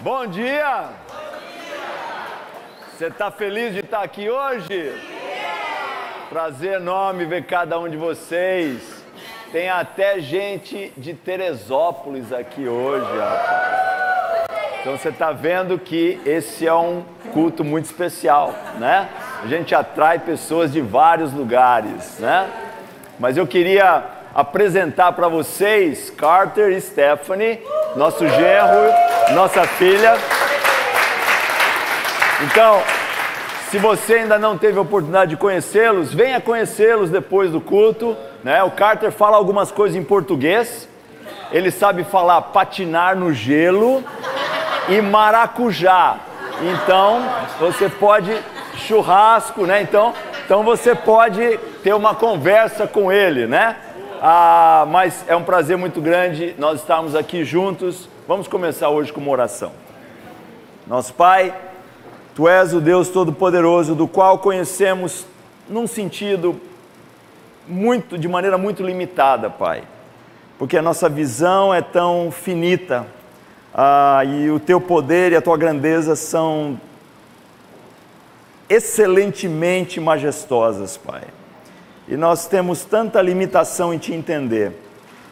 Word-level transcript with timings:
Bom 0.00 0.28
dia! 0.28 0.90
Você 2.96 3.06
está 3.06 3.32
feliz 3.32 3.74
de 3.74 3.80
estar 3.80 4.00
aqui 4.00 4.30
hoje? 4.30 4.94
Prazer 6.28 6.74
enorme 6.74 7.24
ver 7.24 7.44
cada 7.46 7.80
um 7.80 7.88
de 7.88 7.96
vocês. 7.96 9.04
Tem 9.50 9.68
até 9.68 10.20
gente 10.20 10.92
de 10.96 11.14
Teresópolis 11.14 12.32
aqui 12.32 12.68
hoje. 12.68 13.10
Então 14.80 14.96
você 14.96 15.08
está 15.08 15.32
vendo 15.32 15.76
que 15.80 16.20
esse 16.24 16.64
é 16.64 16.74
um 16.74 17.04
culto 17.32 17.64
muito 17.64 17.86
especial, 17.86 18.54
né? 18.78 19.08
A 19.42 19.48
gente 19.48 19.74
atrai 19.74 20.20
pessoas 20.20 20.72
de 20.72 20.80
vários 20.80 21.32
lugares, 21.32 22.20
né? 22.20 22.48
Mas 23.18 23.36
eu 23.36 23.48
queria 23.48 24.04
apresentar 24.32 25.10
para 25.10 25.26
vocês 25.26 26.08
Carter 26.08 26.70
e 26.70 26.80
Stephanie, 26.80 27.60
nosso 27.96 28.26
genro, 28.28 28.92
nossa 29.34 29.64
filha. 29.64 30.16
Então, 32.42 32.80
se 33.70 33.78
você 33.78 34.14
ainda 34.14 34.38
não 34.38 34.56
teve 34.56 34.78
a 34.78 34.82
oportunidade 34.82 35.30
de 35.30 35.36
conhecê-los, 35.36 36.12
venha 36.12 36.40
conhecê-los 36.40 37.10
depois 37.10 37.50
do 37.50 37.60
culto. 37.60 38.16
Né? 38.44 38.62
O 38.62 38.70
Carter 38.70 39.10
fala 39.10 39.36
algumas 39.36 39.70
coisas 39.70 39.96
em 39.96 40.04
português. 40.04 40.88
Ele 41.50 41.70
sabe 41.70 42.04
falar 42.04 42.40
patinar 42.42 43.16
no 43.16 43.32
gelo 43.32 44.04
e 44.88 45.00
maracujá. 45.00 46.16
Então, 46.62 47.22
você 47.58 47.88
pode 47.88 48.36
churrasco, 48.76 49.66
né? 49.66 49.82
Então, 49.82 50.14
então 50.44 50.62
você 50.62 50.94
pode 50.94 51.58
ter 51.82 51.94
uma 51.94 52.14
conversa 52.14 52.86
com 52.86 53.12
ele, 53.12 53.46
né? 53.46 53.76
Ah, 54.20 54.84
mas 54.88 55.24
é 55.28 55.36
um 55.36 55.44
prazer 55.44 55.76
muito 55.76 56.00
grande 56.00 56.54
nós 56.58 56.80
estarmos 56.80 57.14
aqui 57.14 57.44
juntos. 57.44 58.08
Vamos 58.26 58.48
começar 58.48 58.88
hoje 58.88 59.12
com 59.12 59.20
uma 59.20 59.30
oração. 59.30 59.70
Nosso 60.88 61.14
Pai, 61.14 61.54
Tu 62.34 62.48
és 62.48 62.74
o 62.74 62.80
Deus 62.80 63.08
Todo-Poderoso, 63.10 63.94
do 63.94 64.08
qual 64.08 64.38
conhecemos 64.38 65.24
num 65.68 65.86
sentido 65.86 66.60
muito, 67.66 68.18
de 68.18 68.26
maneira 68.26 68.58
muito 68.58 68.82
limitada, 68.82 69.48
Pai, 69.48 69.84
porque 70.58 70.76
a 70.76 70.82
nossa 70.82 71.08
visão 71.08 71.72
é 71.72 71.80
tão 71.80 72.32
finita 72.32 73.06
ah, 73.72 74.22
e 74.24 74.50
o 74.50 74.58
Teu 74.58 74.80
poder 74.80 75.30
e 75.30 75.36
a 75.36 75.42
Tua 75.42 75.56
grandeza 75.56 76.16
são 76.16 76.80
excelentemente 78.68 80.00
majestosas, 80.00 80.96
Pai 80.96 81.22
e 82.08 82.16
nós 82.16 82.46
temos 82.46 82.84
tanta 82.84 83.20
limitação 83.20 83.92
em 83.92 83.98
te 83.98 84.14
entender. 84.14 84.72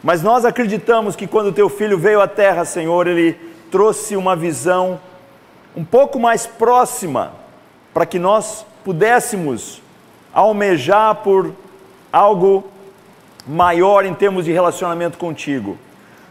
Mas 0.03 0.21
nós 0.21 0.45
acreditamos 0.45 1.15
que 1.15 1.25
quando 1.25 1.51
teu 1.51 1.67
filho 1.69 1.97
veio 1.97 2.21
à 2.21 2.27
terra, 2.27 2.63
Senhor, 2.63 3.07
ele 3.07 3.33
trouxe 3.71 4.15
uma 4.15 4.35
visão 4.35 4.99
um 5.75 5.83
pouco 5.83 6.19
mais 6.19 6.45
próxima 6.45 7.33
para 7.93 8.05
que 8.05 8.19
nós 8.19 8.63
pudéssemos 8.85 9.81
almejar 10.31 11.15
por 11.15 11.51
algo 12.13 12.63
maior 13.47 14.05
em 14.05 14.13
termos 14.13 14.45
de 14.45 14.51
relacionamento 14.51 15.17
contigo. 15.17 15.77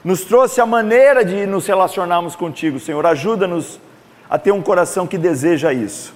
Nos 0.05 0.21
trouxe 0.21 0.61
a 0.61 0.67
maneira 0.67 1.25
de 1.25 1.45
nos 1.45 1.67
relacionarmos 1.67 2.37
contigo, 2.37 2.79
Senhor. 2.79 3.05
Ajuda-nos 3.05 3.81
a 4.31 4.39
ter 4.39 4.53
um 4.53 4.63
coração 4.63 5.09
que 5.09 5.19
deseja 5.19 5.73
isso. 5.73 6.15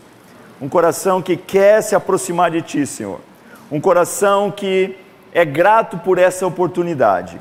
Um 0.60 0.68
coração 0.68 1.20
que 1.20 1.36
quer 1.36 1.82
se 1.82 1.96
aproximar 1.96 2.52
de 2.52 2.62
ti, 2.62 2.86
Senhor 2.86 3.20
um 3.70 3.80
coração 3.80 4.50
que 4.50 4.96
é 5.32 5.44
grato 5.44 5.98
por 5.98 6.18
essa 6.18 6.46
oportunidade. 6.46 7.40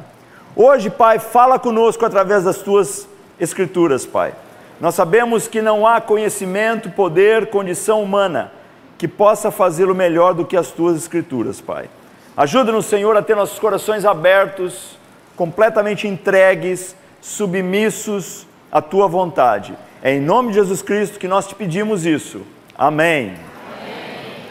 Hoje, 0.55 0.89
Pai, 0.89 1.19
fala 1.19 1.58
conosco 1.58 2.05
através 2.05 2.44
das 2.44 2.58
tuas 2.58 3.08
escrituras, 3.39 4.05
Pai. 4.05 4.33
Nós 4.80 4.95
sabemos 4.95 5.47
que 5.47 5.61
não 5.61 5.85
há 5.85 6.00
conhecimento, 6.00 6.89
poder, 6.89 7.47
condição 7.47 8.02
humana 8.02 8.52
que 8.97 9.07
possa 9.07 9.50
fazê-lo 9.50 9.95
melhor 9.95 10.33
do 10.33 10.45
que 10.45 10.57
as 10.57 10.67
tuas 10.72 10.97
escrituras, 10.97 11.61
Pai. 11.61 11.89
Ajuda-nos, 12.35 12.85
Senhor, 12.85 13.16
a 13.18 13.22
ter 13.22 13.35
nossos 13.35 13.59
corações 13.59 14.06
abertos, 14.06 14.97
completamente 15.35 16.07
entregues, 16.07 16.95
submissos 17.22 18.45
à 18.72 18.81
tua 18.81 19.07
vontade. 19.07 19.73
É 20.01 20.13
em 20.13 20.22
nome 20.22 20.50
de 20.50 20.56
Jesus 20.56 20.81
Cristo 20.81 21.19
que 21.19 21.28
nós 21.28 21.47
te 21.47 21.56
pedimos 21.56 22.06
isso. 22.06 22.41
Amém. 22.78 23.49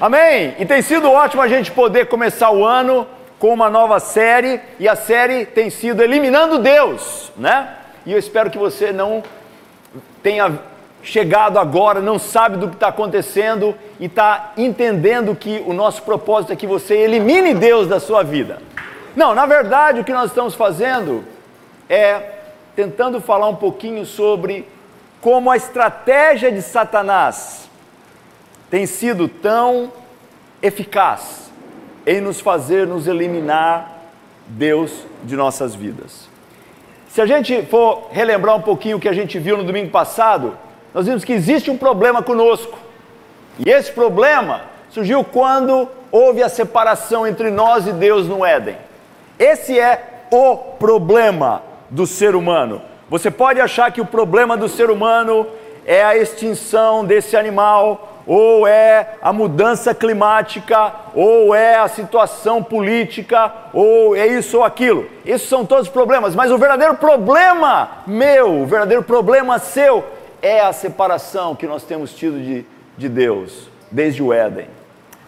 Amém? 0.00 0.54
E 0.60 0.64
tem 0.64 0.80
sido 0.80 1.10
ótimo 1.10 1.42
a 1.42 1.48
gente 1.48 1.72
poder 1.72 2.06
começar 2.06 2.52
o 2.52 2.64
ano 2.64 3.04
com 3.36 3.52
uma 3.52 3.68
nova 3.68 3.98
série, 3.98 4.60
e 4.78 4.88
a 4.88 4.94
série 4.94 5.44
tem 5.44 5.70
sido 5.70 6.00
Eliminando 6.00 6.60
Deus, 6.60 7.32
né? 7.36 7.74
E 8.06 8.12
eu 8.12 8.18
espero 8.18 8.48
que 8.48 8.58
você 8.58 8.92
não 8.92 9.24
tenha 10.22 10.56
chegado 11.02 11.58
agora, 11.58 12.00
não 12.00 12.16
sabe 12.16 12.56
do 12.56 12.68
que 12.68 12.74
está 12.74 12.88
acontecendo 12.88 13.74
e 13.98 14.06
está 14.06 14.52
entendendo 14.56 15.34
que 15.34 15.64
o 15.66 15.72
nosso 15.72 16.02
propósito 16.02 16.52
é 16.52 16.56
que 16.56 16.66
você 16.66 16.94
elimine 16.94 17.52
Deus 17.52 17.88
da 17.88 17.98
sua 17.98 18.22
vida. 18.22 18.60
Não, 19.16 19.34
na 19.34 19.46
verdade, 19.46 20.00
o 20.00 20.04
que 20.04 20.12
nós 20.12 20.30
estamos 20.30 20.54
fazendo 20.54 21.24
é 21.88 22.34
tentando 22.76 23.20
falar 23.20 23.48
um 23.48 23.56
pouquinho 23.56 24.06
sobre 24.06 24.68
como 25.20 25.50
a 25.50 25.56
estratégia 25.56 26.52
de 26.52 26.62
Satanás 26.62 27.67
tem 28.70 28.86
sido 28.86 29.28
tão 29.28 29.92
eficaz 30.62 31.50
em 32.06 32.20
nos 32.20 32.40
fazer 32.40 32.86
nos 32.86 33.06
eliminar 33.06 33.98
Deus 34.46 35.04
de 35.24 35.36
nossas 35.36 35.74
vidas. 35.74 36.28
Se 37.08 37.20
a 37.20 37.26
gente 37.26 37.62
for 37.62 38.08
relembrar 38.10 38.56
um 38.56 38.62
pouquinho 38.62 38.96
o 38.96 39.00
que 39.00 39.08
a 39.08 39.12
gente 39.12 39.38
viu 39.38 39.56
no 39.56 39.64
domingo 39.64 39.90
passado, 39.90 40.56
nós 40.94 41.06
vimos 41.06 41.24
que 41.24 41.32
existe 41.32 41.70
um 41.70 41.76
problema 41.76 42.22
conosco. 42.22 42.78
E 43.58 43.68
esse 43.70 43.92
problema 43.92 44.62
surgiu 44.90 45.24
quando 45.24 45.88
houve 46.10 46.42
a 46.42 46.48
separação 46.48 47.26
entre 47.26 47.50
nós 47.50 47.86
e 47.86 47.92
Deus 47.92 48.26
no 48.26 48.44
Éden. 48.44 48.76
Esse 49.38 49.78
é 49.78 50.24
o 50.30 50.56
problema 50.56 51.62
do 51.90 52.06
ser 52.06 52.34
humano. 52.34 52.82
Você 53.10 53.30
pode 53.30 53.60
achar 53.60 53.90
que 53.90 54.00
o 54.00 54.06
problema 54.06 54.56
do 54.56 54.68
ser 54.68 54.90
humano 54.90 55.46
é 55.86 56.04
a 56.04 56.16
extinção 56.16 57.04
desse 57.04 57.36
animal, 57.36 58.07
ou 58.28 58.68
é 58.68 59.14
a 59.22 59.32
mudança 59.32 59.94
climática, 59.94 60.92
ou 61.14 61.54
é 61.54 61.76
a 61.76 61.88
situação 61.88 62.62
política, 62.62 63.50
ou 63.72 64.14
é 64.14 64.26
isso 64.26 64.58
ou 64.58 64.64
aquilo. 64.64 65.08
Esses 65.24 65.48
são 65.48 65.64
todos 65.64 65.88
problemas, 65.88 66.34
mas 66.34 66.52
o 66.52 66.58
verdadeiro 66.58 66.94
problema 66.96 68.02
meu, 68.06 68.60
o 68.60 68.66
verdadeiro 68.66 69.02
problema 69.02 69.58
seu, 69.58 70.04
é 70.42 70.60
a 70.60 70.74
separação 70.74 71.56
que 71.56 71.66
nós 71.66 71.84
temos 71.84 72.12
tido 72.12 72.38
de, 72.38 72.66
de 72.98 73.08
Deus, 73.08 73.70
desde 73.90 74.22
o 74.22 74.30
Éden. 74.30 74.66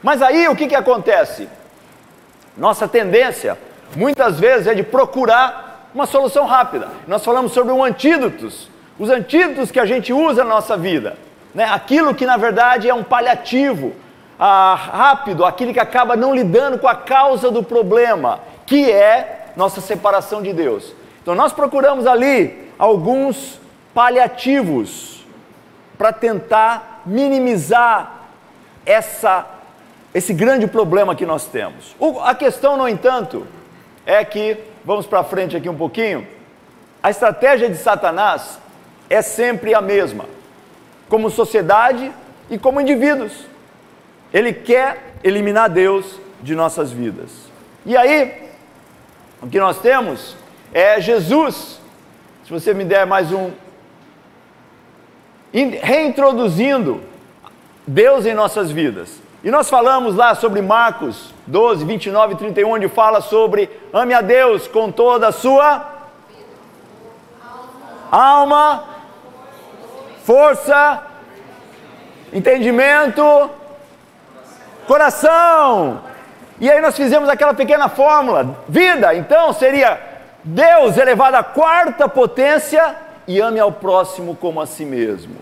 Mas 0.02 0.20
aí 0.20 0.46
o 0.46 0.54
que, 0.54 0.68
que 0.68 0.76
acontece? 0.76 1.48
Nossa 2.54 2.86
tendência, 2.86 3.56
muitas 3.96 4.38
vezes, 4.38 4.66
é 4.66 4.74
de 4.74 4.82
procurar 4.82 5.88
uma 5.94 6.04
solução 6.04 6.44
rápida. 6.44 6.88
Nós 7.08 7.24
falamos 7.24 7.52
sobre 7.52 7.72
um 7.72 7.82
antídotos, 7.82 8.68
os 8.98 9.08
antídotos 9.08 9.70
que 9.70 9.80
a 9.80 9.86
gente 9.86 10.12
usa 10.12 10.44
na 10.44 10.50
nossa 10.50 10.76
vida 10.76 11.16
né? 11.54 11.64
aquilo 11.64 12.14
que 12.14 12.26
na 12.26 12.36
verdade 12.36 12.88
é 12.88 12.94
um 12.94 13.02
paliativo 13.02 13.92
ah, 14.38 14.74
rápido, 14.74 15.44
aquilo 15.44 15.72
que 15.72 15.80
acaba 15.80 16.16
não 16.16 16.34
lidando 16.34 16.78
com 16.78 16.88
a 16.88 16.94
causa 16.94 17.50
do 17.50 17.62
problema, 17.62 18.40
que 18.66 18.90
é 18.90 19.48
nossa 19.56 19.80
separação 19.80 20.42
de 20.42 20.52
Deus. 20.52 20.94
Então 21.20 21.34
nós 21.34 21.52
procuramos 21.52 22.06
ali 22.06 22.70
alguns 22.78 23.60
paliativos 23.92 25.26
para 25.98 26.12
tentar 26.12 27.02
minimizar 27.04 28.28
essa, 28.86 29.46
esse 30.14 30.32
grande 30.32 30.66
problema 30.66 31.14
que 31.14 31.26
nós 31.26 31.44
temos. 31.46 31.94
O, 31.98 32.20
a 32.20 32.34
questão, 32.34 32.76
no 32.76 32.88
entanto, 32.88 33.46
é 34.06 34.24
que, 34.24 34.56
vamos 34.84 35.06
para 35.06 35.22
frente 35.22 35.56
aqui 35.56 35.68
um 35.68 35.76
pouquinho, 35.76 36.26
a 37.02 37.10
estratégia 37.10 37.68
de 37.68 37.76
Satanás 37.76 38.58
é 39.10 39.20
sempre 39.20 39.74
a 39.74 39.80
mesma 39.82 40.24
como 41.10 41.28
sociedade 41.28 42.10
e 42.48 42.56
como 42.56 42.80
indivíduos. 42.80 43.44
Ele 44.32 44.52
quer 44.52 45.16
eliminar 45.22 45.68
Deus 45.68 46.18
de 46.40 46.54
nossas 46.54 46.90
vidas. 46.90 47.30
E 47.84 47.96
aí, 47.96 48.48
o 49.42 49.48
que 49.48 49.58
nós 49.58 49.78
temos 49.80 50.36
é 50.72 51.00
Jesus. 51.00 51.80
Se 52.44 52.50
você 52.50 52.72
me 52.72 52.84
der 52.84 53.04
mais 53.04 53.32
um. 53.32 53.50
Reintroduzindo 55.52 57.02
Deus 57.86 58.24
em 58.24 58.32
nossas 58.32 58.70
vidas. 58.70 59.20
E 59.42 59.50
nós 59.50 59.68
falamos 59.68 60.14
lá 60.14 60.34
sobre 60.34 60.62
Marcos 60.62 61.34
12, 61.46 61.84
29 61.84 62.34
e 62.34 62.36
31, 62.36 62.70
onde 62.70 62.88
fala 62.88 63.20
sobre 63.20 63.68
ame 63.92 64.14
a 64.14 64.20
Deus 64.20 64.68
com 64.68 64.92
toda 64.92 65.28
a 65.28 65.32
sua 65.32 66.00
alma, 68.12 68.84
força, 70.30 71.02
entendimento, 72.32 73.50
coração. 74.86 76.02
E 76.60 76.70
aí 76.70 76.80
nós 76.80 76.96
fizemos 76.96 77.28
aquela 77.28 77.52
pequena 77.52 77.88
fórmula: 77.88 78.56
vida, 78.68 79.12
então 79.12 79.52
seria 79.52 80.00
Deus 80.44 80.96
elevado 80.96 81.34
à 81.34 81.42
quarta 81.42 82.08
potência 82.08 82.94
e 83.26 83.40
ame 83.40 83.58
ao 83.58 83.72
próximo 83.72 84.36
como 84.36 84.60
a 84.60 84.66
si 84.66 84.84
mesmo. 84.84 85.34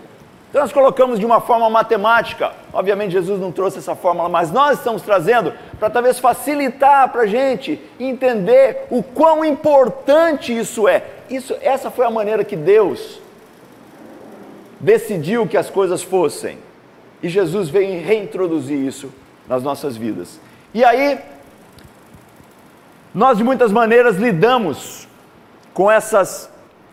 Então 0.49 0.63
nós 0.63 0.73
colocamos 0.73 1.19
de 1.19 1.25
uma 1.27 1.39
forma 1.39 1.69
matemática, 1.69 2.51
obviamente 2.73 3.11
Jesus 3.11 3.39
não 3.39 3.51
trouxe 3.51 3.77
essa 3.77 3.95
fórmula, 3.95 4.27
mas 4.27 4.51
nós 4.51 4.79
estamos 4.79 5.03
trazendo 5.03 5.53
para 5.79 5.91
talvez 5.91 6.17
facilitar 6.17 7.09
para 7.09 7.21
a 7.21 7.27
gente 7.27 7.79
entender 7.99 8.87
o 8.89 9.03
quão 9.03 9.45
importante 9.45 10.57
isso 10.57 10.87
é. 10.87 11.03
Isso, 11.29 11.55
essa 11.61 11.91
foi 11.91 12.07
a 12.07 12.09
maneira 12.09 12.43
que 12.43 12.55
Deus 12.55 13.18
decidiu 14.79 15.47
que 15.47 15.57
as 15.57 15.69
coisas 15.69 16.01
fossem. 16.01 16.57
E 17.21 17.27
Jesus 17.27 17.69
veio 17.69 18.01
reintroduzir 18.03 18.77
isso 18.77 19.11
nas 19.47 19.61
nossas 19.61 19.97
vidas. 19.97 20.39
E 20.73 20.83
aí, 20.83 21.19
nós 23.13 23.37
de 23.37 23.43
muitas 23.43 23.71
maneiras 23.71 24.15
lidamos 24.17 25.07
com 25.73 25.89
essas, 25.89 26.49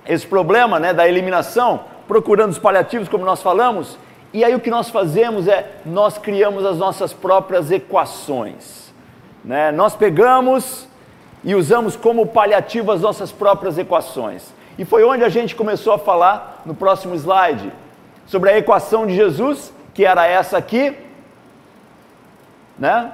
esse 0.06 0.26
problema 0.26 0.80
né, 0.80 0.92
da 0.92 1.06
eliminação, 1.06 1.84
procurando 2.08 2.50
os 2.50 2.58
paliativos, 2.58 3.08
como 3.08 3.24
nós 3.24 3.42
falamos, 3.42 3.98
e 4.32 4.44
aí 4.44 4.54
o 4.54 4.60
que 4.60 4.70
nós 4.70 4.90
fazemos 4.90 5.46
é, 5.46 5.76
nós 5.84 6.18
criamos 6.18 6.64
as 6.64 6.78
nossas 6.78 7.12
próprias 7.12 7.70
equações. 7.70 8.92
Né? 9.44 9.70
Nós 9.72 9.94
pegamos 9.94 10.88
e 11.46 11.54
usamos 11.54 11.94
como 11.94 12.26
paliativo 12.26 12.90
as 12.90 13.00
nossas 13.00 13.30
próprias 13.30 13.78
equações. 13.78 14.52
E 14.76 14.84
foi 14.84 15.04
onde 15.04 15.22
a 15.22 15.28
gente 15.28 15.54
começou 15.54 15.92
a 15.92 15.98
falar, 15.98 16.60
no 16.66 16.74
próximo 16.74 17.14
slide, 17.14 17.72
sobre 18.26 18.50
a 18.50 18.58
equação 18.58 19.06
de 19.06 19.14
Jesus, 19.14 19.72
que 19.94 20.04
era 20.04 20.26
essa 20.26 20.58
aqui, 20.58 20.98
né? 22.76 23.12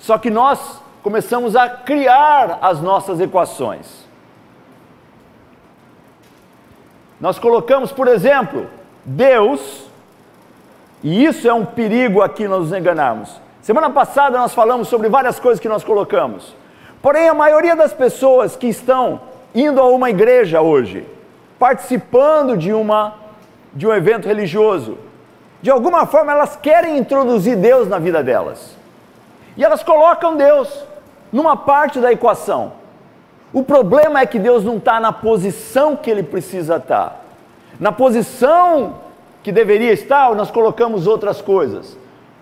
Só 0.00 0.18
que 0.18 0.30
nós 0.30 0.82
começamos 1.00 1.54
a 1.54 1.68
criar 1.68 2.58
as 2.60 2.82
nossas 2.82 3.20
equações. 3.20 3.86
Nós 7.20 7.38
colocamos, 7.38 7.92
por 7.92 8.08
exemplo, 8.08 8.68
Deus, 9.04 9.86
e 11.04 11.24
isso 11.24 11.46
é 11.46 11.54
um 11.54 11.64
perigo 11.64 12.20
aqui 12.20 12.48
nós 12.48 12.68
nos 12.68 12.72
enganarmos. 12.72 13.40
Semana 13.62 13.90
passada 13.90 14.38
nós 14.38 14.52
falamos 14.52 14.88
sobre 14.88 15.08
várias 15.08 15.38
coisas 15.38 15.60
que 15.60 15.68
nós 15.68 15.84
colocamos. 15.84 16.58
Porém, 17.02 17.28
a 17.28 17.34
maioria 17.34 17.74
das 17.74 17.92
pessoas 17.92 18.56
que 18.56 18.66
estão 18.66 19.20
indo 19.54 19.80
a 19.80 19.86
uma 19.86 20.10
igreja 20.10 20.60
hoje, 20.60 21.06
participando 21.58 22.56
de, 22.56 22.72
uma, 22.72 23.14
de 23.72 23.86
um 23.86 23.92
evento 23.92 24.28
religioso, 24.28 24.98
de 25.62 25.70
alguma 25.70 26.06
forma 26.06 26.32
elas 26.32 26.56
querem 26.56 26.98
introduzir 26.98 27.56
Deus 27.56 27.88
na 27.88 27.98
vida 27.98 28.22
delas. 28.22 28.76
E 29.56 29.64
elas 29.64 29.82
colocam 29.82 30.36
Deus 30.36 30.84
numa 31.32 31.56
parte 31.56 32.00
da 32.00 32.12
equação. 32.12 32.72
O 33.52 33.62
problema 33.62 34.20
é 34.20 34.26
que 34.26 34.38
Deus 34.38 34.62
não 34.64 34.76
está 34.76 35.00
na 35.00 35.12
posição 35.12 35.96
que 35.96 36.10
ele 36.10 36.22
precisa 36.22 36.76
estar. 36.76 37.24
Na 37.78 37.90
posição 37.90 38.96
que 39.42 39.50
deveria 39.50 39.92
estar, 39.92 40.34
nós 40.34 40.50
colocamos 40.50 41.06
outras 41.06 41.40
coisas. 41.40 41.96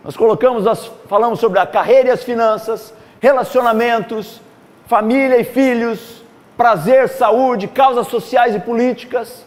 Nós 0.04 0.16
colocamos, 0.16 0.64
nós 0.64 0.90
falamos 1.08 1.38
sobre 1.38 1.58
a 1.58 1.66
carreira 1.66 2.08
e 2.08 2.12
as 2.12 2.22
finanças, 2.22 2.92
relacionamentos, 3.20 4.40
família 4.88 5.38
e 5.38 5.44
filhos, 5.44 6.24
prazer, 6.56 7.10
saúde, 7.10 7.68
causas 7.68 8.06
sociais 8.08 8.54
e 8.56 8.58
políticas. 8.58 9.44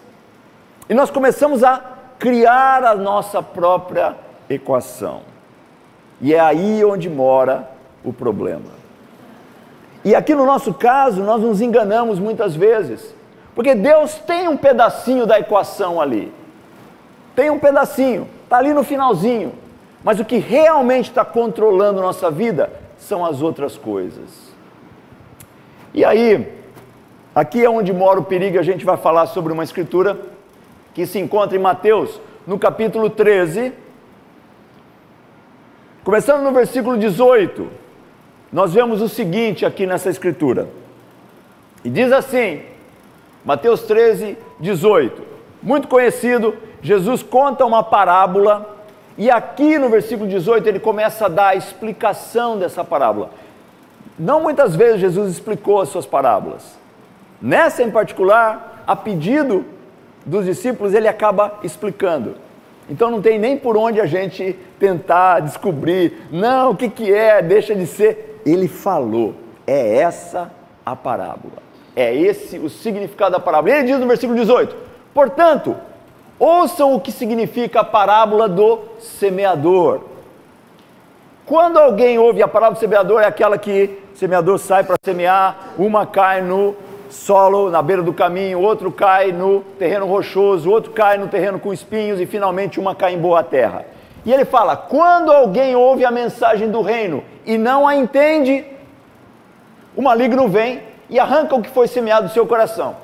E 0.88 0.94
nós 0.94 1.10
começamos 1.10 1.64
a 1.64 1.82
criar 2.20 2.84
a 2.84 2.94
nossa 2.94 3.42
própria 3.42 4.16
equação. 4.48 5.22
E 6.22 6.36
é 6.36 6.40
aí 6.40 6.86
onde 6.86 7.10
mora 7.10 7.68
o 8.06 8.14
problema. 8.14 8.70
E 10.06 10.14
aqui 10.14 10.36
no 10.36 10.46
nosso 10.46 10.76
caso, 10.76 11.24
nós 11.24 11.42
nos 11.42 11.60
enganamos 11.60 12.20
muitas 12.20 12.56
vezes, 12.56 13.14
porque 13.56 13.74
Deus 13.74 14.16
tem 14.16 14.48
um 14.48 14.58
pedacinho 14.58 15.26
da 15.26 15.40
equação 15.40 16.00
ali, 16.00 16.32
tem 17.36 17.50
um 17.50 17.58
pedacinho, 17.58 18.28
está 18.44 18.58
ali 18.58 18.74
no 18.74 18.84
finalzinho, 18.84 19.54
mas 20.04 20.20
o 20.20 20.26
que 20.26 20.38
realmente 20.38 21.10
está 21.10 21.26
controlando 21.26 22.00
nossa 22.00 22.30
vida 22.30 22.72
são 22.98 23.26
as 23.26 23.42
outras 23.42 23.76
coisas. 23.76 24.51
E 25.94 26.06
aí, 26.06 26.48
aqui 27.36 27.64
é 27.64 27.70
onde 27.70 27.92
mora 27.92 28.20
o 28.20 28.24
perigo, 28.24 28.58
a 28.58 28.64
gente 28.64 28.86
vai 28.86 28.98
falar 28.98 29.26
sobre 29.28 29.52
uma 29.52 29.64
escritura 29.64 30.20
que 30.94 31.06
se 31.06 31.20
encontra 31.20 31.58
em 31.58 31.62
Mateus, 31.62 32.20
no 32.46 32.58
capítulo 32.58 33.10
13, 33.10 33.74
começando 36.04 36.42
no 36.42 36.52
versículo 36.52 36.98
18 36.98 37.82
nós 38.52 38.74
vemos 38.74 39.02
o 39.02 39.08
seguinte 39.08 39.66
aqui 39.66 39.88
nessa 39.88 40.10
escritura. 40.10 40.68
E 41.86 41.90
diz 41.90 42.12
assim, 42.12 42.64
Mateus 43.46 43.84
13, 43.84 44.38
18. 44.60 45.24
Muito 45.64 45.88
conhecido, 45.88 46.56
Jesus 46.82 47.24
conta 47.24 47.66
uma 47.66 47.82
parábola 47.82 48.78
e 49.18 49.30
aqui 49.32 49.78
no 49.78 49.90
versículo 49.90 50.30
18 50.30 50.68
ele 50.68 50.80
começa 50.80 51.26
a 51.26 51.30
dar 51.30 51.48
a 51.50 51.56
explicação 51.56 52.58
dessa 52.58 52.84
parábola. 52.84 53.30
Não 54.22 54.40
muitas 54.40 54.76
vezes 54.76 55.02
Jesus 55.02 55.32
explicou 55.32 55.82
as 55.82 55.90
suas 55.90 56.06
parábolas. 56.06 56.78
Nessa 57.42 57.82
em 57.82 57.90
particular, 57.90 58.84
a 58.86 58.96
pedido 58.96 59.66
dos 60.24 60.46
discípulos, 60.46 60.94
ele 60.94 61.08
acaba 61.08 61.58
explicando. 61.64 62.36
Então 62.88 63.10
não 63.10 63.20
tem 63.20 63.40
nem 63.40 63.58
por 63.58 63.76
onde 63.76 64.00
a 64.00 64.06
gente 64.06 64.54
tentar 64.78 65.40
descobrir, 65.40 66.28
não, 66.32 66.70
o 66.70 66.76
que, 66.76 66.88
que 66.88 67.12
é, 67.12 67.42
deixa 67.42 67.74
de 67.74 67.88
ser 67.88 68.40
ele 68.46 68.68
falou. 68.68 69.34
É 69.66 69.98
essa 69.98 70.52
a 70.86 70.96
parábola. 70.96 71.58
É 71.96 72.14
esse 72.14 72.60
o 72.60 72.70
significado 72.70 73.32
da 73.32 73.40
parábola. 73.40 73.74
Ele 73.74 73.88
diz 73.88 74.00
no 74.00 74.06
versículo 74.06 74.38
18: 74.38 74.76
Portanto, 75.16 75.76
ouçam 76.38 76.94
o 76.94 77.02
que 77.02 77.12
significa 77.12 77.80
a 77.80 77.84
parábola 77.84 78.48
do 78.48 78.82
semeador. 79.00 80.02
Quando 81.44 81.80
alguém 81.80 82.20
ouve 82.20 82.44
a 82.44 82.48
parábola 82.48 82.76
do 82.76 82.80
semeador, 82.80 83.22
é 83.22 83.26
aquela 83.26 83.58
que 83.58 84.01
o 84.14 84.18
semeador 84.18 84.58
sai 84.60 84.84
para 84.84 84.96
semear, 85.04 85.74
uma 85.78 86.06
cai 86.06 86.42
no 86.42 86.76
solo 87.10 87.70
na 87.70 87.82
beira 87.82 88.02
do 88.02 88.14
caminho, 88.14 88.62
outro 88.62 88.92
cai 88.92 89.32
no 89.32 89.62
terreno 89.78 90.06
rochoso, 90.06 90.70
outro 90.70 90.92
cai 90.92 91.18
no 91.18 91.28
terreno 91.28 91.60
com 91.60 91.74
espinhos 91.74 92.20
e 92.20 92.26
finalmente 92.26 92.80
uma 92.80 92.96
cai 92.96 93.14
em 93.14 93.18
boa 93.18 93.44
terra. 93.44 93.86
E 94.26 94.32
ele 94.32 94.46
fala: 94.46 94.76
quando 94.76 95.32
alguém 95.32 95.76
ouve 95.76 96.06
a 96.06 96.12
mensagem 96.12 96.70
do 96.70 96.82
reino 96.82 97.24
e 97.46 97.58
não 97.58 97.88
a 97.88 97.96
entende, 97.96 98.66
o 99.96 100.02
maligno 100.02 100.48
vem 100.48 100.82
e 101.10 101.20
arranca 101.20 101.56
o 101.56 101.62
que 101.62 101.70
foi 101.70 101.88
semeado 101.88 102.28
do 102.28 102.34
seu 102.34 102.48
coração. 102.48 102.96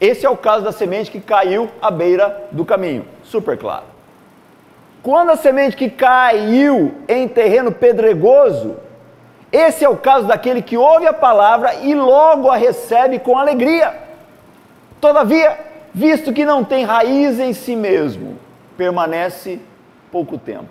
Esse 0.00 0.24
é 0.24 0.30
o 0.30 0.36
caso 0.36 0.64
da 0.64 0.72
semente 0.72 1.10
que 1.10 1.20
caiu 1.20 1.70
à 1.80 1.90
beira 1.90 2.48
do 2.50 2.64
caminho. 2.64 3.04
Super 3.22 3.56
claro. 3.58 3.84
Quando 5.02 5.30
a 5.30 5.36
semente 5.36 5.76
que 5.76 5.88
caiu 5.88 6.94
em 7.08 7.26
terreno 7.26 7.72
pedregoso, 7.72 8.76
esse 9.52 9.84
é 9.84 9.88
o 9.88 9.96
caso 9.96 10.26
daquele 10.26 10.62
que 10.62 10.76
ouve 10.76 11.06
a 11.06 11.12
palavra 11.12 11.74
e 11.76 11.94
logo 11.94 12.48
a 12.48 12.56
recebe 12.56 13.18
com 13.18 13.36
alegria. 13.36 13.94
Todavia, 15.00 15.58
visto 15.92 16.32
que 16.32 16.44
não 16.44 16.62
tem 16.62 16.84
raiz 16.84 17.40
em 17.40 17.52
si 17.52 17.74
mesmo, 17.74 18.38
permanece 18.76 19.60
pouco 20.12 20.38
tempo. 20.38 20.68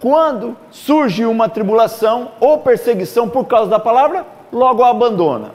Quando 0.00 0.56
surge 0.70 1.24
uma 1.24 1.48
tribulação 1.48 2.32
ou 2.40 2.58
perseguição 2.58 3.28
por 3.28 3.46
causa 3.46 3.70
da 3.70 3.78
palavra, 3.78 4.26
logo 4.52 4.82
a 4.82 4.90
abandona. 4.90 5.52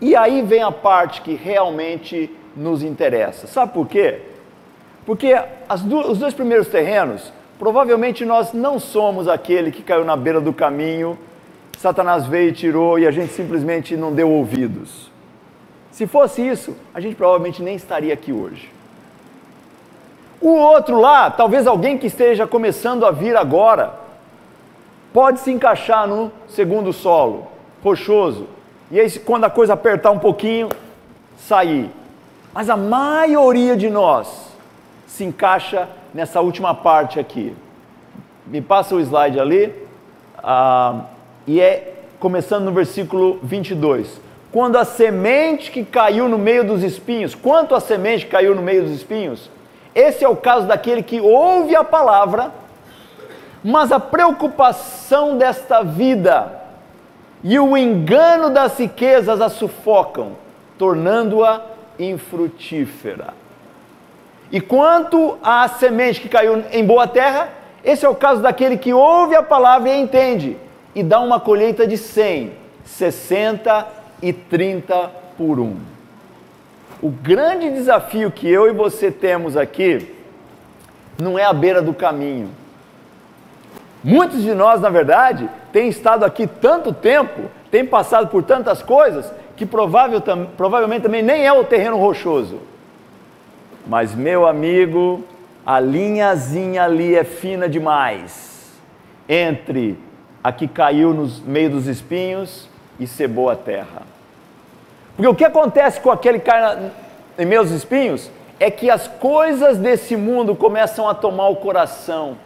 E 0.00 0.14
aí 0.14 0.42
vem 0.42 0.62
a 0.62 0.70
parte 0.70 1.20
que 1.22 1.34
realmente 1.34 2.30
nos 2.54 2.82
interessa. 2.82 3.46
Sabe 3.46 3.72
por 3.72 3.86
quê? 3.86 4.22
Porque 5.04 5.34
os 5.68 6.18
dois 6.18 6.34
primeiros 6.34 6.68
terrenos, 6.68 7.32
provavelmente 7.58 8.24
nós 8.24 8.52
não 8.52 8.78
somos 8.78 9.28
aquele 9.28 9.70
que 9.70 9.82
caiu 9.82 10.04
na 10.04 10.16
beira 10.16 10.40
do 10.40 10.52
caminho, 10.52 11.18
Satanás 11.78 12.26
veio 12.26 12.50
e 12.50 12.52
tirou 12.52 12.98
e 12.98 13.06
a 13.06 13.10
gente 13.10 13.32
simplesmente 13.32 13.96
não 13.96 14.12
deu 14.12 14.30
ouvidos. 14.30 15.10
Se 15.90 16.06
fosse 16.06 16.46
isso, 16.46 16.76
a 16.94 17.00
gente 17.00 17.14
provavelmente 17.14 17.62
nem 17.62 17.76
estaria 17.76 18.12
aqui 18.12 18.32
hoje. 18.32 18.70
O 20.40 20.50
outro 20.50 21.00
lá, 21.00 21.30
talvez 21.30 21.66
alguém 21.66 21.96
que 21.96 22.06
esteja 22.06 22.46
começando 22.46 23.06
a 23.06 23.10
vir 23.10 23.36
agora, 23.36 23.94
pode 25.12 25.40
se 25.40 25.50
encaixar 25.50 26.06
no 26.06 26.30
segundo 26.48 26.92
solo, 26.92 27.46
rochoso. 27.82 28.46
E 28.90 29.00
aí, 29.00 29.10
quando 29.18 29.44
a 29.44 29.50
coisa 29.50 29.72
apertar 29.72 30.10
um 30.10 30.18
pouquinho, 30.18 30.68
sair. 31.38 31.90
Mas 32.52 32.68
a 32.68 32.76
maioria 32.76 33.76
de 33.76 33.88
nós 33.88 34.45
se 35.06 35.24
encaixa 35.24 35.88
nessa 36.12 36.40
última 36.40 36.74
parte 36.74 37.18
aqui. 37.20 37.54
Me 38.46 38.60
passa 38.60 38.94
o 38.94 39.00
slide 39.00 39.40
ali. 39.40 39.72
Ah, 40.42 41.02
e 41.46 41.60
é 41.60 41.94
começando 42.18 42.64
no 42.64 42.72
versículo 42.72 43.38
22. 43.42 44.20
Quando 44.52 44.76
a 44.76 44.84
semente 44.84 45.70
que 45.70 45.84
caiu 45.84 46.28
no 46.28 46.38
meio 46.38 46.64
dos 46.64 46.82
espinhos, 46.82 47.34
quanto 47.34 47.74
a 47.74 47.80
semente 47.80 48.26
caiu 48.26 48.54
no 48.54 48.62
meio 48.62 48.82
dos 48.84 48.92
espinhos? 48.92 49.50
Esse 49.94 50.24
é 50.24 50.28
o 50.28 50.36
caso 50.36 50.66
daquele 50.66 51.02
que 51.02 51.20
ouve 51.20 51.74
a 51.74 51.84
palavra, 51.84 52.52
mas 53.62 53.90
a 53.90 53.98
preocupação 53.98 55.36
desta 55.36 55.82
vida 55.82 56.52
e 57.42 57.58
o 57.58 57.76
engano 57.76 58.50
das 58.50 58.78
riquezas 58.78 59.40
a 59.40 59.48
sufocam, 59.48 60.32
tornando-a 60.78 61.62
infrutífera. 61.98 63.45
E 64.50 64.60
quanto 64.60 65.38
à 65.42 65.66
semente 65.68 66.20
que 66.20 66.28
caiu 66.28 66.62
em 66.70 66.84
boa 66.84 67.06
terra, 67.06 67.48
esse 67.84 68.04
é 68.04 68.08
o 68.08 68.14
caso 68.14 68.42
daquele 68.42 68.76
que 68.76 68.92
ouve 68.92 69.34
a 69.34 69.42
palavra 69.42 69.88
e 69.88 69.92
a 69.92 69.96
entende, 69.96 70.56
e 70.94 71.02
dá 71.02 71.20
uma 71.20 71.38
colheita 71.38 71.86
de 71.86 71.96
100, 71.96 72.52
60 72.84 73.86
e 74.22 74.32
30 74.32 75.10
por 75.36 75.58
um. 75.60 75.76
O 77.02 77.10
grande 77.10 77.70
desafio 77.70 78.30
que 78.30 78.50
eu 78.50 78.68
e 78.68 78.72
você 78.72 79.10
temos 79.10 79.56
aqui 79.56 80.14
não 81.20 81.38
é 81.38 81.44
a 81.44 81.52
beira 81.52 81.82
do 81.82 81.92
caminho. 81.92 82.50
Muitos 84.02 84.42
de 84.42 84.54
nós, 84.54 84.80
na 84.80 84.88
verdade, 84.88 85.50
têm 85.72 85.88
estado 85.88 86.24
aqui 86.24 86.46
tanto 86.46 86.92
tempo, 86.92 87.50
têm 87.70 87.84
passado 87.84 88.28
por 88.28 88.42
tantas 88.42 88.82
coisas, 88.82 89.30
que 89.56 89.66
provável, 89.66 90.22
provavelmente 90.56 91.02
também 91.02 91.22
nem 91.22 91.44
é 91.44 91.52
o 91.52 91.64
terreno 91.64 91.96
rochoso. 91.96 92.60
Mas, 93.86 94.14
meu 94.14 94.46
amigo, 94.46 95.24
a 95.64 95.78
linhazinha 95.78 96.84
ali 96.84 97.14
é 97.14 97.24
fina 97.24 97.68
demais 97.68 98.72
entre 99.28 99.98
a 100.42 100.52
que 100.52 100.68
caiu 100.68 101.12
no 101.12 101.26
meio 101.44 101.70
dos 101.70 101.86
espinhos 101.86 102.68
e 102.98 103.06
ser 103.06 103.28
boa 103.28 103.56
terra. 103.56 104.02
Porque 105.16 105.28
o 105.28 105.34
que 105.34 105.44
acontece 105.44 106.00
com 106.00 106.10
aquele 106.10 106.38
que 106.38 106.46
cai 106.46 106.90
em 107.38 107.46
meus 107.46 107.70
espinhos 107.70 108.30
é 108.58 108.70
que 108.70 108.90
as 108.90 109.08
coisas 109.08 109.78
desse 109.78 110.16
mundo 110.16 110.54
começam 110.54 111.08
a 111.08 111.14
tomar 111.14 111.48
o 111.48 111.56
coração 111.56 112.36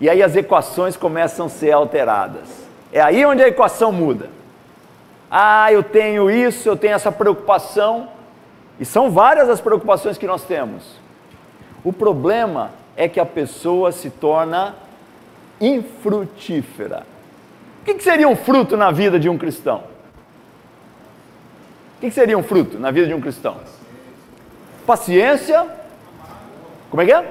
e 0.00 0.08
aí 0.08 0.22
as 0.22 0.34
equações 0.34 0.96
começam 0.96 1.46
a 1.46 1.48
ser 1.48 1.72
alteradas. 1.72 2.48
É 2.92 3.00
aí 3.00 3.24
onde 3.24 3.42
a 3.42 3.48
equação 3.48 3.92
muda. 3.92 4.28
Ah, 5.30 5.72
eu 5.72 5.82
tenho 5.82 6.30
isso, 6.30 6.68
eu 6.68 6.76
tenho 6.76 6.94
essa 6.94 7.12
preocupação, 7.12 8.08
e 8.80 8.84
são 8.86 9.10
várias 9.10 9.50
as 9.50 9.60
preocupações 9.60 10.16
que 10.16 10.26
nós 10.26 10.42
temos. 10.42 10.82
O 11.84 11.92
problema 11.92 12.70
é 12.96 13.06
que 13.06 13.20
a 13.20 13.26
pessoa 13.26 13.92
se 13.92 14.08
torna 14.08 14.74
infrutífera. 15.60 17.06
O 17.82 17.84
que, 17.84 18.02
seria 18.02 18.26
um 18.26 18.34
fruto 18.34 18.78
na 18.78 18.90
vida 18.90 19.20
de 19.20 19.28
um 19.28 19.36
cristão? 19.36 19.84
O 21.96 22.00
que, 22.00 22.10
seria 22.10 22.38
um 22.38 22.42
fruto 22.42 22.78
na 22.78 22.90
vida 22.90 23.06
de 23.06 23.14
um 23.14 23.20
cristão? 23.20 23.58
Paciência. 24.86 25.66
Como 26.90 27.02
é 27.02 27.04
que 27.04 27.12
é? 27.12 27.30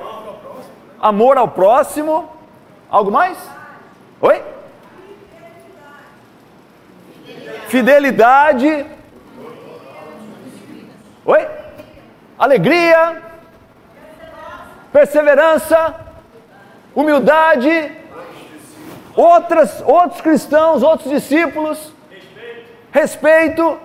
Amor 1.00 1.36
ao 1.38 1.48
próximo. 1.48 2.30
Algo 2.92 3.12
mais? 3.12 3.38
Oi? 4.22 4.44
Fidelidade. 7.68 8.86
Oi? 11.30 11.48
Alegria. 12.40 13.22
Perseverança. 14.92 15.96
Humildade. 16.96 17.92
Outras, 19.16 19.80
outros 19.86 20.22
cristãos, 20.22 20.82
outros 20.82 21.12
discípulos. 21.12 21.94
Respeito. 22.92 23.78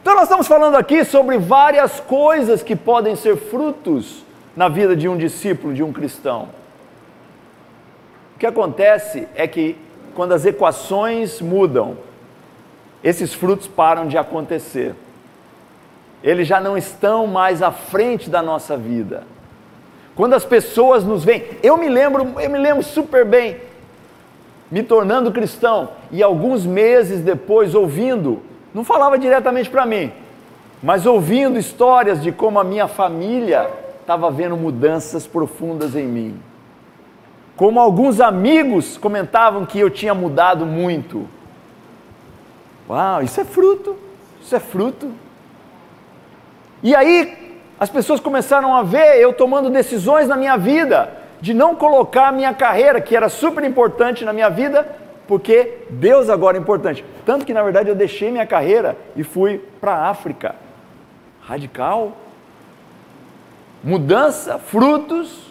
Então, 0.00 0.14
nós 0.14 0.22
estamos 0.22 0.48
falando 0.48 0.76
aqui 0.76 1.04
sobre 1.04 1.36
várias 1.36 2.00
coisas 2.00 2.62
que 2.62 2.74
podem 2.74 3.16
ser 3.16 3.36
frutos 3.36 4.24
na 4.56 4.70
vida 4.70 4.96
de 4.96 5.10
um 5.10 5.18
discípulo, 5.18 5.74
de 5.74 5.82
um 5.82 5.92
cristão. 5.92 6.48
O 8.34 8.38
que 8.38 8.46
acontece 8.46 9.28
é 9.34 9.46
que 9.46 9.76
quando 10.14 10.32
as 10.32 10.46
equações 10.46 11.42
mudam, 11.42 11.98
esses 13.04 13.34
frutos 13.34 13.68
param 13.68 14.08
de 14.08 14.16
acontecer. 14.16 14.94
Eles 16.22 16.48
já 16.48 16.60
não 16.60 16.76
estão 16.76 17.26
mais 17.26 17.62
à 17.62 17.70
frente 17.70 18.28
da 18.28 18.42
nossa 18.42 18.76
vida. 18.76 19.24
Quando 20.16 20.34
as 20.34 20.44
pessoas 20.44 21.04
nos 21.04 21.22
veem, 21.22 21.44
eu 21.62 21.76
me 21.76 21.88
lembro, 21.88 22.40
eu 22.40 22.50
me 22.50 22.58
lembro 22.58 22.82
super 22.82 23.24
bem, 23.24 23.56
me 24.70 24.82
tornando 24.82 25.30
cristão 25.30 25.90
e 26.10 26.22
alguns 26.22 26.66
meses 26.66 27.20
depois 27.20 27.74
ouvindo, 27.74 28.42
não 28.74 28.82
falava 28.82 29.16
diretamente 29.16 29.70
para 29.70 29.86
mim, 29.86 30.12
mas 30.82 31.06
ouvindo 31.06 31.58
histórias 31.58 32.20
de 32.20 32.32
como 32.32 32.58
a 32.58 32.64
minha 32.64 32.88
família 32.88 33.70
estava 34.00 34.30
vendo 34.30 34.56
mudanças 34.56 35.26
profundas 35.26 35.94
em 35.94 36.06
mim. 36.06 36.40
Como 37.56 37.78
alguns 37.78 38.20
amigos 38.20 38.96
comentavam 38.96 39.66
que 39.66 39.78
eu 39.78 39.90
tinha 39.90 40.14
mudado 40.14 40.64
muito. 40.64 41.28
Uau, 42.88 43.22
isso 43.22 43.40
é 43.40 43.44
fruto, 43.44 43.96
isso 44.40 44.56
é 44.56 44.60
fruto. 44.60 45.12
E 46.82 46.94
aí 46.94 47.60
as 47.78 47.90
pessoas 47.90 48.20
começaram 48.20 48.74
a 48.74 48.82
ver 48.82 49.20
eu 49.20 49.32
tomando 49.32 49.70
decisões 49.70 50.28
na 50.28 50.36
minha 50.36 50.56
vida 50.56 51.10
de 51.40 51.54
não 51.54 51.74
colocar 51.74 52.28
a 52.28 52.32
minha 52.32 52.52
carreira, 52.52 53.00
que 53.00 53.16
era 53.16 53.28
super 53.28 53.62
importante 53.62 54.24
na 54.24 54.32
minha 54.32 54.48
vida, 54.48 54.86
porque 55.26 55.78
Deus 55.90 56.28
agora 56.28 56.56
é 56.56 56.60
importante. 56.60 57.04
Tanto 57.24 57.46
que 57.46 57.54
na 57.54 57.62
verdade 57.62 57.88
eu 57.88 57.94
deixei 57.94 58.30
minha 58.30 58.46
carreira 58.46 58.96
e 59.14 59.22
fui 59.22 59.58
para 59.80 59.92
a 59.92 60.08
África. 60.08 60.56
Radical. 61.40 62.16
Mudança, 63.84 64.58
frutos, 64.58 65.48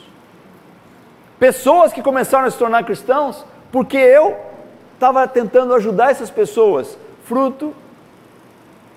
Pessoas 1.39 1.93
que 1.93 2.01
começaram 2.01 2.47
a 2.47 2.51
se 2.51 2.57
tornar 2.57 2.83
cristãos 2.83 3.45
porque 3.71 3.97
eu 3.97 4.35
estava 4.93 5.27
tentando 5.27 5.73
ajudar 5.75 6.09
essas 6.09 6.31
pessoas, 6.31 6.97
fruto. 7.25 7.75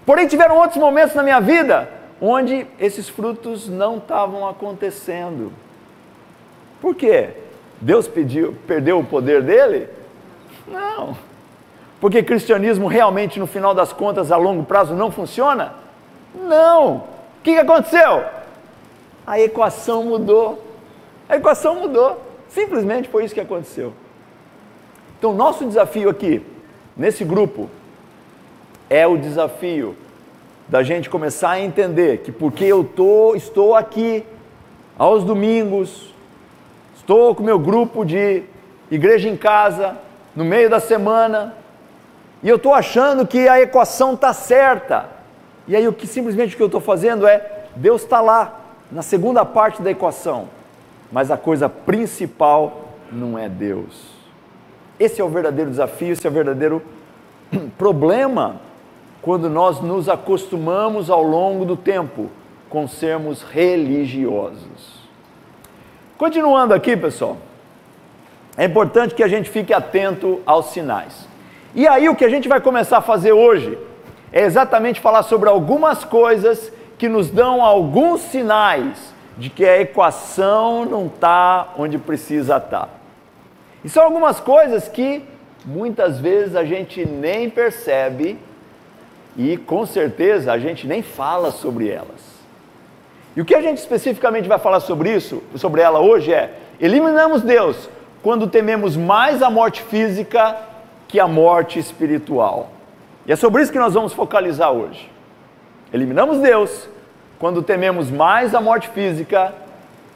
Porém, 0.07 0.27
tiveram 0.27 0.57
outros 0.57 0.79
momentos 0.79 1.15
na 1.15 1.23
minha 1.23 1.41
vida 1.41 1.89
onde 2.21 2.67
esses 2.79 3.09
frutos 3.09 3.69
não 3.69 3.97
estavam 3.97 4.47
acontecendo. 4.47 5.53
Por 6.81 6.95
quê? 6.95 7.31
Deus 7.81 8.07
pediu, 8.07 8.55
perdeu 8.67 8.99
o 8.99 9.05
poder 9.05 9.43
dele? 9.43 9.89
Não. 10.69 11.17
Porque 12.01 12.23
cristianismo 12.23 12.87
realmente, 12.87 13.39
no 13.39 13.47
final 13.47 13.75
das 13.75 13.93
contas, 13.93 14.31
a 14.31 14.37
longo 14.37 14.65
prazo 14.65 14.95
não 14.95 15.11
funciona? 15.11 15.75
Não. 16.35 16.97
O 16.97 17.43
que 17.43 17.59
aconteceu? 17.59 18.25
A 19.27 19.41
equação 19.41 20.05
mudou. 20.05 20.63
A 21.29 21.37
equação 21.37 21.77
mudou. 21.77 22.21
Simplesmente 22.49 23.09
foi 23.09 23.25
isso 23.25 23.35
que 23.35 23.41
aconteceu. 23.41 23.93
Então, 25.19 25.35
nosso 25.35 25.65
desafio 25.65 26.09
aqui, 26.09 26.43
nesse 26.97 27.25
grupo, 27.25 27.69
é 28.89 29.07
o 29.07 29.17
desafio 29.17 29.95
da 30.71 30.83
gente 30.83 31.11
começar 31.11 31.51
a 31.51 31.61
entender 31.61 32.19
que 32.19 32.33
porque 32.33 32.65
eu 32.65 32.83
tô, 32.83 33.35
estou 33.35 33.75
aqui 33.75 34.25
aos 34.99 35.25
domingos, 35.25 36.15
estou 36.97 37.35
com 37.35 37.43
meu 37.43 37.59
grupo 37.59 38.05
de 38.05 38.43
igreja 38.91 39.29
em 39.29 39.37
casa, 39.37 39.99
no 40.35 40.45
meio 40.45 40.71
da 40.71 40.81
semana, 40.81 41.55
e 42.43 42.49
eu 42.49 42.57
estou 42.57 42.73
achando 42.73 43.27
que 43.27 43.47
a 43.49 43.61
equação 43.61 44.15
está 44.15 44.33
certa. 44.33 45.09
E 45.69 45.77
aí 45.77 45.87
o 45.87 45.93
que 45.93 46.07
simplesmente 46.07 46.55
o 46.55 46.57
que 46.57 46.63
eu 46.63 46.67
estou 46.67 46.81
fazendo 46.81 47.27
é 47.27 47.65
Deus 47.77 48.03
está 48.03 48.23
lá, 48.23 48.61
na 48.91 49.03
segunda 49.03 49.45
parte 49.45 49.83
da 49.83 49.91
equação 49.91 50.49
mas 51.13 51.31
a 51.31 51.37
coisa 51.37 51.69
principal 51.69 52.91
não 53.11 53.39
é 53.39 53.49
Deus. 53.49 54.11
Esse 54.99 55.21
é 55.21 55.25
o 55.25 55.29
verdadeiro 55.29 55.71
desafio, 55.71 56.13
esse 56.13 56.27
é 56.27 56.31
o 56.31 56.33
verdadeiro 56.33 56.83
problema 57.77 58.61
quando 59.23 59.49
nós 59.49 59.81
nos 59.81 60.09
acostumamos 60.09 61.11
ao 61.11 61.23
longo 61.23 61.65
do 61.65 61.77
tempo 61.77 62.31
com 62.69 62.87
sermos 62.87 63.43
religiosos. 63.43 65.01
Continuando 66.17 66.75
aqui, 66.75 66.97
pessoal, 66.97 67.37
é 68.57 68.65
importante 68.65 69.15
que 69.15 69.23
a 69.23 69.29
gente 69.29 69.51
fique 69.51 69.73
atento 69.73 70.41
aos 70.47 70.67
sinais. 70.67 71.29
E 71.75 71.87
aí, 71.87 72.09
o 72.09 72.15
que 72.15 72.25
a 72.25 72.29
gente 72.29 72.49
vai 72.49 72.61
começar 72.61 72.99
a 72.99 73.03
fazer 73.03 73.33
hoje 73.33 73.79
é 74.33 74.43
exatamente 74.43 75.01
falar 75.01 75.23
sobre 75.23 75.49
algumas 75.49 76.05
coisas 76.05 76.73
que 76.99 77.09
nos 77.09 77.31
dão 77.31 77.65
alguns 77.65 78.21
sinais 78.21 79.15
de 79.39 79.49
que 79.49 79.65
a 79.65 79.81
equação 79.81 80.85
não 80.85 81.07
está 81.07 81.73
onde 81.79 81.97
precisa 81.97 82.59
estar. 82.59 82.81
Tá. 82.81 82.89
E 83.83 83.89
são 83.89 84.05
algumas 84.05 84.39
coisas 84.39 84.89
que 84.89 85.25
muitas 85.65 86.19
vezes 86.19 86.55
a 86.55 86.65
gente 86.65 87.07
nem 87.07 87.49
percebe 87.49 88.39
e 89.43 89.57
com 89.57 89.87
certeza 89.87 90.53
a 90.53 90.59
gente 90.59 90.87
nem 90.87 91.01
fala 91.01 91.51
sobre 91.51 91.89
elas. 91.89 92.21
E 93.35 93.41
o 93.41 93.45
que 93.45 93.55
a 93.55 93.63
gente 93.63 93.79
especificamente 93.79 94.47
vai 94.47 94.59
falar 94.59 94.81
sobre 94.81 95.11
isso, 95.11 95.43
sobre 95.57 95.81
ela 95.81 95.99
hoje 95.99 96.31
é: 96.31 96.53
eliminamos 96.79 97.41
Deus 97.41 97.89
quando 98.23 98.47
tememos 98.47 98.99
mais 98.99 99.43
a 99.43 99.49
morte 99.49 99.83
física 99.83 100.57
que 101.09 101.19
a 101.19 101.27
morte 101.27 101.79
espiritual. 101.79 102.71
E 103.25 103.33
é 103.33 103.37
sobre 103.37 103.63
isso 103.63 103.73
que 103.73 103.79
nós 103.79 103.95
vamos 103.95 104.13
focalizar 104.13 104.73
hoje. 104.73 105.11
Eliminamos 105.91 106.39
Deus 106.39 106.87
quando 107.39 107.63
tememos 107.63 108.11
mais 108.11 108.55
a 108.55 108.61
morte 108.61 108.91
física 108.91 109.55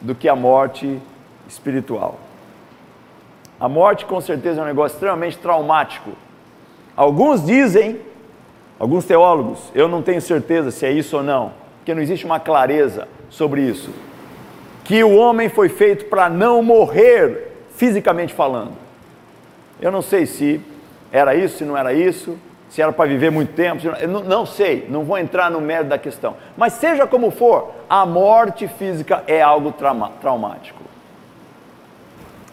do 0.02 0.14
que 0.14 0.28
a 0.28 0.36
morte 0.36 1.00
espiritual. 1.48 2.18
A 3.58 3.70
morte, 3.70 4.04
com 4.04 4.20
certeza, 4.20 4.60
é 4.60 4.64
um 4.64 4.66
negócio 4.66 4.96
extremamente 4.96 5.38
traumático. 5.38 6.10
Alguns 6.94 7.42
dizem, 7.44 8.00
alguns 8.84 9.06
teólogos, 9.06 9.60
eu 9.74 9.88
não 9.88 10.02
tenho 10.02 10.20
certeza 10.20 10.70
se 10.70 10.84
é 10.84 10.92
isso 10.92 11.16
ou 11.16 11.22
não, 11.22 11.52
porque 11.78 11.94
não 11.94 12.02
existe 12.02 12.26
uma 12.26 12.38
clareza 12.38 13.08
sobre 13.30 13.62
isso. 13.62 13.88
Que 14.84 15.02
o 15.02 15.16
homem 15.16 15.48
foi 15.48 15.70
feito 15.70 16.04
para 16.04 16.28
não 16.28 16.62
morrer, 16.62 17.50
fisicamente 17.76 18.34
falando. 18.34 18.72
Eu 19.80 19.90
não 19.90 20.02
sei 20.02 20.26
se 20.26 20.60
era 21.10 21.34
isso, 21.34 21.56
se 21.56 21.64
não 21.64 21.74
era 21.74 21.94
isso, 21.94 22.36
se 22.68 22.82
era 22.82 22.92
para 22.92 23.08
viver 23.08 23.30
muito 23.30 23.54
tempo, 23.54 23.82
não, 24.06 24.22
não, 24.22 24.44
sei, 24.44 24.86
não 24.90 25.02
vou 25.02 25.16
entrar 25.16 25.50
no 25.50 25.62
mérito 25.62 25.88
da 25.88 25.96
questão. 25.96 26.36
Mas 26.54 26.74
seja 26.74 27.06
como 27.06 27.30
for, 27.30 27.70
a 27.88 28.04
morte 28.04 28.68
física 28.68 29.24
é 29.26 29.40
algo 29.40 29.72
trauma, 29.72 30.12
traumático. 30.20 30.82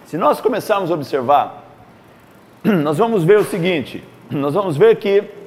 Se 0.06 0.18
nós 0.18 0.40
começarmos 0.40 0.92
a 0.92 0.94
observar, 0.94 1.66
nós 2.64 2.98
vamos 2.98 3.26
ver 3.26 3.38
o 3.38 3.44
seguinte: 3.44 4.02
nós 4.30 4.54
vamos 4.54 4.78
ver 4.78 4.96
que 4.96 5.41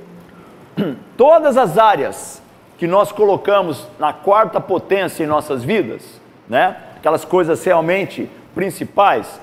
todas 1.16 1.56
as 1.56 1.78
áreas 1.78 2.42
que 2.78 2.86
nós 2.86 3.12
colocamos 3.12 3.86
na 3.98 4.12
quarta 4.12 4.60
potência 4.60 5.24
em 5.24 5.26
nossas 5.26 5.62
vidas, 5.62 6.20
né? 6.48 6.76
Aquelas 6.96 7.24
coisas 7.24 7.62
realmente 7.64 8.28
principais, 8.54 9.40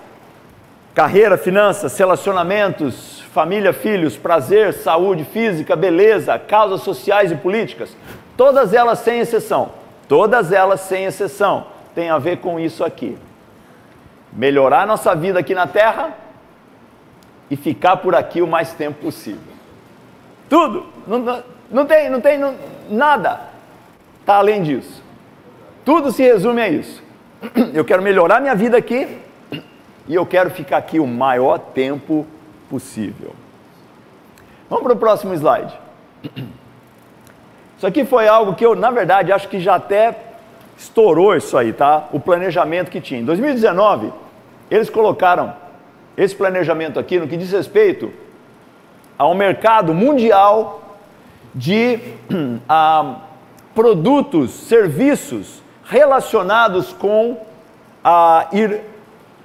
carreira, 0.93 1.37
finanças, 1.37 1.97
relacionamentos, 1.97 3.21
família, 3.33 3.71
filhos, 3.71 4.17
prazer, 4.17 4.73
saúde 4.73 5.23
física, 5.23 5.75
beleza, 5.75 6.37
causas 6.37 6.81
sociais 6.81 7.31
e 7.31 7.35
políticas, 7.35 7.95
todas 8.35 8.73
elas 8.73 8.99
sem 8.99 9.19
exceção, 9.19 9.71
todas 10.07 10.51
elas 10.51 10.81
sem 10.81 11.05
exceção, 11.05 11.67
têm 11.95 12.09
a 12.09 12.17
ver 12.17 12.37
com 12.37 12.59
isso 12.59 12.83
aqui. 12.83 13.17
Melhorar 14.33 14.87
nossa 14.87 15.15
vida 15.15 15.39
aqui 15.39 15.53
na 15.53 15.67
terra 15.67 16.13
e 17.49 17.55
ficar 17.55 17.97
por 17.97 18.15
aqui 18.15 18.41
o 18.41 18.47
mais 18.47 18.73
tempo 18.73 19.01
possível. 19.01 19.50
Tudo, 20.51 20.85
não, 21.07 21.43
não 21.71 21.85
tem, 21.85 22.09
não 22.09 22.19
tem 22.19 22.37
não, 22.37 22.53
nada 22.89 23.39
está 24.19 24.35
além 24.35 24.61
disso. 24.61 25.01
Tudo 25.85 26.11
se 26.11 26.23
resume 26.23 26.61
a 26.61 26.67
isso. 26.67 27.01
Eu 27.73 27.85
quero 27.85 28.01
melhorar 28.01 28.41
minha 28.41 28.53
vida 28.53 28.75
aqui 28.77 29.17
e 30.09 30.13
eu 30.13 30.25
quero 30.25 30.49
ficar 30.49 30.75
aqui 30.75 30.99
o 30.99 31.07
maior 31.07 31.57
tempo 31.57 32.27
possível. 32.69 33.33
Vamos 34.69 34.83
para 34.83 34.93
o 34.93 34.97
próximo 34.97 35.33
slide. 35.33 35.73
Isso 37.77 37.87
aqui 37.87 38.03
foi 38.03 38.27
algo 38.27 38.53
que 38.53 38.65
eu, 38.65 38.75
na 38.75 38.91
verdade, 38.91 39.31
acho 39.31 39.47
que 39.47 39.57
já 39.57 39.75
até 39.75 40.15
estourou 40.77 41.33
isso 41.35 41.57
aí, 41.57 41.71
tá? 41.73 42.09
O 42.11 42.19
planejamento 42.19 42.91
que 42.91 42.99
tinha. 42.99 43.21
Em 43.21 43.25
2019, 43.25 44.11
eles 44.69 44.89
colocaram 44.89 45.55
esse 46.15 46.35
planejamento 46.35 46.99
aqui 46.99 47.17
no 47.17 47.27
que 47.27 47.37
diz 47.37 47.51
respeito 47.51 48.13
ao 49.21 49.35
mercado 49.35 49.93
mundial 49.93 50.97
de 51.53 51.99
a, 52.67 53.17
produtos, 53.75 54.49
serviços 54.49 55.61
relacionados 55.85 56.91
com 56.91 57.37
a 58.03 58.47
ir 58.51 58.81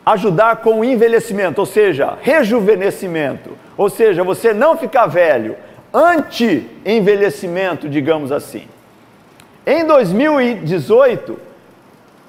ajudar 0.05 0.57
com 0.57 0.81
o 0.81 0.85
envelhecimento, 0.85 1.61
ou 1.61 1.67
seja, 1.67 2.17
rejuvenescimento, 2.23 3.51
ou 3.77 3.91
seja, 3.91 4.25
você 4.25 4.55
não 4.55 4.79
ficar 4.79 5.09
velho, 5.09 5.57
anti-envelhecimento, 5.93 7.87
digamos 7.87 8.33
assim. 8.33 8.67
Em 9.67 9.85
2018, 9.85 11.39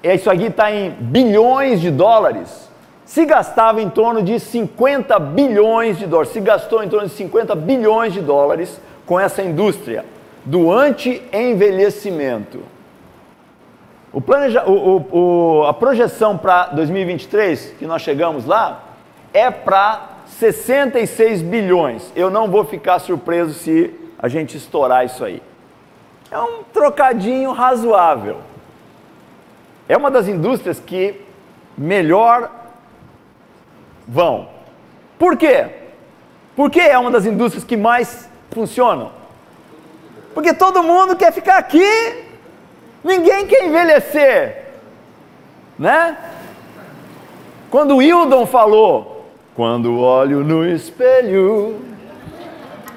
isso 0.04 0.30
aqui 0.30 0.48
está 0.48 0.70
em 0.70 0.90
bilhões 1.00 1.80
de 1.80 1.92
dólares, 1.92 2.67
se 3.08 3.26
gastava 3.26 3.82
em 3.82 3.90
torno 3.90 4.22
de 4.22 4.38
50 4.38 5.18
bilhões 5.18 5.98
de 5.98 6.06
dólares, 6.06 6.34
se 6.34 6.42
gastou 6.42 6.84
em 6.84 6.90
torno 6.90 7.08
de 7.08 7.14
50 7.14 7.56
bilhões 7.56 8.12
de 8.12 8.20
dólares 8.20 8.82
com 9.06 9.18
essa 9.18 9.42
indústria 9.42 10.04
do 10.44 10.70
anti-envelhecimento. 10.70 12.60
O 14.12 14.20
planeja, 14.20 14.66
o, 14.66 15.06
o, 15.10 15.64
a 15.64 15.74
projeção 15.74 16.38
para 16.38 16.66
2023, 16.68 17.76
que 17.80 17.86
nós 17.86 18.02
chegamos 18.02 18.46
lá, 18.46 18.84
é 19.34 19.50
para 19.50 20.10
66 20.26 21.42
bilhões. 21.44 22.12
Eu 22.14 22.30
não 22.30 22.52
vou 22.52 22.66
ficar 22.66 23.00
surpreso 23.00 23.54
se 23.54 23.90
a 24.20 24.28
gente 24.28 24.58
estourar 24.58 25.06
isso 25.06 25.24
aí. 25.24 25.42
É 26.30 26.38
um 26.38 26.62
trocadinho 26.74 27.54
razoável. 27.54 28.40
É 29.88 29.96
uma 29.96 30.12
das 30.12 30.28
indústrias 30.28 30.78
que 30.78 31.22
melhor 31.78 32.67
vão. 34.08 34.50
Por 35.20 35.36
quê? 35.36 35.68
Porque 36.56 36.80
é 36.80 36.98
uma 36.98 37.12
das 37.12 37.26
indústrias 37.26 37.64
que 37.64 37.76
mais 37.76 38.30
funcionam. 38.52 39.12
Porque 40.34 40.54
todo 40.54 40.84
mundo 40.84 41.16
quer 41.16 41.32
ficar 41.34 41.58
aqui, 41.58 42.24
ninguém 43.04 43.48
quer 43.48 43.66
envelhecer, 43.66 44.66
né? 45.78 46.18
Quando 47.70 47.96
o 47.96 48.02
Hildon 48.02 48.46
falou, 48.46 49.30
quando 49.56 50.00
olho 50.00 50.44
no 50.44 50.66
espelho, 50.66 51.82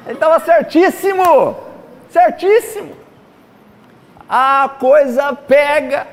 ele 0.05 0.15
estava 0.15 0.39
certíssimo, 0.41 1.57
certíssimo. 2.11 2.93
A 4.29 4.71
coisa 4.79 5.33
pega. 5.33 6.07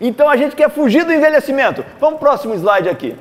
Então 0.00 0.28
a 0.28 0.36
gente 0.36 0.56
quer 0.56 0.70
fugir 0.70 1.04
do 1.04 1.12
envelhecimento. 1.12 1.84
Vamos 2.00 2.18
para 2.18 2.26
o 2.26 2.30
próximo 2.30 2.54
slide 2.54 2.88
aqui. 2.88 3.16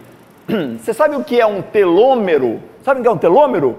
Você 0.80 0.94
sabe 0.94 1.16
o 1.16 1.24
que 1.24 1.40
é 1.40 1.46
um 1.46 1.62
telômero? 1.62 2.62
Sabe 2.84 3.00
o 3.00 3.04
que 3.04 3.10
é 3.10 3.12
um 3.12 3.18
telômero? 3.18 3.78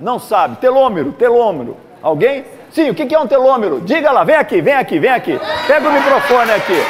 Não 0.00 0.18
sabe. 0.18 0.56
Telômero, 0.56 1.12
telômero. 1.12 1.76
Alguém? 2.02 2.44
Sim, 2.70 2.90
o 2.90 2.94
que 2.94 3.14
é 3.14 3.18
um 3.18 3.26
telômero? 3.26 3.80
Diga 3.80 4.10
lá, 4.10 4.24
vem 4.24 4.36
aqui, 4.36 4.60
vem 4.60 4.74
aqui, 4.74 4.98
vem 4.98 5.10
aqui. 5.10 5.38
Pega 5.66 5.88
o 5.88 5.92
microfone 5.92 6.50
aqui. 6.50 6.82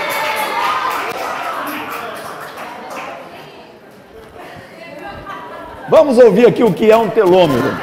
Vamos 5.89 6.17
ouvir 6.19 6.47
aqui 6.47 6.65
o 6.65 6.73
que 6.73 6.91
é 6.91 6.97
um 6.97 7.11
telômero. 7.11 7.77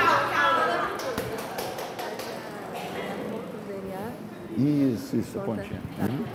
Isso, 4.58 5.16
isso, 5.16 5.40
pontinha. 5.40 5.80
Uhum. 6.00 6.26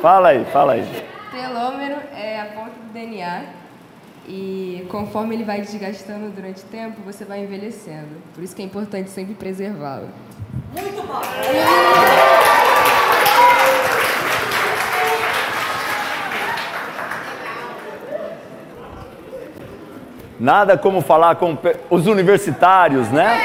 Fala 0.00 0.28
aí, 0.28 0.44
fala 0.46 0.74
aí. 0.74 1.04
Telômero 1.32 1.96
é 2.14 2.40
a 2.40 2.44
ponta 2.46 2.70
do 2.70 2.92
DNA 2.92 3.42
e 4.28 4.86
conforme 4.88 5.34
ele 5.34 5.42
vai 5.42 5.60
desgastando 5.60 6.30
durante 6.30 6.62
o 6.62 6.66
tempo, 6.66 7.00
você 7.04 7.24
vai 7.24 7.40
envelhecendo. 7.40 8.22
Por 8.32 8.44
isso 8.44 8.54
que 8.54 8.62
é 8.62 8.64
importante 8.64 9.10
sempre 9.10 9.34
preservá-lo. 9.34 10.08
Muito 10.72 11.02
bom! 11.04 11.20
Nada 20.38 20.78
como 20.78 21.00
falar 21.00 21.34
com 21.34 21.58
os 21.90 22.06
universitários, 22.06 23.10
né? 23.10 23.36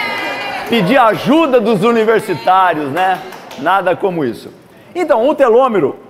Pedir 0.70 0.98
ajuda 0.98 1.60
dos 1.60 1.84
universitários, 1.84 2.92
né? 2.92 3.20
Nada 3.58 3.96
como 3.96 4.24
isso. 4.24 4.54
Então, 4.94 5.28
o 5.28 5.34
telômero 5.34 6.03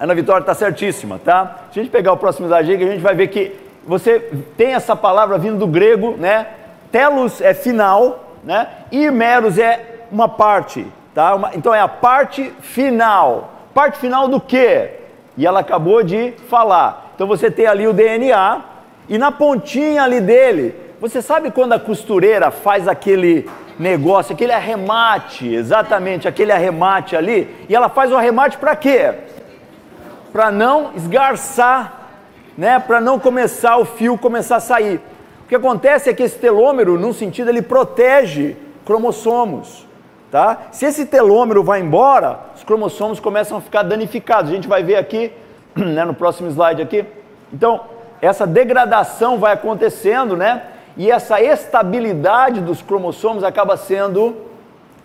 Ana 0.00 0.14
Vitória 0.14 0.42
está 0.42 0.54
certíssima, 0.54 1.20
tá? 1.24 1.64
Se 1.72 1.80
a 1.80 1.82
gente 1.82 1.90
pegar 1.90 2.12
o 2.12 2.16
próximo 2.16 2.46
slide 2.46 2.72
a 2.72 2.90
gente 2.90 3.00
vai 3.00 3.14
ver 3.14 3.28
que 3.28 3.52
você 3.84 4.20
tem 4.56 4.74
essa 4.74 4.94
palavra 4.94 5.38
vindo 5.38 5.58
do 5.58 5.66
grego, 5.66 6.14
né? 6.16 6.46
Telos 6.92 7.40
é 7.40 7.52
final, 7.52 8.36
né? 8.44 8.68
E 8.92 9.10
meros 9.10 9.58
é 9.58 10.04
uma 10.10 10.28
parte, 10.28 10.86
tá? 11.14 11.34
Uma, 11.34 11.50
então 11.54 11.74
é 11.74 11.80
a 11.80 11.88
parte 11.88 12.52
final. 12.60 13.50
Parte 13.74 13.98
final 13.98 14.28
do 14.28 14.40
quê? 14.40 14.90
E 15.36 15.46
ela 15.46 15.60
acabou 15.60 16.02
de 16.02 16.32
falar. 16.48 17.12
Então 17.14 17.26
você 17.26 17.50
tem 17.50 17.66
ali 17.66 17.88
o 17.88 17.92
DNA 17.92 18.60
e 19.08 19.18
na 19.18 19.32
pontinha 19.32 20.02
ali 20.04 20.20
dele, 20.20 20.74
você 21.00 21.20
sabe 21.20 21.50
quando 21.50 21.72
a 21.72 21.78
costureira 21.78 22.50
faz 22.50 22.86
aquele 22.86 23.48
negócio, 23.78 24.34
aquele 24.34 24.52
arremate, 24.52 25.48
exatamente 25.52 26.28
aquele 26.28 26.52
arremate 26.52 27.16
ali, 27.16 27.48
e 27.68 27.74
ela 27.74 27.88
faz 27.88 28.12
o 28.12 28.16
arremate 28.16 28.58
para 28.58 28.76
quê? 28.76 29.14
Para 30.32 30.50
não 30.50 30.92
esgarçar, 30.94 32.08
né, 32.56 32.78
para 32.78 33.00
não 33.00 33.18
começar 33.18 33.76
o 33.78 33.84
fio 33.84 34.18
começar 34.18 34.56
a 34.56 34.60
sair. 34.60 35.00
O 35.44 35.48
que 35.48 35.54
acontece 35.54 36.10
é 36.10 36.14
que 36.14 36.22
esse 36.22 36.38
telômero, 36.38 36.98
num 36.98 37.12
sentido, 37.12 37.48
ele 37.48 37.62
protege 37.62 38.56
cromossomos, 38.84 39.86
tá? 40.30 40.68
Se 40.72 40.84
esse 40.84 41.06
telômero 41.06 41.62
vai 41.62 41.80
embora, 41.80 42.40
os 42.54 42.64
cromossomos 42.64 43.20
começam 43.20 43.56
a 43.58 43.60
ficar 43.60 43.82
danificados. 43.82 44.50
A 44.50 44.54
gente 44.54 44.68
vai 44.68 44.82
ver 44.82 44.96
aqui, 44.96 45.32
né, 45.74 46.04
no 46.04 46.14
próximo 46.14 46.48
slide 46.50 46.82
aqui. 46.82 47.04
Então, 47.52 47.80
essa 48.20 48.46
degradação 48.46 49.38
vai 49.38 49.52
acontecendo, 49.52 50.36
né? 50.36 50.62
E 50.96 51.10
essa 51.10 51.40
estabilidade 51.40 52.60
dos 52.60 52.82
cromossomos 52.82 53.44
acaba 53.44 53.76
sendo 53.76 54.36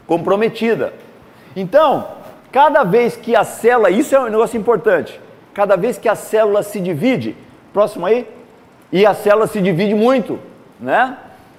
comprometida. 0.08 0.94
Então, 1.56 2.08
Cada 2.54 2.84
vez 2.84 3.18
que 3.18 3.36
a 3.36 3.44
célula, 3.44 3.90
isso 3.90 4.16
é 4.16 4.20
um 4.20 4.30
negócio 4.30 4.58
importante, 4.58 5.20
cada 5.54 5.76
vez 5.76 5.98
que 5.98 6.08
a 6.08 6.16
célula 6.16 6.64
se 6.64 6.80
divide, 6.80 7.36
próximo 7.74 8.06
aí, 8.06 8.26
e 8.92 9.06
a 9.06 9.14
célula 9.14 9.48
se 9.48 9.60
divide 9.60 9.96
muito, 9.96 10.40
né? 10.80 11.18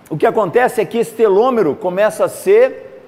o 0.08 0.16
que 0.16 0.24
acontece 0.26 0.80
é 0.80 0.84
que 0.84 0.98
esse 0.98 1.12
telômero 1.12 1.74
começa 1.74 2.24
a 2.24 2.28
ser 2.28 3.02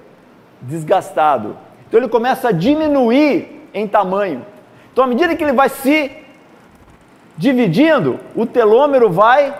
desgastado. 0.61 1.55
Então 1.87 1.99
ele 1.99 2.09
começa 2.09 2.49
a 2.49 2.51
diminuir 2.51 3.69
em 3.73 3.87
tamanho. 3.87 4.45
Então, 4.91 5.05
à 5.05 5.07
medida 5.07 5.33
que 5.33 5.43
ele 5.43 5.53
vai 5.53 5.69
se 5.69 6.11
dividindo, 7.37 8.19
o 8.35 8.45
telômero 8.45 9.09
vai 9.09 9.55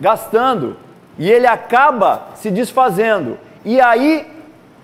gastando 0.00 0.76
e 1.18 1.30
ele 1.30 1.46
acaba 1.46 2.28
se 2.36 2.50
desfazendo. 2.50 3.36
E 3.64 3.80
aí 3.80 4.35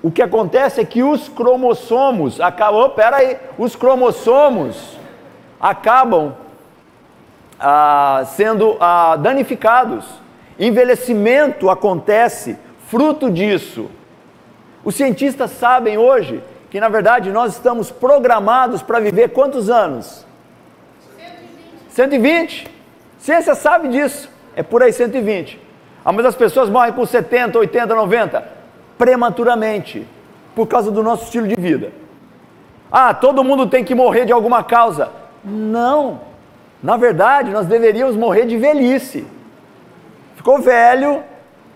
o 0.03 0.11
que 0.11 0.21
acontece 0.21 0.81
é 0.81 0.85
que 0.85 1.03
os 1.03 1.29
cromossomos 1.29 2.41
acabam, 2.41 2.83
oh, 2.83 2.91
pera 2.91 3.19
aí, 3.19 3.37
os 3.57 3.77
cromossomos 3.77 4.99
acabam 5.61 6.35
ah, 7.59 8.25
sendo 8.27 8.77
ah, 8.81 9.15
danificados. 9.15 10.05
Envelhecimento 10.59 11.71
acontece 11.71 12.59
fruto 12.89 13.31
disso. 13.31 13.89
Os 14.85 14.97
cientistas 14.97 15.53
sabem 15.53 15.97
hoje 15.97 16.43
que 16.69 16.81
na 16.81 16.89
verdade 16.89 17.31
nós 17.31 17.53
estamos 17.53 17.93
programados 17.93 18.83
para 18.83 18.99
viver 18.99 19.29
quantos 19.29 19.71
anos? 19.71 20.27
120. 21.17 21.91
120. 21.91 22.71
Ciência 23.19 23.55
sabe 23.55 23.87
disso. 23.87 24.29
É 24.57 24.65
por 24.65 24.83
aí 24.83 24.93
120. 24.93 25.61
Ah, 26.05 26.11
mas 26.11 26.27
as 26.27 26.35
pessoas 26.35 26.69
morrem 26.69 26.93
com 26.93 27.07
70, 27.07 27.57
80, 27.57 27.95
90 27.95 28.62
prematuramente 29.03 30.07
por 30.55 30.69
causa 30.69 30.89
do 30.89 31.03
nosso 31.03 31.25
estilo 31.25 31.49
de 31.49 31.57
vida. 31.57 31.91
Ah, 32.89 33.13
todo 33.13 33.43
mundo 33.43 33.67
tem 33.67 33.83
que 33.83 33.97
morrer 33.97 34.25
de 34.25 34.33
alguma 34.33 34.63
causa. 34.63 35.11
Não. 35.45 36.21
Na 36.81 36.97
verdade, 36.97 37.51
nós 37.51 37.67
deveríamos 37.67 38.15
morrer 38.15 38.47
de 38.47 38.57
velhice. 38.57 39.27
Ficou 40.37 40.61
velho, 40.61 41.21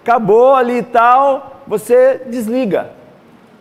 acabou 0.04 0.54
ali 0.54 0.78
e 0.78 0.82
tal, 0.84 1.62
você 1.66 2.22
desliga. 2.26 2.90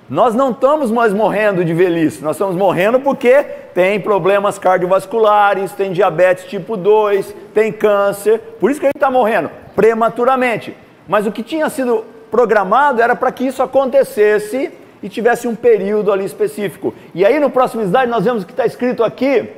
Nós 0.08 0.36
não 0.36 0.52
estamos 0.52 0.92
mais 0.92 1.12
morrendo 1.12 1.66
de 1.66 1.74
velhice, 1.74 2.24
nós 2.24 2.36
estamos 2.36 2.56
morrendo 2.56 3.00
porque 3.00 3.42
tem 3.74 4.00
problemas 4.00 4.60
cardiovasculares, 4.60 5.72
tem 5.72 5.92
diabetes 5.92 6.46
tipo 6.46 6.78
2, 6.78 7.36
tem 7.52 7.72
câncer, 7.72 8.38
por 8.60 8.70
isso 8.70 8.80
que 8.80 8.86
a 8.86 8.90
gente 8.90 8.98
está 8.98 9.10
morrendo 9.10 9.50
prematuramente. 9.76 10.78
Mas 11.08 11.26
o 11.26 11.32
que 11.32 11.42
tinha 11.42 11.68
sido 11.68 12.14
programado 12.36 13.02
era 13.02 13.16
para 13.16 13.32
que 13.32 13.48
isso 13.48 13.64
acontecesse 13.64 14.70
e 15.02 15.08
tivesse 15.08 15.48
um 15.48 15.56
período 15.56 16.12
ali 16.12 16.26
específico. 16.26 16.94
E 17.14 17.26
aí 17.26 17.40
no 17.40 17.50
próximo 17.50 17.82
slide 17.82 18.12
nós 18.12 18.26
vemos 18.26 18.44
o 18.44 18.46
que 18.46 18.52
está 18.52 18.66
escrito 18.66 19.06
aqui 19.06 19.52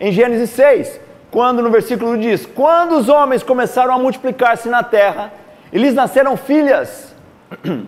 em 0.00 0.10
Gênesis 0.10 0.50
6, 0.50 1.00
quando 1.30 1.62
no 1.62 1.70
versículo 1.70 2.18
diz: 2.18 2.44
Quando 2.46 2.96
os 2.96 3.08
homens 3.08 3.44
começaram 3.44 3.94
a 3.94 3.98
multiplicar-se 3.98 4.68
na 4.68 4.82
terra, 4.82 5.32
eles 5.72 5.94
nasceram 5.94 6.36
filhas. 6.36 7.14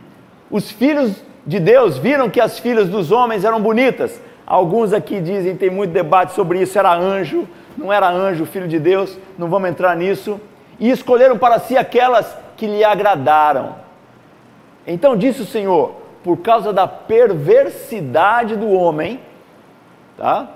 Os 0.48 0.70
filhos 0.70 1.16
de 1.44 1.58
Deus 1.58 1.98
viram 1.98 2.30
que 2.30 2.40
as 2.40 2.60
filhas 2.60 2.88
dos 2.88 3.10
homens 3.10 3.44
eram 3.44 3.60
bonitas. 3.60 4.20
Alguns 4.46 4.92
aqui 4.92 5.18
dizem, 5.18 5.56
tem 5.56 5.70
muito 5.70 5.90
debate 5.90 6.34
sobre 6.34 6.60
isso, 6.60 6.78
era 6.78 6.94
anjo, 6.94 7.48
não 7.76 7.90
era 7.92 8.08
anjo, 8.08 8.44
filho 8.44 8.68
de 8.68 8.78
Deus, 8.78 9.18
não 9.36 9.48
vamos 9.48 9.70
entrar 9.70 9.96
nisso. 9.96 10.38
E 10.78 10.90
escolheram 10.90 11.38
para 11.38 11.58
si 11.58 11.76
aquelas 11.76 12.36
que 12.56 12.66
lhe 12.66 12.84
agradaram. 12.84 13.81
Então 14.86 15.16
disse 15.16 15.42
o 15.42 15.46
Senhor: 15.46 15.94
por 16.22 16.38
causa 16.38 16.72
da 16.72 16.86
perversidade 16.86 18.56
do 18.56 18.70
homem, 18.70 19.20
tá? 20.16 20.48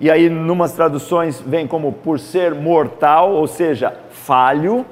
E 0.00 0.10
aí, 0.10 0.28
numas 0.28 0.72
traduções, 0.72 1.40
vem 1.40 1.66
como 1.66 1.92
por 1.92 2.18
ser 2.18 2.54
mortal, 2.54 3.32
ou 3.32 3.46
seja, 3.46 3.94
falho, 4.10 4.84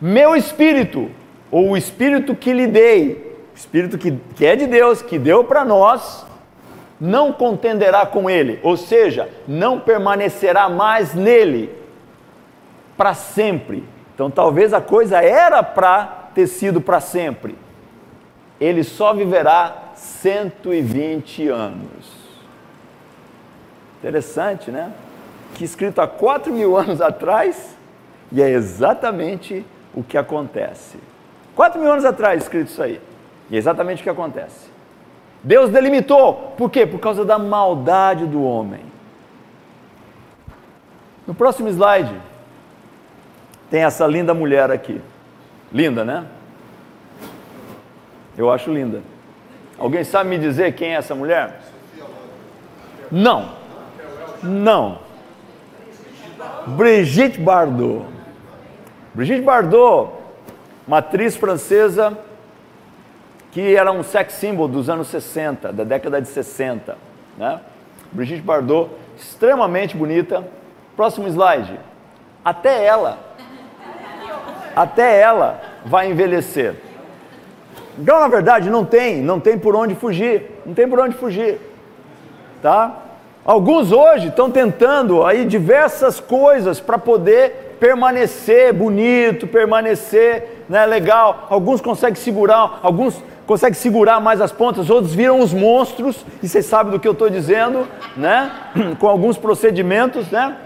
meu 0.00 0.36
espírito, 0.36 1.10
ou 1.50 1.70
o 1.70 1.76
espírito 1.76 2.34
que 2.34 2.52
lhe 2.52 2.66
dei, 2.66 3.38
espírito 3.54 3.96
que, 3.96 4.12
que 4.36 4.44
é 4.44 4.54
de 4.54 4.66
Deus, 4.66 5.00
que 5.00 5.18
deu 5.18 5.44
para 5.44 5.64
nós, 5.64 6.26
não 7.00 7.32
contenderá 7.32 8.04
com 8.04 8.28
ele, 8.28 8.60
ou 8.62 8.76
seja, 8.76 9.28
não 9.48 9.80
permanecerá 9.80 10.68
mais 10.68 11.14
nele 11.14 11.70
para 12.96 13.14
sempre. 13.14 13.82
Então, 14.14 14.30
talvez 14.30 14.74
a 14.74 14.80
coisa 14.80 15.22
era 15.22 15.62
para 15.62 16.30
ter 16.34 16.46
sido 16.46 16.80
para 16.80 17.00
sempre, 17.00 17.56
ele 18.62 18.84
só 18.84 19.12
viverá 19.12 19.92
120 19.94 21.48
anos. 21.48 22.12
Interessante, 23.98 24.70
né? 24.70 24.92
Que 25.54 25.64
escrito 25.64 26.00
há 26.00 26.06
4 26.06 26.52
mil 26.52 26.76
anos 26.76 27.00
atrás, 27.00 27.76
e 28.30 28.40
é 28.40 28.48
exatamente 28.48 29.64
o 29.94 30.02
que 30.02 30.16
acontece. 30.16 30.98
4 31.56 31.80
mil 31.80 31.90
anos 31.90 32.04
atrás 32.04 32.42
escrito 32.42 32.68
isso 32.68 32.82
aí, 32.82 33.00
e 33.50 33.56
é 33.56 33.58
exatamente 33.58 34.00
o 34.00 34.02
que 34.02 34.10
acontece. 34.10 34.70
Deus 35.42 35.70
delimitou, 35.70 36.54
por 36.56 36.70
quê? 36.70 36.86
Por 36.86 37.00
causa 37.00 37.24
da 37.24 37.38
maldade 37.38 38.26
do 38.26 38.42
homem. 38.44 38.84
No 41.26 41.34
próximo 41.34 41.68
slide, 41.68 42.14
tem 43.68 43.82
essa 43.82 44.06
linda 44.06 44.32
mulher 44.32 44.70
aqui. 44.70 45.00
Linda, 45.72 46.04
né? 46.04 46.26
Eu 48.36 48.50
acho 48.50 48.72
linda. 48.72 49.02
Alguém 49.78 50.04
sabe 50.04 50.30
me 50.30 50.38
dizer 50.38 50.74
quem 50.74 50.94
é 50.94 50.96
essa 50.96 51.14
mulher? 51.14 51.60
Não. 53.10 53.50
Não. 54.42 54.98
Brigitte 56.66 57.40
Bardot. 57.40 58.06
Brigitte 59.14 59.42
Bardot, 59.42 60.12
uma 60.86 60.98
atriz 60.98 61.36
francesa 61.36 62.16
que 63.50 63.76
era 63.76 63.92
um 63.92 64.02
sex 64.02 64.32
symbol 64.32 64.66
dos 64.66 64.88
anos 64.88 65.08
60, 65.08 65.72
da 65.74 65.84
década 65.84 66.22
de 66.22 66.28
60. 66.28 66.96
Né? 67.36 67.60
Brigitte 68.10 68.40
Bardot, 68.40 68.90
extremamente 69.16 69.94
bonita. 69.94 70.44
Próximo 70.96 71.28
slide. 71.28 71.78
Até 72.44 72.84
ela, 72.84 73.18
até 74.74 75.20
ela 75.20 75.60
vai 75.84 76.10
envelhecer. 76.10 76.76
Então, 77.98 78.20
na 78.20 78.28
verdade, 78.28 78.70
não 78.70 78.84
tem, 78.84 79.20
não 79.20 79.38
tem 79.38 79.58
por 79.58 79.76
onde 79.76 79.94
fugir, 79.94 80.50
não 80.64 80.74
tem 80.74 80.88
por 80.88 80.98
onde 80.98 81.14
fugir, 81.14 81.58
tá? 82.62 83.02
Alguns 83.44 83.92
hoje 83.92 84.28
estão 84.28 84.50
tentando 84.50 85.24
aí 85.24 85.44
diversas 85.44 86.20
coisas 86.20 86.78
para 86.78 86.96
poder 86.96 87.76
permanecer 87.80 88.72
bonito, 88.72 89.48
permanecer 89.48 90.64
né, 90.68 90.86
legal. 90.86 91.48
Alguns 91.50 91.80
conseguem 91.80 92.14
segurar, 92.14 92.78
alguns 92.82 93.20
conseguem 93.44 93.74
segurar 93.74 94.20
mais 94.20 94.40
as 94.40 94.52
pontas, 94.52 94.88
outros 94.88 95.12
viram 95.12 95.40
os 95.40 95.52
monstros, 95.52 96.24
e 96.40 96.48
vocês 96.48 96.64
sabem 96.64 96.92
do 96.92 97.00
que 97.00 97.08
eu 97.08 97.12
estou 97.12 97.28
dizendo, 97.28 97.86
né? 98.16 98.52
Com 99.00 99.08
alguns 99.08 99.36
procedimentos, 99.36 100.30
né? 100.30 100.56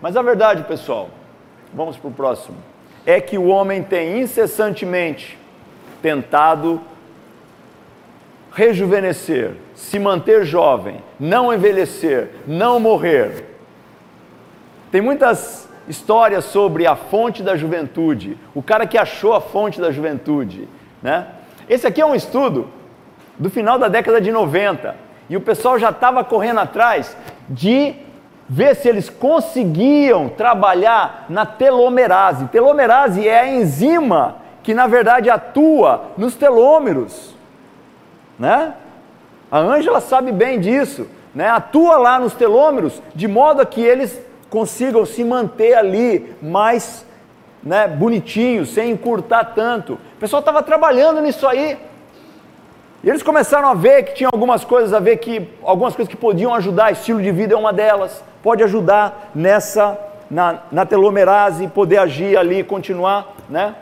Mas 0.00 0.16
a 0.16 0.22
verdade, 0.22 0.62
pessoal, 0.62 1.10
vamos 1.74 1.96
para 1.96 2.08
o 2.08 2.12
próximo, 2.12 2.56
é 3.04 3.20
que 3.20 3.36
o 3.36 3.48
homem 3.48 3.82
tem 3.82 4.20
incessantemente 4.20 5.36
tentado 6.02 6.80
rejuvenescer, 8.52 9.52
se 9.74 9.98
manter 9.98 10.44
jovem, 10.44 11.02
não 11.18 11.52
envelhecer, 11.52 12.30
não 12.46 12.80
morrer. 12.80 13.44
Tem 14.90 15.00
muitas 15.00 15.68
histórias 15.86 16.44
sobre 16.44 16.86
a 16.86 16.96
fonte 16.96 17.42
da 17.42 17.56
juventude, 17.56 18.36
o 18.54 18.62
cara 18.62 18.86
que 18.86 18.98
achou 18.98 19.34
a 19.34 19.40
fonte 19.40 19.80
da 19.80 19.90
juventude, 19.90 20.68
né? 21.02 21.26
Esse 21.68 21.86
aqui 21.86 22.00
é 22.00 22.06
um 22.06 22.14
estudo 22.14 22.68
do 23.38 23.50
final 23.50 23.78
da 23.78 23.88
década 23.88 24.20
de 24.20 24.32
90 24.32 24.96
e 25.28 25.36
o 25.36 25.40
pessoal 25.40 25.78
já 25.78 25.90
estava 25.90 26.24
correndo 26.24 26.60
atrás 26.60 27.16
de 27.48 27.94
ver 28.48 28.74
se 28.74 28.88
eles 28.88 29.10
conseguiam 29.10 30.28
trabalhar 30.28 31.26
na 31.28 31.44
telomerase. 31.44 32.46
Telomerase 32.46 33.28
é 33.28 33.40
a 33.40 33.46
enzima 33.46 34.36
que 34.68 34.74
na 34.74 34.86
verdade 34.86 35.30
atua 35.30 36.10
nos 36.18 36.34
telômeros, 36.34 37.34
né? 38.38 38.74
A 39.50 39.60
Ângela 39.60 39.98
sabe 39.98 40.30
bem 40.30 40.60
disso, 40.60 41.06
né? 41.34 41.48
Atua 41.48 41.96
lá 41.96 42.18
nos 42.18 42.34
telômeros 42.34 43.00
de 43.14 43.26
modo 43.26 43.62
a 43.62 43.64
que 43.64 43.80
eles 43.80 44.20
consigam 44.50 45.06
se 45.06 45.24
manter 45.24 45.72
ali 45.72 46.36
mais 46.42 47.06
né, 47.62 47.88
bonitinhos, 47.88 48.68
sem 48.68 48.90
encurtar 48.90 49.54
tanto. 49.54 49.94
O 49.94 50.20
pessoal 50.20 50.40
estava 50.40 50.62
trabalhando 50.62 51.22
nisso 51.22 51.48
aí. 51.48 51.78
E 53.02 53.08
eles 53.08 53.22
começaram 53.22 53.68
a 53.68 53.74
ver 53.74 54.02
que 54.02 54.16
tinha 54.16 54.28
algumas 54.30 54.64
coisas 54.66 54.92
a 54.92 55.00
ver 55.00 55.16
que 55.16 55.48
algumas 55.62 55.96
coisas 55.96 56.10
que 56.10 56.20
podiam 56.20 56.52
ajudar, 56.52 56.92
estilo 56.92 57.22
de 57.22 57.32
vida 57.32 57.54
é 57.54 57.56
uma 57.56 57.72
delas, 57.72 58.22
pode 58.42 58.62
ajudar 58.62 59.30
nessa 59.34 59.98
na, 60.30 60.58
na 60.70 60.84
telomerase, 60.84 61.68
poder 61.68 61.96
agir 61.96 62.36
ali, 62.36 62.62
continuar, 62.62 63.34
né? 63.48 63.74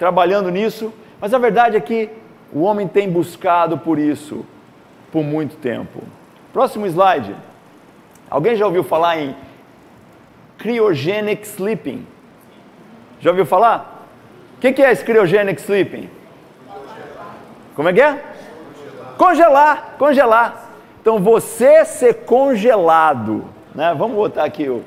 Trabalhando 0.00 0.50
nisso, 0.50 0.90
mas 1.20 1.34
a 1.34 1.38
verdade 1.38 1.76
é 1.76 1.80
que 1.80 2.08
o 2.50 2.62
homem 2.62 2.88
tem 2.88 3.08
buscado 3.08 3.76
por 3.76 3.98
isso 3.98 4.46
por 5.12 5.22
muito 5.22 5.56
tempo. 5.56 6.02
Próximo 6.54 6.86
slide. 6.86 7.36
Alguém 8.30 8.56
já 8.56 8.64
ouviu 8.64 8.82
falar 8.82 9.18
em 9.18 9.36
cryogenic 10.56 11.46
sleeping? 11.46 12.06
Já 13.20 13.28
ouviu 13.28 13.44
falar? 13.44 14.06
O 14.56 14.60
que, 14.60 14.72
que 14.72 14.82
é 14.82 14.90
esse 14.90 15.04
cryogenic 15.04 15.60
sleeping? 15.60 16.08
Como 17.76 17.90
é 17.90 17.92
que 17.92 18.00
é? 18.00 18.24
Congelar, 19.18 19.96
congelar. 19.98 20.70
Então 21.02 21.18
você 21.18 21.84
ser 21.84 22.24
congelado, 22.24 23.44
né? 23.74 23.94
Vamos 23.96 24.16
botar 24.16 24.44
aqui 24.44 24.66
o 24.66 24.82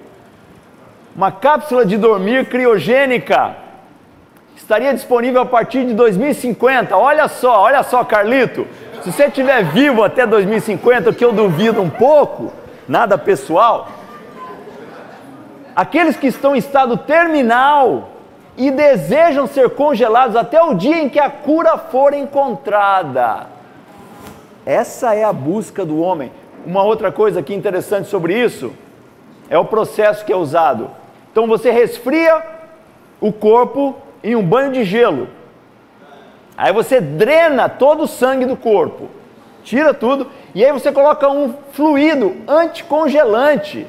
uma 1.16 1.32
cápsula 1.32 1.86
de 1.86 1.96
dormir 1.96 2.50
criogênica 2.50 3.63
estaria 4.56 4.94
disponível 4.94 5.42
a 5.42 5.46
partir 5.46 5.86
de 5.86 5.94
2050. 5.94 6.96
Olha 6.96 7.28
só, 7.28 7.62
olha 7.62 7.84
só, 7.84 8.04
Carlito. 8.04 8.68
Se 9.04 9.12
você 9.12 9.26
estiver 9.26 9.64
vivo 9.66 10.04
até 10.04 10.26
2050, 10.26 11.10
o 11.10 11.14
que 11.14 11.26
eu 11.26 11.34
duvido 11.34 11.82
um 11.82 11.90
pouco, 11.90 12.54
nada 12.88 13.18
pessoal. 13.18 13.90
Aqueles 15.76 16.16
que 16.16 16.28
estão 16.28 16.56
em 16.56 16.60
estado 16.60 16.98
terminal 16.98 18.10
e 18.56 18.72
desejam 18.72 19.48
ser 19.48 19.72
congelados 19.72 20.36
até 20.36 20.62
o 20.62 20.74
dia 20.74 21.02
em 21.02 21.10
que 21.10 21.20
a 21.20 21.30
cura 21.30 21.78
for 21.78 22.14
encontrada. 22.14 23.48
Essa 24.66 25.14
é 25.14 25.24
a 25.24 25.34
busca 25.34 25.84
do 25.84 26.00
homem. 26.00 26.32
Uma 26.66 26.84
outra 26.84 27.12
coisa 27.12 27.42
aqui 27.42 27.54
interessante 27.54 28.08
sobre 28.08 28.40
isso 28.42 28.72
é 29.50 29.58
o 29.58 29.66
processo 29.66 30.24
que 30.24 30.32
é 30.32 30.36
usado. 30.36 30.90
Então 31.32 31.48
você 31.48 31.72
resfria 31.72 32.42
o 33.20 33.34
corpo 33.34 33.96
em 34.24 34.36
um 34.36 34.44
banho 34.44 34.72
de 34.72 34.84
gelo. 34.84 35.28
Aí 36.58 36.72
você 36.72 37.02
drena 37.02 37.68
todo 37.68 38.04
o 38.04 38.08
sangue 38.08 38.46
do 38.46 38.56
corpo, 38.56 39.10
tira 39.64 39.94
tudo, 39.94 40.28
e 40.54 40.64
aí 40.64 40.72
você 40.72 40.92
coloca 40.92 41.28
um 41.30 41.54
fluido 41.72 42.36
anticongelante. 42.48 43.88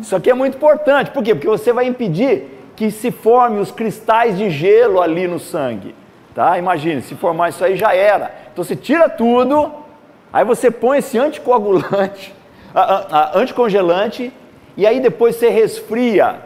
Isso 0.00 0.14
aqui 0.14 0.30
é 0.30 0.34
muito 0.34 0.56
importante, 0.56 1.10
por 1.10 1.22
quê? 1.22 1.34
Porque 1.34 1.48
você 1.48 1.72
vai 1.72 1.86
impedir 1.86 2.60
que 2.76 2.90
se 2.90 3.10
forme 3.10 3.60
os 3.60 3.70
cristais 3.70 4.36
de 4.36 4.50
gelo 4.50 5.00
ali 5.00 5.26
no 5.26 5.38
sangue. 5.38 5.94
Tá? 6.34 6.58
Imagine, 6.58 7.02
se 7.02 7.14
formar 7.14 7.50
isso 7.50 7.64
aí 7.64 7.76
já 7.76 7.94
era. 7.94 8.34
Então 8.52 8.64
você 8.64 8.76
tira 8.76 9.08
tudo, 9.08 9.72
aí 10.32 10.44
você 10.44 10.70
põe 10.70 10.98
esse 10.98 11.18
anticoagulante, 11.18 12.34
a, 12.74 12.80
a, 12.80 12.98
a, 13.18 13.38
anticongelante, 13.38 14.32
e 14.76 14.86
aí 14.86 15.00
depois 15.00 15.36
você 15.36 15.48
resfria 15.48 16.36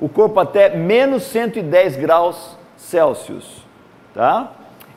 o 0.00 0.08
corpo 0.08 0.38
até 0.38 0.70
menos 0.70 1.24
110 1.24 1.96
graus 1.96 2.57
Celsius. 2.88 3.64
Tá? 4.14 4.48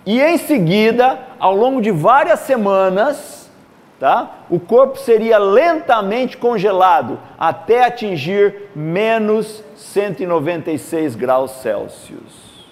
E 0.05 0.21
em 0.21 0.37
seguida, 0.37 1.19
ao 1.39 1.55
longo 1.55 1.81
de 1.81 1.91
várias 1.91 2.39
semanas, 2.39 3.51
tá? 3.99 4.29
o 4.49 4.59
corpo 4.59 4.97
seria 4.97 5.37
lentamente 5.37 6.37
congelado 6.37 7.19
até 7.37 7.85
atingir 7.85 8.69
menos 8.75 9.63
196 9.75 11.15
graus 11.15 11.51
Celsius. 11.51 12.65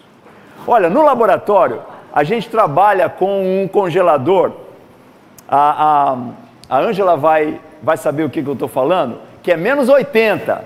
Olha, 0.65 0.89
no 0.89 1.03
laboratório, 1.03 1.81
a 2.13 2.23
gente 2.23 2.49
trabalha 2.49 3.09
com 3.09 3.63
um 3.63 3.67
congelador. 3.67 4.53
A 5.47 6.15
Ângela 6.71 7.15
vai, 7.17 7.59
vai 7.81 7.97
saber 7.97 8.23
o 8.23 8.29
que, 8.29 8.41
que 8.41 8.49
eu 8.49 8.53
estou 8.53 8.67
falando, 8.67 9.19
que 9.43 9.51
é 9.51 9.57
menos 9.57 9.89
80. 9.89 10.63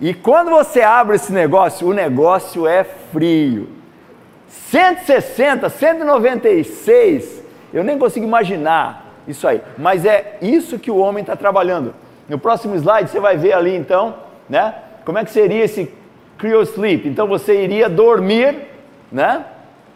E 0.00 0.12
quando 0.12 0.50
você 0.50 0.80
abre 0.82 1.16
esse 1.16 1.32
negócio, 1.32 1.88
o 1.88 1.92
negócio 1.92 2.66
é 2.66 2.84
frio. 2.84 3.68
160, 4.48 5.68
196, 5.68 7.42
eu 7.72 7.84
nem 7.84 7.98
consigo 7.98 8.26
imaginar 8.26 9.14
isso 9.26 9.46
aí. 9.46 9.60
Mas 9.78 10.04
é 10.04 10.38
isso 10.42 10.78
que 10.78 10.90
o 10.90 10.96
homem 10.96 11.22
está 11.22 11.36
trabalhando. 11.36 11.94
No 12.28 12.38
próximo 12.38 12.74
slide 12.74 13.10
você 13.10 13.20
vai 13.20 13.36
ver 13.36 13.52
ali 13.52 13.74
então, 13.74 14.14
né? 14.48 14.74
Como 15.04 15.18
é 15.18 15.24
que 15.24 15.30
seria 15.30 15.64
esse 15.64 15.92
cryosleep? 16.38 17.06
Então 17.06 17.26
você 17.26 17.62
iria 17.62 17.88
dormir, 17.88 18.56
né? 19.12 19.44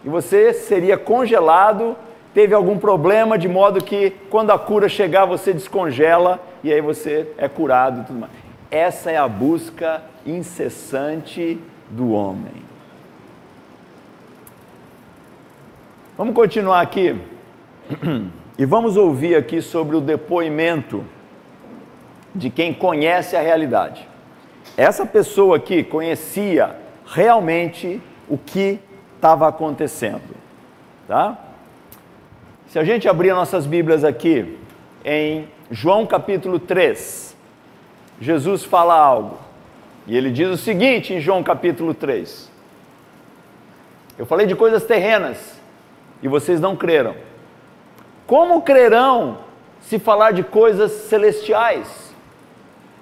E 0.04 0.08
você 0.08 0.52
seria 0.52 0.96
congelado, 0.96 1.96
teve 2.32 2.54
algum 2.54 2.78
problema 2.78 3.36
de 3.38 3.48
modo 3.48 3.82
que 3.82 4.10
quando 4.30 4.50
a 4.50 4.58
cura 4.58 4.88
chegar 4.88 5.24
você 5.24 5.52
descongela 5.52 6.40
e 6.62 6.72
aí 6.72 6.80
você 6.80 7.32
é 7.36 7.48
curado 7.48 8.02
e 8.02 8.04
tudo 8.04 8.20
mais. 8.20 8.47
Essa 8.70 9.10
é 9.10 9.16
a 9.16 9.26
busca 9.26 10.02
incessante 10.26 11.58
do 11.88 12.12
homem. 12.12 12.68
Vamos 16.16 16.34
continuar 16.34 16.80
aqui 16.80 17.16
e 18.58 18.64
vamos 18.66 18.96
ouvir 18.96 19.36
aqui 19.36 19.62
sobre 19.62 19.96
o 19.96 20.00
depoimento 20.00 21.04
de 22.34 22.50
quem 22.50 22.74
conhece 22.74 23.36
a 23.36 23.40
realidade. 23.40 24.06
Essa 24.76 25.06
pessoa 25.06 25.56
aqui 25.56 25.82
conhecia 25.82 26.76
realmente 27.06 28.02
o 28.28 28.36
que 28.36 28.78
estava 29.16 29.48
acontecendo, 29.48 30.36
tá? 31.06 31.38
Se 32.68 32.78
a 32.78 32.84
gente 32.84 33.08
abrir 33.08 33.32
nossas 33.32 33.64
Bíblias 33.64 34.04
aqui 34.04 34.58
em 35.04 35.48
João 35.70 36.06
capítulo 36.06 36.58
3, 36.58 37.27
Jesus 38.20 38.64
fala 38.64 38.94
algo. 38.94 39.38
E 40.06 40.16
ele 40.16 40.30
diz 40.30 40.48
o 40.48 40.56
seguinte 40.56 41.14
em 41.14 41.20
João 41.20 41.42
capítulo 41.42 41.94
3. 41.94 42.50
Eu 44.18 44.26
falei 44.26 44.46
de 44.46 44.56
coisas 44.56 44.84
terrenas 44.84 45.60
e 46.22 46.28
vocês 46.28 46.60
não 46.60 46.74
creram. 46.74 47.14
Como 48.26 48.62
crerão 48.62 49.38
se 49.80 49.98
falar 49.98 50.32
de 50.32 50.42
coisas 50.42 50.90
celestiais? 50.90 52.12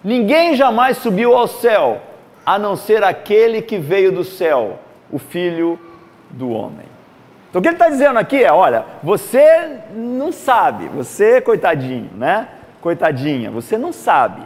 Ninguém 0.04 0.54
jamais 0.54 0.98
subiu 0.98 1.34
ao 1.34 1.48
céu, 1.48 2.02
a 2.44 2.58
não 2.58 2.76
ser 2.76 3.02
aquele 3.02 3.62
que 3.62 3.78
veio 3.78 4.12
do 4.12 4.22
céu, 4.22 4.78
o 5.10 5.18
Filho 5.18 5.80
do 6.30 6.50
Homem. 6.50 6.86
Então 7.48 7.60
o 7.60 7.62
que 7.62 7.68
ele 7.68 7.76
está 7.76 7.88
dizendo 7.88 8.18
aqui 8.18 8.44
é: 8.44 8.52
olha, 8.52 8.84
você 9.02 9.78
não 9.94 10.30
sabe, 10.30 10.88
você, 10.88 11.40
coitadinho, 11.40 12.10
né? 12.14 12.48
Coitadinha, 12.80 13.50
você 13.50 13.78
não 13.78 13.92
sabe 13.92 14.42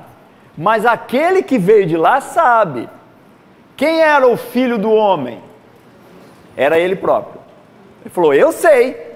mas 0.56 0.84
aquele 0.84 1.42
que 1.42 1.58
veio 1.58 1.86
de 1.86 1.96
lá 1.96 2.20
sabe. 2.20 2.88
Quem 3.76 4.00
era 4.02 4.26
o 4.26 4.36
filho 4.36 4.78
do 4.78 4.90
homem? 4.90 5.40
Era 6.56 6.78
ele 6.78 6.96
próprio. 6.96 7.40
Ele 8.02 8.10
falou: 8.10 8.34
Eu 8.34 8.52
sei. 8.52 9.10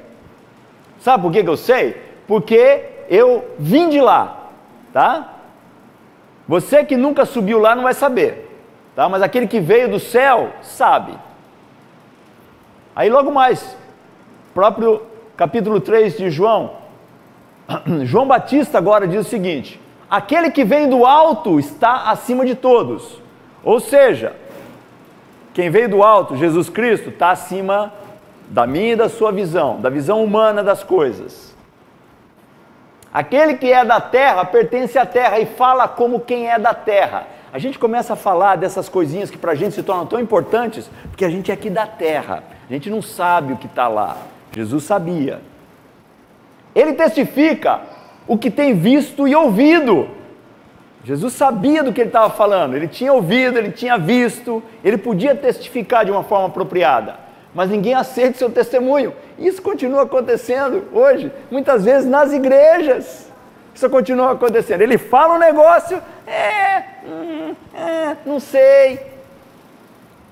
Sabe 1.01 1.23
por 1.23 1.33
que, 1.33 1.43
que 1.43 1.51
eu 1.51 1.57
sei? 1.57 2.01
Porque 2.27 2.85
eu 3.09 3.45
vim 3.59 3.91
de 3.91 4.01
lá, 4.01 4.49
tá? 4.93 5.35
Você 6.49 6.85
que 6.85 6.97
nunca 6.97 7.27
subiu 7.27 7.59
lá 7.59 7.75
não 7.75 7.83
vai 7.83 7.95
saber, 7.95 8.59
tá? 8.95 9.09
Mas 9.09 9.23
aquele 9.23 9.47
que 9.47 9.61
veio 9.61 9.91
do 9.91 10.01
céu 10.01 10.51
sabe. 10.63 11.15
Aí 12.97 13.11
logo 13.11 13.31
mais, 13.31 13.77
próprio 14.55 15.03
capítulo 15.37 15.81
3 15.81 16.17
de 16.17 16.31
João, 16.31 16.77
João 18.05 18.27
Batista 18.27 18.79
agora 18.79 19.07
diz 19.07 19.27
o 19.27 19.29
seguinte: 19.29 19.81
aquele 20.11 20.51
que 20.51 20.65
vem 20.65 20.89
do 20.89 21.05
alto 21.05 21.59
está 21.59 22.11
acima 22.11 22.45
de 22.45 22.55
todos. 22.55 23.21
Ou 23.63 23.81
seja, 23.81 24.35
quem 25.53 25.71
veio 25.71 25.89
do 25.89 26.03
alto, 26.03 26.37
Jesus 26.37 26.69
Cristo, 26.69 27.11
está 27.11 27.31
acima 27.31 27.93
da 28.49 28.67
minha 28.67 28.93
e 28.93 28.97
da 28.97 29.09
sua 29.09 29.33
visão, 29.33 29.81
da 29.81 29.89
visão 29.89 30.23
humana 30.23 30.63
das 30.63 30.83
coisas. 30.83 31.55
Aquele 33.13 33.55
que 33.55 33.73
é 33.73 33.85
da 33.85 34.01
terra 34.01 34.45
pertence 34.45 34.99
à 34.99 35.07
terra 35.07 35.39
e 35.39 35.47
fala 35.47 35.87
como 35.87 36.19
quem 36.19 36.51
é 36.51 36.59
da 36.59 36.75
terra. 36.75 37.29
A 37.53 37.59
gente 37.61 37.79
começa 37.79 38.15
a 38.15 38.17
falar 38.17 38.57
dessas 38.57 38.89
coisinhas 38.89 39.31
que 39.31 39.39
para 39.39 39.53
a 39.53 39.55
gente 39.55 39.77
se 39.77 39.83
tornam 39.85 40.05
tão 40.05 40.19
importantes, 40.19 40.91
porque 41.09 41.25
a 41.25 41.31
gente 41.31 41.53
é 41.53 41.55
aqui 41.55 41.71
da 41.71 41.87
terra, 41.87 42.43
a 42.69 42.73
gente 42.73 42.91
não 42.91 43.01
sabe 43.01 43.53
o 43.53 43.57
que 43.57 43.67
está 43.67 43.87
lá. 43.87 44.17
Jesus 44.53 44.83
sabia. 44.83 45.41
Ele 46.75 46.95
testifica 46.95 47.81
o 48.27 48.39
que 48.39 48.51
tem 48.51 48.75
visto 48.75 49.29
e 49.29 49.35
ouvido. 49.35 50.09
Jesus 51.05 51.35
sabia 51.35 51.83
do 51.83 51.93
que 51.93 52.01
ele 52.01 52.09
estava 52.09 52.31
falando, 52.31 52.75
ele 52.75 52.89
tinha 52.89 53.13
ouvido, 53.13 53.59
ele 53.59 53.71
tinha 53.71 53.99
visto, 53.99 54.63
ele 54.83 54.97
podia 54.97 55.35
testificar 55.35 56.05
de 56.05 56.11
uma 56.11 56.25
forma 56.25 56.47
apropriada, 56.47 57.17
mas 57.55 57.69
ninguém 57.69 57.93
aceita 57.93 58.39
seu 58.39 58.51
testemunho. 58.51 59.13
Isso 59.39 59.61
continua 59.61 60.05
acontecendo 60.05 60.85
hoje, 60.93 61.31
muitas 61.51 61.85
vezes 61.85 62.09
nas 62.09 62.33
igrejas. 62.33 63.31
Isso 63.75 63.91
continua 63.91 64.33
acontecendo. 64.33 64.81
Ele 64.81 64.97
fala 64.97 65.35
um 65.35 65.39
negócio, 65.39 66.01
é, 66.27 66.85
hum, 67.05 67.55
é, 67.75 68.17
não 68.25 68.39
sei. 68.39 69.01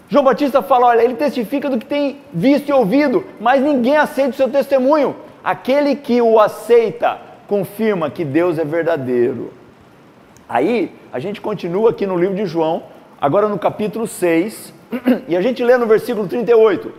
João 0.08 0.24
Batista 0.24 0.62
fala: 0.62 0.86
olha, 0.86 1.02
ele 1.02 1.14
testifica 1.14 1.68
do 1.68 1.78
que 1.78 1.84
tem 1.84 2.20
visto 2.32 2.68
e 2.68 2.72
ouvido, 2.72 3.24
mas 3.40 3.60
ninguém 3.60 3.96
aceita 3.96 4.30
o 4.30 4.34
seu 4.34 4.48
testemunho. 4.48 5.16
Aquele 5.42 5.96
que 5.96 6.22
o 6.22 6.38
aceita 6.38 7.18
confirma 7.52 8.08
que 8.08 8.24
Deus 8.24 8.58
é 8.58 8.64
verdadeiro. 8.64 9.52
Aí, 10.48 10.90
a 11.12 11.18
gente 11.18 11.38
continua 11.38 11.90
aqui 11.90 12.06
no 12.06 12.16
livro 12.16 12.34
de 12.34 12.46
João, 12.46 12.84
agora 13.20 13.46
no 13.46 13.58
capítulo 13.58 14.06
6, 14.06 14.72
e 15.28 15.36
a 15.36 15.42
gente 15.42 15.62
lê 15.62 15.76
no 15.76 15.86
versículo 15.86 16.26
38. 16.26 16.90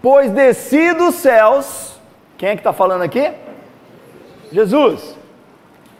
Pois 0.00 0.30
desci 0.30 0.94
dos 0.94 1.16
céus, 1.16 1.98
quem 2.38 2.50
é 2.50 2.54
que 2.54 2.60
está 2.60 2.72
falando 2.72 3.02
aqui? 3.02 3.32
Jesus. 4.52 5.16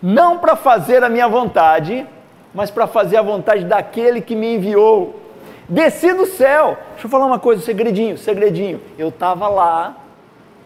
Não 0.01 0.39
para 0.39 0.55
fazer 0.55 1.03
a 1.03 1.09
minha 1.09 1.27
vontade, 1.27 2.07
mas 2.55 2.71
para 2.71 2.87
fazer 2.87 3.17
a 3.17 3.23
vontade 3.23 3.65
daquele 3.65 4.21
que 4.21 4.37
me 4.37 4.55
enviou. 4.55 5.21
Desci 5.69 6.13
do 6.13 6.27
céu. 6.27 6.79
Deixa 6.93 7.07
eu 7.07 7.11
falar 7.11 7.27
uma 7.27 7.41
coisa, 7.41 7.61
segredinho, 7.61 8.17
segredinho. 8.17 8.81
Eu 8.97 9.09
estava 9.09 9.49
lá 9.49 9.97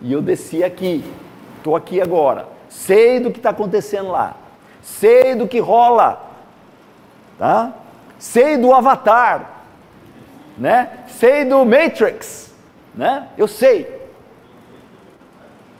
e 0.02 0.12
eu 0.12 0.20
desci 0.20 0.62
aqui. 0.62 1.02
Estou 1.56 1.74
aqui 1.74 2.02
agora. 2.02 2.59
Sei 2.70 3.18
do 3.18 3.32
que 3.32 3.38
está 3.38 3.50
acontecendo 3.50 4.10
lá. 4.10 4.36
Sei 4.80 5.34
do 5.34 5.46
que 5.46 5.58
rola. 5.58 6.30
Tá? 7.36 7.72
Sei 8.16 8.56
do 8.56 8.72
Avatar. 8.72 9.64
Né? 10.56 11.04
Sei 11.08 11.44
do 11.44 11.64
Matrix. 11.66 12.54
Né? 12.94 13.28
Eu 13.36 13.48
sei. 13.48 14.00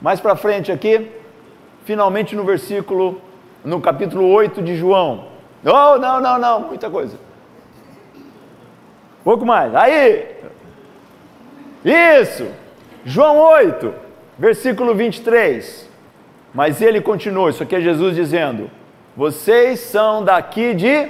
Mais 0.01 0.19
para 0.19 0.35
frente 0.35 0.71
aqui, 0.71 1.11
finalmente 1.85 2.35
no 2.35 2.43
versículo, 2.43 3.21
no 3.63 3.79
capítulo 3.79 4.27
8 4.27 4.61
de 4.61 4.75
João. 4.75 5.27
Oh, 5.63 5.97
não, 5.97 6.19
não, 6.19 6.37
não, 6.37 6.59
muita 6.61 6.89
coisa. 6.89 7.17
Pouco 9.23 9.45
mais. 9.45 9.73
Aí. 9.75 10.27
Isso. 11.85 12.47
João 13.05 13.37
8, 13.37 13.93
versículo 14.37 14.93
23. 14.93 15.90
Mas 16.53 16.81
ele 16.81 16.99
continuou, 16.99 17.49
isso 17.49 17.63
aqui 17.63 17.75
é 17.75 17.81
Jesus 17.81 18.15
dizendo: 18.15 18.69
Vocês 19.15 19.79
são 19.79 20.23
daqui 20.23 20.73
de 20.73 21.07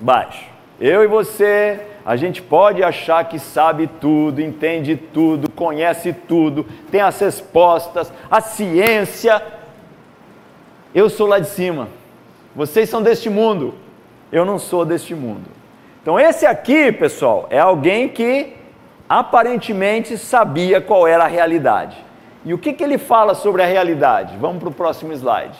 baixo. 0.00 0.46
Eu 0.80 1.02
e 1.02 1.08
você, 1.08 1.80
a 2.06 2.14
gente 2.14 2.40
pode 2.40 2.82
achar 2.82 3.24
que 3.28 3.38
sabe 3.38 3.88
tudo, 4.00 4.40
entende 4.40 4.96
tudo, 4.96 5.50
conhece 5.50 6.12
tudo, 6.12 6.64
tem 6.90 7.00
as 7.00 7.18
respostas, 7.18 8.12
a 8.30 8.40
ciência. 8.40 9.42
Eu 10.94 11.10
sou 11.10 11.26
lá 11.26 11.38
de 11.38 11.48
cima. 11.48 11.88
Vocês 12.54 12.88
são 12.88 13.02
deste 13.02 13.28
mundo. 13.28 13.74
Eu 14.30 14.44
não 14.44 14.58
sou 14.58 14.84
deste 14.84 15.14
mundo. 15.14 15.50
Então, 16.00 16.18
esse 16.18 16.46
aqui, 16.46 16.92
pessoal, 16.92 17.46
é 17.50 17.58
alguém 17.58 18.08
que 18.08 18.54
aparentemente 19.08 20.16
sabia 20.16 20.80
qual 20.80 21.06
era 21.06 21.24
a 21.24 21.28
realidade. 21.28 21.96
E 22.48 22.54
o 22.54 22.56
que, 22.56 22.72
que 22.72 22.82
ele 22.82 22.96
fala 22.96 23.34
sobre 23.34 23.62
a 23.62 23.66
realidade? 23.66 24.34
Vamos 24.38 24.58
para 24.60 24.70
o 24.70 24.72
próximo 24.72 25.12
slide. 25.12 25.58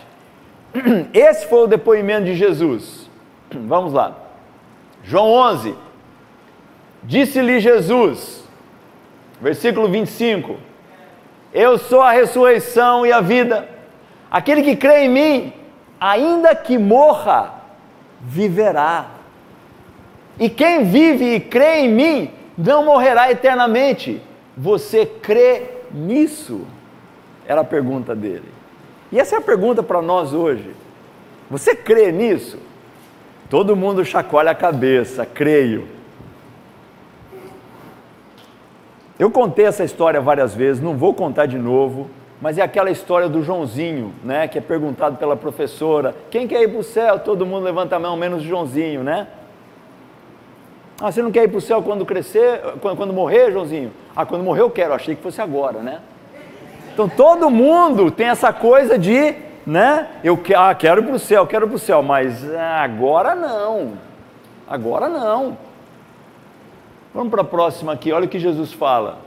Esse 1.12 1.46
foi 1.46 1.64
o 1.64 1.66
depoimento 1.66 2.24
de 2.24 2.34
Jesus. 2.34 3.10
Vamos 3.52 3.92
lá. 3.92 4.16
João 5.04 5.30
11. 5.30 5.74
Disse-lhe 7.02 7.60
Jesus, 7.60 8.42
versículo 9.38 9.86
25: 9.86 10.56
Eu 11.52 11.76
sou 11.76 12.00
a 12.00 12.10
ressurreição 12.10 13.04
e 13.04 13.12
a 13.12 13.20
vida. 13.20 13.68
Aquele 14.30 14.62
que 14.62 14.74
crê 14.74 15.04
em 15.04 15.10
mim, 15.10 15.52
ainda 16.00 16.56
que 16.56 16.78
morra, 16.78 17.52
viverá. 18.18 19.08
E 20.40 20.48
quem 20.48 20.84
vive 20.84 21.34
e 21.34 21.40
crê 21.40 21.80
em 21.80 21.92
mim 21.92 22.30
não 22.56 22.86
morrerá 22.86 23.30
eternamente. 23.30 24.22
Você 24.56 25.04
crê 25.04 25.64
nisso? 25.92 26.66
Era 27.48 27.62
a 27.62 27.64
pergunta 27.64 28.14
dele. 28.14 28.44
E 29.10 29.18
essa 29.18 29.36
é 29.36 29.38
a 29.38 29.42
pergunta 29.42 29.82
para 29.82 30.02
nós 30.02 30.34
hoje. 30.34 30.70
Você 31.50 31.74
crê 31.74 32.12
nisso? 32.12 32.58
Todo 33.48 33.74
mundo 33.74 34.04
chacoalha 34.04 34.50
a 34.50 34.54
cabeça, 34.54 35.24
creio. 35.24 35.88
Eu 39.18 39.30
contei 39.30 39.64
essa 39.64 39.82
história 39.82 40.20
várias 40.20 40.54
vezes, 40.54 40.82
não 40.82 40.94
vou 40.94 41.14
contar 41.14 41.46
de 41.46 41.58
novo, 41.58 42.10
mas 42.40 42.58
é 42.58 42.62
aquela 42.62 42.90
história 42.90 43.28
do 43.28 43.42
Joãozinho, 43.42 44.14
né, 44.22 44.46
que 44.46 44.58
é 44.58 44.60
perguntado 44.60 45.16
pela 45.16 45.34
professora: 45.34 46.14
quem 46.30 46.46
quer 46.46 46.62
ir 46.62 46.68
para 46.68 46.78
o 46.78 46.84
céu? 46.84 47.18
Todo 47.18 47.46
mundo 47.46 47.64
levanta 47.64 47.96
a 47.96 47.98
mão, 47.98 48.16
menos 48.16 48.42
o 48.44 48.46
Joãozinho, 48.46 49.02
né? 49.02 49.26
Ah, 51.00 51.10
você 51.10 51.22
não 51.22 51.32
quer 51.32 51.44
ir 51.44 51.48
para 51.48 51.58
o 51.58 51.62
céu 51.62 51.82
quando 51.82 52.04
crescer, 52.04 52.60
quando, 52.80 52.96
quando 52.96 53.12
morrer, 53.12 53.50
Joãozinho? 53.50 53.90
Ah, 54.14 54.26
quando 54.26 54.44
morrer 54.44 54.60
eu 54.60 54.70
quero, 54.70 54.92
achei 54.92 55.16
que 55.16 55.22
fosse 55.22 55.40
agora, 55.40 55.80
né? 55.80 56.00
Então 56.98 57.08
todo 57.08 57.48
mundo 57.48 58.10
tem 58.10 58.26
essa 58.26 58.52
coisa 58.52 58.98
de, 58.98 59.32
né? 59.64 60.08
Eu 60.24 60.36
ah, 60.56 60.74
quero 60.74 61.00
para 61.04 61.14
o 61.14 61.18
céu, 61.20 61.46
quero 61.46 61.68
para 61.68 61.76
o 61.76 61.78
céu, 61.78 62.02
mas 62.02 62.44
ah, 62.52 62.82
agora 62.82 63.36
não. 63.36 63.92
Agora 64.66 65.08
não. 65.08 65.56
Vamos 67.14 67.30
para 67.30 67.42
a 67.42 67.44
próxima 67.44 67.92
aqui, 67.92 68.10
olha 68.10 68.24
o 68.24 68.28
que 68.28 68.40
Jesus 68.40 68.72
fala. 68.72 69.18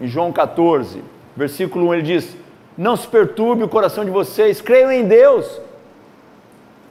Em 0.00 0.06
João 0.06 0.32
14, 0.32 1.04
versículo 1.36 1.88
1, 1.88 1.94
ele 1.96 2.02
diz: 2.02 2.34
Não 2.78 2.96
se 2.96 3.06
perturbe 3.06 3.62
o 3.62 3.68
coração 3.68 4.06
de 4.06 4.10
vocês, 4.10 4.62
creiam 4.62 4.90
em 4.90 5.04
Deus. 5.04 5.60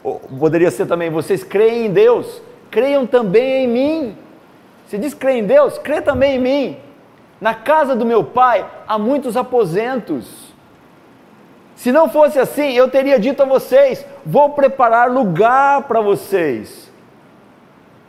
Ou, 0.03 0.19
poderia 0.19 0.69
ser 0.69 0.85
também, 0.85 1.09
vocês 1.09 1.43
creem 1.43 1.87
em 1.87 1.91
Deus, 1.91 2.43
creiam 2.69 3.07
também 3.07 3.63
em 3.63 3.67
mim. 3.67 4.17
Se 4.85 4.99
diz 4.99 5.15
crê 5.15 5.39
em 5.39 5.47
Deus, 5.47 5.79
crê 5.79 5.99
também 5.99 6.35
em 6.35 6.39
mim. 6.39 6.77
Na 7.39 7.53
casa 7.53 7.95
do 7.95 8.05
meu 8.05 8.23
pai 8.23 8.65
há 8.87 8.97
muitos 8.97 9.37
aposentos. 9.37 10.47
Se 11.75 11.91
não 11.91 12.09
fosse 12.09 12.39
assim, 12.39 12.73
eu 12.73 12.89
teria 12.89 13.19
dito 13.19 13.43
a 13.43 13.45
vocês: 13.45 14.05
vou 14.25 14.49
preparar 14.51 15.11
lugar 15.11 15.83
para 15.83 16.01
vocês. 16.01 16.91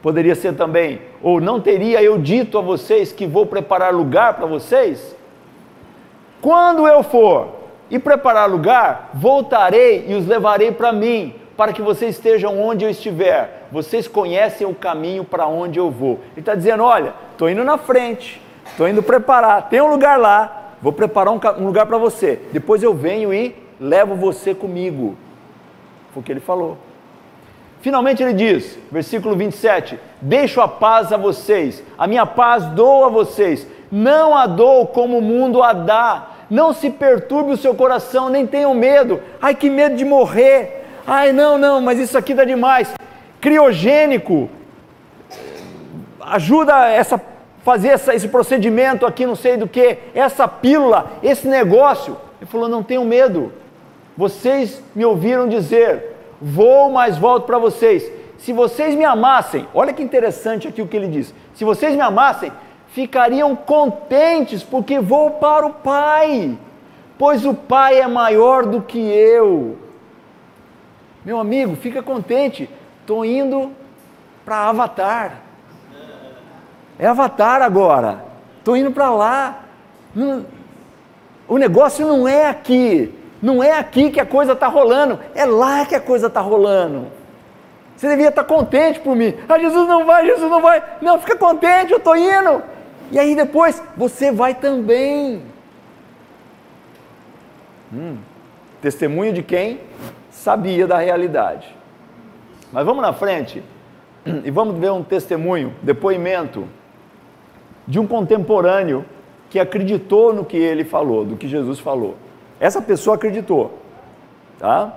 Poderia 0.01 0.35
ser 0.35 0.55
também, 0.55 1.03
ou 1.23 1.41
não 1.41 1.61
teria 1.61 2.03
eu 2.03 2.19
dito 2.19 2.57
a 2.57 2.61
vocês 2.63 3.13
que 3.13 3.27
vou 3.27 3.45
preparar 3.45 3.93
lugar 3.93 4.35
para 4.35 4.47
vocês? 4.47 5.15
Quando 6.41 6.87
eu 6.87 7.03
for 7.03 7.49
e 7.91 7.99
preparar 7.99 8.49
lugar, 8.49 9.11
voltarei 9.13 10.07
e 10.09 10.15
os 10.15 10.27
levarei 10.27 10.71
para 10.71 10.93
mim, 10.93 11.35
para 11.57 11.73
que 11.73 11.83
vocês 11.83 12.15
estejam 12.15 12.61
onde 12.61 12.85
eu 12.85 12.91
estiver. 12.91 13.67
Vocês 13.73 14.07
conhecem 14.07 14.67
o 14.67 14.75
caminho 14.75 15.25
para 15.25 15.47
onde 15.47 15.79
eu 15.79 15.91
vou. 15.91 16.21
Ele 16.33 16.41
está 16.41 16.55
dizendo: 16.55 16.85
olha, 16.85 17.13
estou 17.33 17.51
indo 17.51 17.65
na 17.65 17.77
frente, 17.77 18.41
estou 18.71 18.89
indo 18.89 19.03
preparar, 19.03 19.69
tem 19.69 19.81
um 19.81 19.91
lugar 19.91 20.19
lá, 20.19 20.75
vou 20.81 20.93
preparar 20.93 21.33
um, 21.33 21.41
um 21.61 21.67
lugar 21.67 21.87
para 21.87 21.99
você. 21.99 22.41
Depois 22.53 22.83
eu 22.83 22.95
venho 22.95 23.33
e 23.33 23.55
levo 23.81 24.15
você 24.15 24.55
comigo. 24.55 25.17
Foi 26.13 26.21
o 26.21 26.25
que 26.25 26.33
ele 26.33 26.41
falou. 26.41 26.77
Finalmente 27.81 28.23
ele 28.23 28.33
diz, 28.33 28.79
versículo 28.91 29.37
27, 29.37 29.99
deixo 30.21 30.61
a 30.61 30.67
paz 30.67 31.13
a 31.13 31.17
vocês, 31.17 31.83
a 31.97 32.07
minha 32.07 32.27
paz 32.27 32.65
dou 32.67 33.05
a 33.05 33.09
vocês, 33.09 33.67
não 33.91 34.37
a 34.37 34.47
dou 34.47 34.87
como 34.87 35.19
o 35.19 35.23
mundo 35.23 35.63
a 35.63 35.73
dá, 35.73 36.31
não 36.51 36.73
se 36.73 36.91
perturbe 36.91 37.53
o 37.53 37.57
seu 37.57 37.75
coração, 37.75 38.29
nem 38.29 38.47
tenham 38.47 38.75
medo, 38.75 39.21
ai 39.41 39.55
que 39.55 39.71
medo 39.71 39.95
de 39.95 40.05
morrer, 40.05 40.79
Ai, 41.11 41.33
não, 41.33 41.57
não, 41.57 41.81
mas 41.81 41.99
isso 41.99 42.19
aqui 42.19 42.35
dá 42.35 42.45
demais. 42.45 42.93
Criogênico 43.41 44.51
ajuda 46.21 46.87
essa 46.87 47.19
fazer 47.69 47.89
essa, 47.89 48.15
esse 48.15 48.29
procedimento 48.29 49.05
aqui, 49.05 49.27
não 49.27 49.35
sei 49.37 49.59
do 49.59 49.69
que, 49.69 49.99
essa 50.15 50.49
pílula, 50.49 51.13
esse 51.23 51.47
negócio. 51.47 52.17
Ele 52.41 52.51
falou: 52.51 52.67
não 52.67 52.83
tenham 52.83 53.05
medo. 53.05 53.53
Vocês 54.17 54.83
me 54.95 55.05
ouviram 55.05 55.47
dizer: 55.47 56.17
vou, 56.41 56.91
mas 56.91 57.19
volto 57.19 57.45
para 57.45 57.59
vocês. 57.59 58.11
Se 58.39 58.55
vocês 58.55 58.95
me 58.95 59.05
amassem, 59.05 59.69
olha 59.75 59.93
que 59.93 60.03
interessante 60.03 60.67
aqui 60.67 60.81
o 60.81 60.87
que 60.87 60.97
ele 60.97 61.09
diz: 61.09 61.35
se 61.53 61.63
vocês 61.63 61.95
me 61.95 62.01
amassem, 62.01 62.51
ficariam 62.95 63.55
contentes, 63.55 64.63
porque 64.63 64.99
vou 64.99 65.33
para 65.33 65.67
o 65.67 65.75
Pai, 65.75 66.57
pois 67.19 67.45
o 67.45 67.53
Pai 67.53 68.01
é 68.01 68.07
maior 68.07 68.65
do 68.65 68.81
que 68.81 68.99
eu. 68.99 69.77
Meu 71.23 71.39
amigo, 71.39 71.77
fica 71.77 72.03
contente, 72.03 72.67
estou 73.03 73.27
indo 73.27 73.73
para 74.43 74.71
Avatar. 74.71 75.48
É 76.99 77.07
Avatar 77.07 77.63
agora, 77.63 78.25
estou 78.59 78.77
indo 78.77 78.91
para 78.91 79.11
lá. 79.11 79.61
O 81.47 81.59
negócio 81.59 82.07
não 82.07 82.27
é 82.27 82.47
aqui, 82.47 83.15
não 83.41 83.63
é 83.63 83.79
aqui 83.79 84.11
que 84.11 84.21
a 84.21 84.27
coisa 84.27 84.53
está 84.53 84.67
rolando, 84.67 85.19
é 85.35 85.45
lá 85.45 85.87
que 85.87 85.95
a 85.95 86.01
coisa 86.01 86.27
está 86.27 86.41
rolando. 86.41 87.07
Você 87.97 88.09
devia 88.09 88.29
estar 88.29 88.45
tá 88.45 88.55
contente 88.55 89.01
por 89.01 89.17
mim. 89.17 89.35
Ah, 89.49 89.59
Jesus 89.59 89.89
não 89.89 90.05
vai, 90.05 90.27
Jesus 90.27 90.51
não 90.51 90.61
vai. 90.61 90.83
Não, 91.01 91.19
fica 91.19 91.37
contente, 91.37 91.93
eu 91.93 91.99
estou 91.99 92.17
indo. 92.17 92.63
E 93.11 93.19
aí 93.19 93.35
depois 93.35 93.83
você 93.97 94.31
vai 94.31 94.55
também. 94.55 95.43
Hum, 97.93 98.19
testemunho 98.81 99.33
de 99.33 99.43
quem? 99.43 99.81
sabia 100.39 100.87
da 100.87 100.99
realidade. 100.99 101.75
Mas 102.73 102.85
vamos 102.85 103.03
na 103.03 103.13
frente 103.13 103.63
e 104.45 104.51
vamos 104.51 104.79
ver 104.79 104.91
um 104.93 105.03
testemunho, 105.03 105.75
depoimento 105.83 106.67
de 107.89 107.99
um 107.99 108.07
contemporâneo 108.07 109.05
que 109.51 109.59
acreditou 109.59 110.33
no 110.33 110.45
que 110.45 110.57
ele 110.57 110.85
falou, 110.85 111.25
do 111.25 111.37
que 111.37 111.49
Jesus 111.49 111.81
falou. 111.81 112.15
Essa 112.61 112.81
pessoa 112.81 113.17
acreditou, 113.17 113.79
tá? 114.59 114.95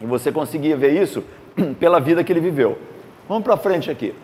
E 0.00 0.04
você 0.04 0.30
conseguia 0.30 0.76
ver 0.76 1.00
isso 1.00 1.22
pela 1.80 2.00
vida 2.00 2.22
que 2.22 2.30
ele 2.30 2.40
viveu. 2.40 2.76
Vamos 3.26 3.44
para 3.44 3.56
frente 3.56 3.90
aqui. 3.90 4.14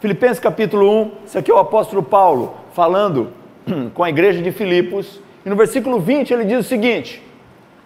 Filipenses 0.00 0.40
capítulo 0.40 0.90
1, 0.90 1.12
isso 1.26 1.38
aqui 1.38 1.50
é 1.50 1.54
o 1.54 1.58
apóstolo 1.58 2.02
Paulo 2.02 2.54
falando 2.72 3.30
com 3.94 4.02
a 4.02 4.10
igreja 4.10 4.42
de 4.42 4.50
Filipos, 4.50 5.20
e 5.46 5.48
no 5.48 5.56
versículo 5.56 6.00
20 6.00 6.34
ele 6.34 6.44
diz 6.44 6.58
o 6.58 6.68
seguinte: 6.68 7.22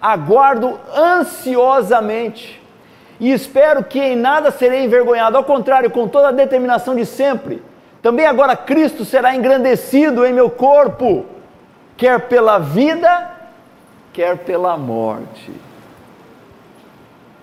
aguardo 0.01 0.81
ansiosamente 0.97 2.59
e 3.21 3.33
espero 3.33 3.83
que 3.85 3.99
em 3.99 4.16
nada 4.16 4.51
serei 4.51 4.85
envergonhado, 4.85 5.37
ao 5.37 5.45
contrário, 5.45 5.91
com 5.91 6.07
toda 6.07 6.29
a 6.29 6.33
determinação 6.33 6.95
de 6.95 7.05
sempre, 7.05 7.61
Também 8.03 8.27
agora 8.27 8.57
Cristo 8.57 9.05
será 9.05 9.35
engrandecido 9.35 10.25
em 10.25 10.33
meu 10.33 10.49
corpo, 10.49 11.27
quer 11.97 12.29
pela 12.29 12.59
vida, 12.59 13.31
quer 14.13 14.39
pela 14.39 14.77
morte. 14.77 15.53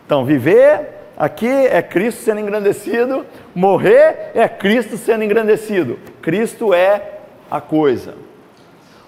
Então, 0.06 0.24
viver 0.24 0.90
aqui 1.18 1.48
é 1.48 1.82
Cristo 1.82 2.22
sendo 2.22 2.40
engrandecido, 2.40 3.26
morrer 3.54 4.32
é 4.34 4.48
Cristo 4.48 4.98
sendo 4.98 5.24
engrandecido. 5.24 6.00
Cristo 6.22 6.74
é 6.74 7.02
a 7.50 7.60
coisa. 7.60 8.16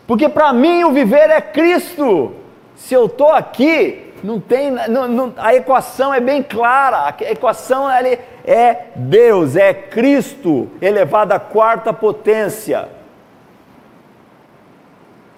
Porque 0.07 0.29
para 0.29 0.51
mim 0.53 0.83
o 0.83 0.91
viver 0.91 1.29
é 1.29 1.41
Cristo. 1.41 2.33
Se 2.75 2.93
eu 2.93 3.05
estou 3.05 3.31
aqui, 3.31 4.06
não 4.23 4.39
tem, 4.39 4.71
não, 4.71 5.07
não, 5.07 5.33
a 5.37 5.53
equação 5.53 6.13
é 6.13 6.19
bem 6.19 6.41
clara. 6.41 7.05
A 7.05 7.31
equação 7.31 7.89
é 7.89 8.87
Deus, 8.95 9.55
é 9.55 9.73
Cristo 9.73 10.69
elevado 10.81 11.33
à 11.33 11.39
quarta 11.39 11.93
potência. 11.93 12.89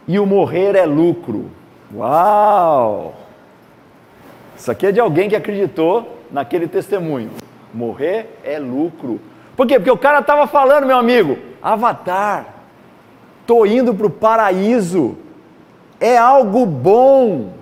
E 0.07 0.19
o 0.19 0.25
morrer 0.25 0.75
é 0.75 0.86
lucro. 0.86 1.51
Uau! 1.93 3.13
Isso 4.57 4.71
aqui 4.71 4.88
é 4.88 4.91
de 4.91 4.99
alguém 4.99 5.30
que 5.30 5.36
acreditou 5.36 6.17
naquele 6.32 6.67
testemunho. 6.67 7.32
Morrer 7.73 8.39
é 8.43 8.59
lucro. 8.59 9.19
Por 9.55 9.67
quê? 9.67 9.75
Porque 9.75 9.91
o 9.91 9.97
cara 9.97 10.19
estava 10.19 10.47
falando, 10.47 10.86
meu 10.86 10.97
amigo, 10.97 11.38
Avatar, 11.61 12.45
estou 13.41 13.65
indo 13.65 13.93
para 13.93 14.07
o 14.07 14.09
paraíso, 14.09 15.17
é 15.99 16.17
algo 16.17 16.65
bom. 16.65 17.59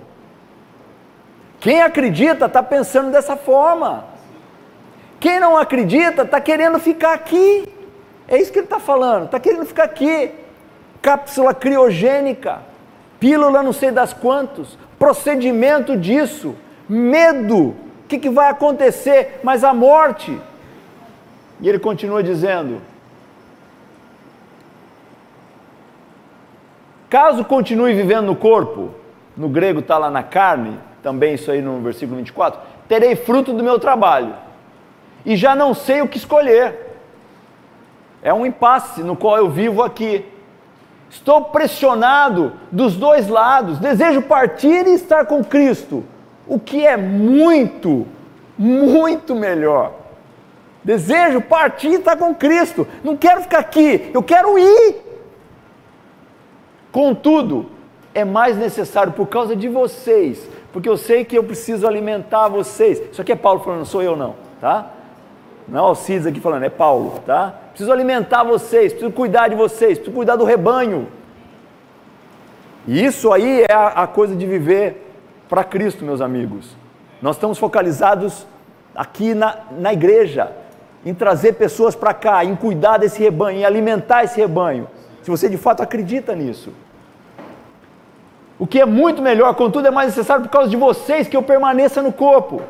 Quem 1.59 1.81
acredita 1.81 2.45
está 2.45 2.61
pensando 2.61 3.11
dessa 3.11 3.35
forma. 3.35 4.05
Quem 5.19 5.39
não 5.39 5.57
acredita 5.57 6.21
está 6.21 6.39
querendo 6.39 6.79
ficar 6.79 7.13
aqui. 7.13 7.67
É 8.27 8.37
isso 8.37 8.51
que 8.51 8.59
ele 8.59 8.65
está 8.65 8.79
falando, 8.79 9.25
está 9.25 9.39
querendo 9.39 9.65
ficar 9.65 9.83
aqui. 9.85 10.31
Cápsula 11.01 11.53
criogênica, 11.53 12.59
pílula 13.19 13.63
não 13.63 13.71
sei 13.71 13.91
das 13.91 14.13
quantos, 14.13 14.77
procedimento 14.99 15.95
disso 15.95 16.55
medo. 16.87 17.69
O 17.69 18.07
que, 18.07 18.17
que 18.19 18.29
vai 18.29 18.49
acontecer? 18.49 19.39
Mas 19.43 19.63
a 19.63 19.73
morte. 19.73 20.39
E 21.59 21.67
ele 21.67 21.79
continua 21.79 22.21
dizendo: 22.21 22.81
caso 27.09 27.43
continue 27.43 27.93
vivendo 27.93 28.27
no 28.27 28.35
corpo, 28.35 28.91
no 29.35 29.49
grego 29.49 29.79
está 29.79 29.97
lá 29.97 30.09
na 30.09 30.23
carne, 30.23 30.79
também 31.01 31.35
isso 31.35 31.51
aí 31.51 31.61
no 31.61 31.79
versículo 31.81 32.17
24, 32.17 32.59
terei 32.87 33.15
fruto 33.15 33.53
do 33.53 33.63
meu 33.63 33.79
trabalho, 33.79 34.35
e 35.25 35.35
já 35.35 35.55
não 35.55 35.73
sei 35.73 36.01
o 36.01 36.07
que 36.07 36.17
escolher. 36.17 36.85
É 38.21 38.33
um 38.33 38.45
impasse 38.45 39.03
no 39.03 39.15
qual 39.15 39.37
eu 39.37 39.49
vivo 39.49 39.83
aqui. 39.83 40.25
Estou 41.09 41.45
pressionado 41.45 42.53
dos 42.71 42.95
dois 42.95 43.27
lados, 43.27 43.79
desejo 43.79 44.21
partir 44.21 44.87
e 44.87 44.95
estar 44.95 45.25
com 45.25 45.43
Cristo 45.43 46.03
o 46.47 46.59
que 46.59 46.85
é 46.85 46.95
muito, 46.95 48.07
muito 48.57 49.35
melhor. 49.35 49.93
Desejo 50.83 51.41
partir 51.41 51.89
e 51.89 51.95
estar 51.95 52.15
com 52.15 52.33
Cristo. 52.33 52.87
Não 53.03 53.17
quero 53.17 53.41
ficar 53.41 53.59
aqui, 53.59 54.09
eu 54.13 54.23
quero 54.23 54.57
ir. 54.57 54.95
Contudo, 56.91 57.69
é 58.13 58.23
mais 58.23 58.57
necessário 58.57 59.11
por 59.11 59.27
causa 59.27 59.55
de 59.55 59.67
vocês, 59.67 60.49
porque 60.77 60.87
eu 60.87 60.95
sei 60.95 61.25
que 61.25 61.35
eu 61.35 61.43
preciso 61.43 61.87
alimentar 61.87 62.49
vocês. 62.49 63.01
Isso 63.11 63.19
aqui 63.19 63.31
é 63.31 63.35
Paulo 63.35 63.61
falando, 63.61 63.79
não 63.79 63.85
sou 63.85 64.03
eu 64.03 64.15
não, 64.15 64.35
tá? 64.61 64.91
Não 65.67 65.79
é 65.79 65.81
Alcides 65.81 66.27
aqui 66.27 66.39
falando, 66.39 66.65
é 66.65 66.69
Paulo, 66.69 67.19
tá? 67.25 67.51
Preciso 67.69 67.91
alimentar 67.91 68.43
vocês, 68.43 68.93
preciso 68.93 69.11
cuidar 69.11 69.47
de 69.47 69.55
vocês, 69.55 69.97
preciso 69.97 70.15
cuidar 70.15 70.35
do 70.35 70.45
rebanho. 70.45 71.07
E 72.85 73.03
isso 73.03 73.33
aí 73.33 73.65
é 73.67 73.73
a, 73.73 73.87
a 74.03 74.07
coisa 74.07 74.35
de 74.35 74.45
viver 74.45 75.11
para 75.49 75.63
Cristo, 75.63 76.05
meus 76.05 76.21
amigos. 76.21 76.77
Nós 77.23 77.37
estamos 77.37 77.57
focalizados 77.57 78.45
aqui 78.95 79.33
na, 79.33 79.57
na 79.79 79.91
igreja, 79.91 80.51
em 81.03 81.11
trazer 81.11 81.53
pessoas 81.53 81.95
para 81.95 82.13
cá, 82.13 82.45
em 82.45 82.55
cuidar 82.55 82.99
desse 82.99 83.19
rebanho, 83.19 83.61
em 83.61 83.65
alimentar 83.65 84.25
esse 84.25 84.39
rebanho. 84.39 84.87
Se 85.23 85.31
você 85.31 85.49
de 85.49 85.57
fato 85.57 85.81
acredita 85.81 86.35
nisso. 86.35 86.71
O 88.59 88.65
que 88.65 88.79
é 88.79 88.85
muito 88.85 89.21
melhor, 89.21 89.53
contudo, 89.55 89.87
é 89.87 89.91
mais 89.91 90.09
necessário 90.09 90.43
por 90.43 90.49
causa 90.49 90.69
de 90.69 90.75
vocês 90.75 91.27
que 91.27 91.37
eu 91.37 91.43
permaneça 91.43 92.01
no 92.01 92.11
corpo. 92.11 92.61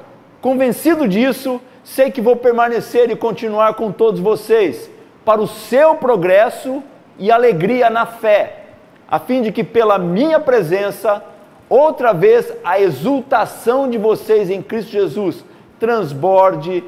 Convencido 0.42 1.08
disso, 1.08 1.62
sei 1.84 2.12
que 2.12 2.22
vou 2.22 2.36
permanecer 2.36 3.10
e 3.10 3.16
continuar 3.16 3.74
com 3.76 3.92
todos 3.92 4.20
vocês, 4.20 4.90
para 5.24 5.42
o 5.42 5.48
seu 5.48 5.96
progresso 5.96 6.84
e 7.18 7.32
alegria 7.32 7.90
na 7.90 8.06
fé, 8.06 8.66
a 9.08 9.20
fim 9.20 9.42
de 9.42 9.52
que 9.52 9.64
pela 9.64 9.98
minha 9.98 10.40
presença 10.40 11.24
outra 11.70 12.14
vez 12.14 12.52
a 12.64 12.80
exultação 12.80 13.90
de 13.90 13.98
vocês 13.98 14.50
em 14.50 14.62
Cristo 14.62 14.92
Jesus 14.92 15.44
transborde 15.80 16.84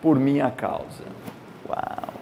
por 0.00 0.18
minha 0.18 0.50
causa. 0.50 1.04
Uau! 1.68 2.12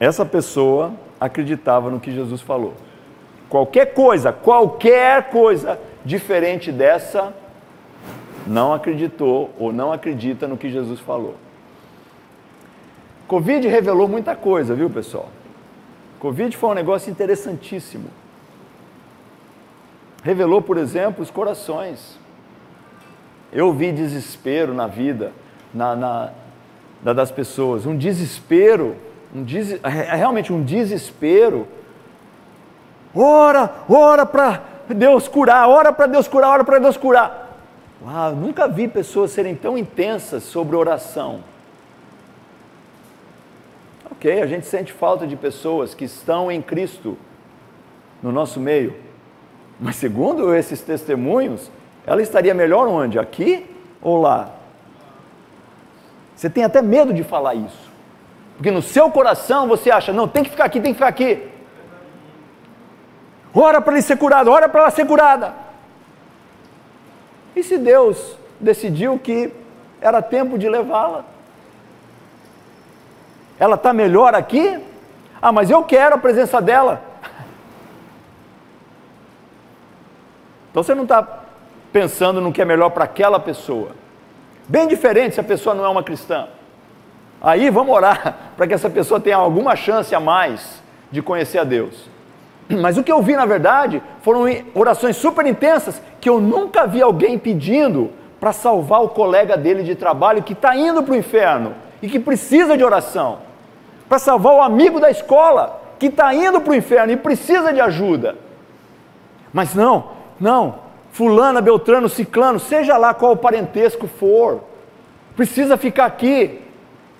Essa 0.00 0.24
pessoa 0.24 0.92
acreditava 1.20 1.90
no 1.90 2.00
que 2.00 2.12
Jesus 2.12 2.40
falou. 2.40 2.74
Qualquer 3.48 3.94
coisa, 3.94 4.32
qualquer 4.32 5.30
coisa 5.30 5.78
diferente 6.04 6.70
dessa, 6.70 7.34
não 8.46 8.72
acreditou 8.72 9.54
ou 9.58 9.72
não 9.72 9.92
acredita 9.92 10.46
no 10.46 10.56
que 10.56 10.70
Jesus 10.70 11.00
falou. 11.00 11.34
Covid 13.26 13.68
revelou 13.68 14.08
muita 14.08 14.34
coisa, 14.34 14.74
viu, 14.74 14.88
pessoal? 14.88 15.28
Covid 16.18 16.56
foi 16.56 16.70
um 16.70 16.74
negócio 16.74 17.10
interessantíssimo. 17.10 18.08
Revelou, 20.22 20.62
por 20.62 20.78
exemplo, 20.78 21.22
os 21.22 21.30
corações. 21.30 22.18
Eu 23.52 23.72
vi 23.72 23.92
desespero 23.92 24.74
na 24.74 24.86
vida 24.86 25.32
na, 25.72 26.32
na, 27.02 27.12
das 27.12 27.30
pessoas, 27.30 27.86
um 27.86 27.96
desespero, 27.96 28.96
um 29.34 29.42
des, 29.42 29.72
é, 29.72 29.78
é 29.84 30.14
realmente 30.14 30.52
um 30.52 30.62
desespero. 30.62 31.68
Ora, 33.14 33.70
ora 33.88 34.26
para 34.26 34.62
Deus 34.88 35.28
curar, 35.28 35.68
ora 35.68 35.92
para 35.92 36.06
Deus 36.06 36.28
curar, 36.28 36.50
ora 36.50 36.64
para 36.64 36.78
Deus 36.78 36.96
curar. 36.96 37.58
Uau, 38.02 38.36
nunca 38.36 38.68
vi 38.68 38.86
pessoas 38.86 39.30
serem 39.30 39.54
tão 39.54 39.76
intensas 39.76 40.42
sobre 40.44 40.76
oração. 40.76 41.40
Ok, 44.10 44.40
a 44.40 44.46
gente 44.46 44.66
sente 44.66 44.92
falta 44.92 45.26
de 45.26 45.36
pessoas 45.36 45.94
que 45.94 46.04
estão 46.04 46.50
em 46.50 46.62
Cristo 46.62 47.16
no 48.22 48.32
nosso 48.32 48.58
meio 48.58 49.08
mas 49.80 49.96
segundo 49.96 50.54
esses 50.54 50.80
testemunhos, 50.80 51.70
ela 52.06 52.20
estaria 52.20 52.52
melhor 52.52 52.88
onde? 52.88 53.18
Aqui 53.18 53.66
ou 54.02 54.20
lá? 54.20 54.50
Você 56.34 56.50
tem 56.50 56.64
até 56.64 56.82
medo 56.82 57.12
de 57.12 57.22
falar 57.22 57.54
isso. 57.54 57.88
Porque 58.56 58.70
no 58.70 58.82
seu 58.82 59.10
coração 59.10 59.68
você 59.68 59.90
acha, 59.90 60.12
não, 60.12 60.26
tem 60.26 60.42
que 60.42 60.50
ficar 60.50 60.64
aqui, 60.64 60.80
tem 60.80 60.92
que 60.92 60.98
ficar 60.98 61.08
aqui. 61.08 61.48
Ora 63.54 63.80
para 63.80 63.94
ele 63.94 64.02
ser 64.02 64.16
curado, 64.16 64.50
ora 64.50 64.68
para 64.68 64.82
ela 64.82 64.90
ser 64.90 65.06
curada. 65.06 65.54
E 67.56 67.62
se 67.62 67.78
Deus 67.78 68.36
decidiu 68.60 69.18
que 69.18 69.52
era 70.00 70.22
tempo 70.22 70.58
de 70.58 70.68
levá-la? 70.68 71.24
Ela 73.58 73.74
está 73.74 73.92
melhor 73.92 74.34
aqui? 74.34 74.78
Ah, 75.40 75.50
mas 75.50 75.70
eu 75.70 75.82
quero 75.82 76.14
a 76.14 76.18
presença 76.18 76.60
dela. 76.60 77.02
Então 80.70 80.82
você 80.82 80.94
não 80.94 81.04
está 81.04 81.26
pensando 81.92 82.40
no 82.40 82.52
que 82.52 82.60
é 82.60 82.64
melhor 82.64 82.90
para 82.90 83.04
aquela 83.04 83.40
pessoa. 83.40 83.92
Bem 84.68 84.86
diferente 84.86 85.34
se 85.34 85.40
a 85.40 85.44
pessoa 85.44 85.74
não 85.74 85.84
é 85.84 85.88
uma 85.88 86.04
cristã. 86.04 86.46
Aí 87.40 87.70
vamos 87.70 87.96
orar 87.96 88.52
para 88.56 88.66
que 88.66 88.74
essa 88.74 88.90
pessoa 88.90 89.18
tenha 89.18 89.36
alguma 89.36 89.74
chance 89.74 90.14
a 90.14 90.20
mais 90.20 90.82
de 91.10 91.22
conhecer 91.22 91.58
a 91.58 91.64
Deus. 91.64 92.08
Mas 92.80 92.98
o 92.98 93.02
que 93.02 93.12
eu 93.12 93.22
vi 93.22 93.34
na 93.34 93.46
verdade 93.46 94.02
foram 94.22 94.44
orações 94.74 95.16
super 95.16 95.46
intensas 95.46 96.00
que 96.20 96.28
eu 96.28 96.40
nunca 96.40 96.86
vi 96.86 97.00
alguém 97.00 97.38
pedindo 97.38 98.10
para 98.40 98.52
salvar 98.52 99.02
o 99.02 99.08
colega 99.08 99.56
dele 99.56 99.82
de 99.82 99.94
trabalho 99.94 100.42
que 100.42 100.52
está 100.52 100.76
indo 100.76 101.02
para 101.02 101.12
o 101.12 101.16
inferno 101.16 101.74
e 102.00 102.08
que 102.08 102.20
precisa 102.20 102.76
de 102.76 102.84
oração, 102.84 103.38
para 104.08 104.18
salvar 104.18 104.54
o 104.54 104.62
amigo 104.62 105.00
da 105.00 105.10
escola 105.10 105.82
que 105.98 106.06
está 106.06 106.32
indo 106.32 106.60
para 106.60 106.70
o 106.70 106.76
inferno 106.76 107.12
e 107.12 107.16
precisa 107.16 107.72
de 107.72 107.80
ajuda. 107.80 108.36
Mas 109.52 109.74
não, 109.74 110.10
não, 110.38 110.76
fulana, 111.10 111.60
beltrano, 111.60 112.08
ciclano, 112.08 112.60
seja 112.60 112.96
lá 112.96 113.12
qual 113.12 113.32
o 113.32 113.36
parentesco 113.36 114.06
for, 114.06 114.60
precisa 115.34 115.76
ficar 115.76 116.06
aqui. 116.06 116.60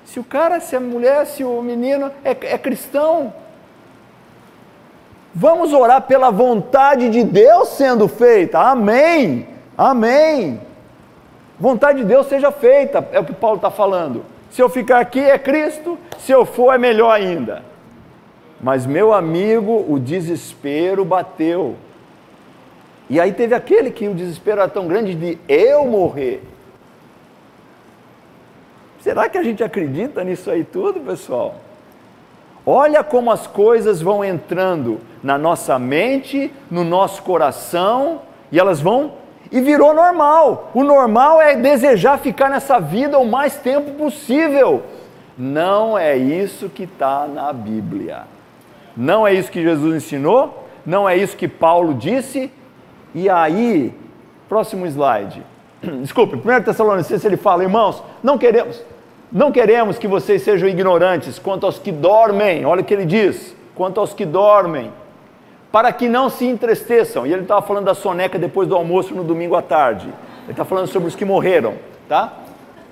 Se 0.04 0.20
o 0.20 0.24
cara, 0.24 0.60
se 0.60 0.76
a 0.76 0.80
mulher, 0.80 1.26
se 1.26 1.42
o 1.42 1.60
menino 1.60 2.10
é, 2.24 2.30
é 2.30 2.58
cristão, 2.58 3.32
vamos 5.38 5.72
orar 5.72 6.02
pela 6.02 6.30
vontade 6.32 7.08
de 7.08 7.22
Deus 7.22 7.68
sendo 7.68 8.08
feita. 8.08 8.58
Amém. 8.58 9.46
Amém. 9.76 10.60
Vontade 11.60 11.98
de 11.98 12.04
Deus 12.04 12.26
seja 12.26 12.50
feita, 12.50 13.08
é 13.12 13.20
o 13.20 13.24
que 13.24 13.32
Paulo 13.32 13.56
está 13.56 13.70
falando. 13.70 14.24
Se 14.50 14.60
eu 14.60 14.68
ficar 14.68 14.98
aqui 14.98 15.20
é 15.20 15.38
Cristo, 15.38 15.96
se 16.18 16.32
eu 16.32 16.44
for 16.44 16.74
é 16.74 16.78
melhor 16.78 17.12
ainda. 17.12 17.62
Mas 18.60 18.84
meu 18.84 19.12
amigo, 19.12 19.84
o 19.88 20.00
desespero 20.00 21.04
bateu. 21.04 21.76
E 23.08 23.20
aí 23.20 23.32
teve 23.32 23.54
aquele 23.54 23.92
que 23.92 24.08
o 24.08 24.14
desespero 24.14 24.60
era 24.60 24.68
tão 24.68 24.88
grande 24.88 25.14
de 25.14 25.38
eu 25.48 25.86
morrer. 25.86 26.42
Será 29.00 29.28
que 29.28 29.38
a 29.38 29.42
gente 29.44 29.62
acredita 29.62 30.24
nisso 30.24 30.50
aí 30.50 30.64
tudo, 30.64 30.98
pessoal? 30.98 31.54
Olha 32.70 33.02
como 33.02 33.30
as 33.30 33.46
coisas 33.46 34.02
vão 34.02 34.22
entrando 34.22 35.00
na 35.22 35.38
nossa 35.38 35.78
mente, 35.78 36.52
no 36.70 36.84
nosso 36.84 37.22
coração, 37.22 38.20
e 38.52 38.60
elas 38.60 38.78
vão 38.78 39.14
e 39.50 39.58
virou 39.58 39.94
normal. 39.94 40.70
O 40.74 40.84
normal 40.84 41.40
é 41.40 41.56
desejar 41.56 42.18
ficar 42.18 42.50
nessa 42.50 42.78
vida 42.78 43.18
o 43.18 43.24
mais 43.24 43.56
tempo 43.56 43.92
possível. 43.92 44.82
Não 45.38 45.96
é 45.96 46.14
isso 46.14 46.68
que 46.68 46.82
está 46.82 47.26
na 47.26 47.54
Bíblia. 47.54 48.24
Não 48.94 49.26
é 49.26 49.32
isso 49.32 49.50
que 49.50 49.62
Jesus 49.62 50.04
ensinou, 50.04 50.68
não 50.84 51.08
é 51.08 51.16
isso 51.16 51.38
que 51.38 51.48
Paulo 51.48 51.94
disse. 51.94 52.52
E 53.14 53.30
aí, 53.30 53.94
próximo 54.46 54.86
slide. 54.86 55.42
Desculpe, 56.02 56.36
1 56.36 56.64
Tessalonicenses 56.64 57.24
ele 57.24 57.38
fala, 57.38 57.62
irmãos, 57.62 58.02
não 58.22 58.36
queremos, 58.36 58.84
não 59.30 59.52
queremos 59.52 59.98
que 59.98 60.08
vocês 60.08 60.42
sejam 60.42 60.68
ignorantes 60.68 61.38
quanto 61.38 61.66
aos 61.66 61.78
que 61.78 61.92
dormem. 61.92 62.64
Olha 62.64 62.80
o 62.80 62.84
que 62.84 62.94
ele 62.94 63.04
diz: 63.04 63.54
quanto 63.74 64.00
aos 64.00 64.14
que 64.14 64.24
dormem, 64.24 64.90
para 65.70 65.92
que 65.92 66.08
não 66.08 66.30
se 66.30 66.46
entristeçam. 66.46 67.26
E 67.26 67.32
ele 67.32 67.42
estava 67.42 67.62
falando 67.62 67.84
da 67.84 67.94
soneca 67.94 68.38
depois 68.38 68.66
do 68.66 68.74
almoço 68.74 69.14
no 69.14 69.22
domingo 69.22 69.54
à 69.54 69.62
tarde. 69.62 70.08
Ele 70.44 70.52
está 70.52 70.64
falando 70.64 70.86
sobre 70.86 71.08
os 71.08 71.14
que 71.14 71.24
morreram, 71.24 71.74
tá? 72.08 72.32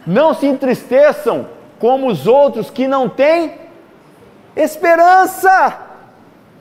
Não 0.06 0.34
se 0.34 0.46
entristeçam 0.46 1.48
como 1.78 2.06
os 2.08 2.26
outros 2.26 2.70
que 2.70 2.86
não 2.86 3.08
têm 3.08 3.54
esperança. 4.54 5.80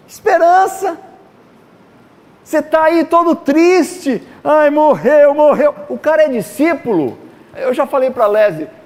Esperança. 0.07 0.97
Você 2.43 2.59
está 2.59 2.83
aí 2.83 3.03
todo 3.03 3.35
triste. 3.35 4.25
Ai, 4.43 4.69
morreu, 4.69 5.33
morreu. 5.33 5.75
O 5.89 5.97
cara 5.97 6.23
é 6.23 6.29
discípulo. 6.29 7.17
Eu 7.55 7.73
já 7.73 7.85
falei 7.85 8.09
para 8.09 8.25
a 8.25 8.27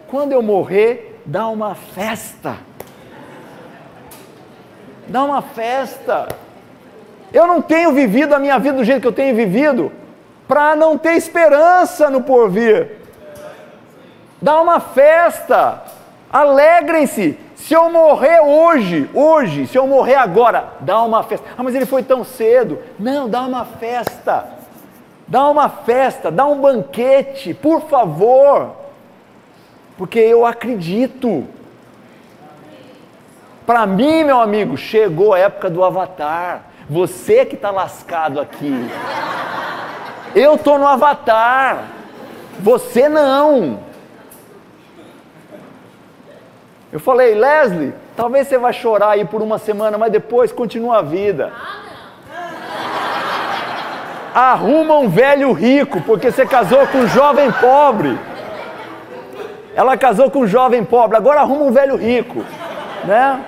quando 0.09 0.31
eu 0.31 0.41
morrer, 0.41 1.21
dá 1.25 1.47
uma 1.47 1.75
festa. 1.75 2.57
Dá 5.07 5.23
uma 5.23 5.41
festa. 5.41 6.27
Eu 7.31 7.45
não 7.45 7.61
tenho 7.61 7.91
vivido 7.93 8.33
a 8.33 8.39
minha 8.39 8.57
vida 8.57 8.77
do 8.77 8.83
jeito 8.83 9.01
que 9.01 9.07
eu 9.07 9.13
tenho 9.13 9.35
vivido 9.35 9.91
para 10.47 10.75
não 10.75 10.97
ter 10.97 11.13
esperança 11.13 12.09
no 12.09 12.23
porvir. 12.23 12.97
Dá 14.41 14.59
uma 14.59 14.79
festa. 14.79 15.83
Alegrem-se. 16.31 17.37
Se 17.55 17.73
eu 17.73 17.91
morrer 17.91 18.39
hoje, 18.39 19.09
hoje, 19.13 19.67
se 19.67 19.77
eu 19.77 19.85
morrer 19.85 20.15
agora, 20.15 20.69
dá 20.79 21.03
uma 21.03 21.21
festa. 21.23 21.45
Ah, 21.55 21.61
mas 21.61 21.75
ele 21.75 21.85
foi 21.85 22.01
tão 22.01 22.23
cedo. 22.23 22.79
Não, 22.97 23.29
dá 23.29 23.41
uma 23.41 23.65
festa. 23.65 24.45
Dá 25.27 25.47
uma 25.47 25.69
festa, 25.69 26.31
dá 26.31 26.47
um 26.47 26.59
banquete, 26.59 27.53
por 27.53 27.81
favor 27.81 28.78
porque 29.99 30.17
eu 30.17 30.45
acredito. 30.45 31.45
Para 33.65 33.85
mim, 33.85 34.23
meu 34.23 34.39
amigo, 34.39 34.77
chegou 34.77 35.33
a 35.33 35.39
época 35.39 35.69
do 35.69 35.83
avatar. 35.83 36.61
Você 36.89 37.45
que 37.45 37.55
está 37.55 37.69
lascado 37.69 38.39
aqui. 38.39 38.73
Eu 40.33 40.55
estou 40.55 40.79
no 40.79 40.87
avatar. 40.87 41.83
Você 42.61 43.09
não. 43.09 43.81
Eu 46.93 46.99
falei, 47.01 47.35
Leslie, 47.35 47.93
talvez 48.15 48.47
você 48.47 48.57
vai 48.57 48.71
chorar 48.71 49.09
aí 49.09 49.25
por 49.25 49.41
uma 49.41 49.57
semana, 49.57 49.97
mas 49.97 50.13
depois 50.13 50.49
continua 50.49 50.99
a 50.99 51.01
vida. 51.01 51.51
Arruma 54.33 54.97
um 54.97 55.09
velho 55.09 55.51
rico, 55.51 55.99
porque 56.03 56.31
você 56.31 56.45
casou 56.45 56.87
com 56.87 56.99
um 56.99 57.07
jovem 57.09 57.51
pobre. 57.51 58.17
Ela 59.79 59.95
casou 59.95 60.29
com 60.29 60.39
um 60.39 60.45
jovem 60.45 60.83
pobre, 60.83 61.15
agora 61.15 61.39
arruma 61.39 61.63
um 61.63 61.71
velho 61.71 61.95
rico, 61.95 62.43
né? 63.05 63.45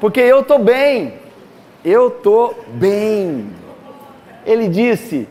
Porque 0.00 0.18
eu 0.18 0.40
estou 0.40 0.58
bem, 0.58 1.14
eu 1.84 2.08
estou 2.08 2.58
bem. 2.70 3.52
Ele 4.44 4.66
disse: 4.66 5.28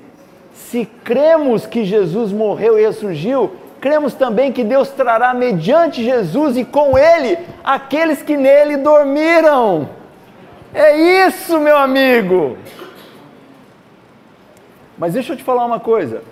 se 0.54 0.86
cremos 1.04 1.66
que 1.66 1.84
Jesus 1.84 2.32
morreu 2.32 2.80
e 2.80 2.86
ressurgiu, 2.86 3.52
cremos 3.82 4.14
também 4.14 4.54
que 4.54 4.64
Deus 4.64 4.88
trará 4.88 5.34
mediante 5.34 6.02
Jesus 6.02 6.56
e 6.56 6.64
com 6.64 6.98
ele 6.98 7.38
aqueles 7.66 8.22
que 8.22 8.38
nele 8.38 8.78
dormiram. 8.78 9.90
É 10.74 11.28
isso, 11.28 11.60
meu 11.60 11.76
amigo. 11.76 12.58
Mas 14.98 15.12
deixa 15.12 15.34
eu 15.34 15.38
te 15.38 15.44
falar 15.44 15.66
uma 15.66 15.82
coisa. 15.82 16.32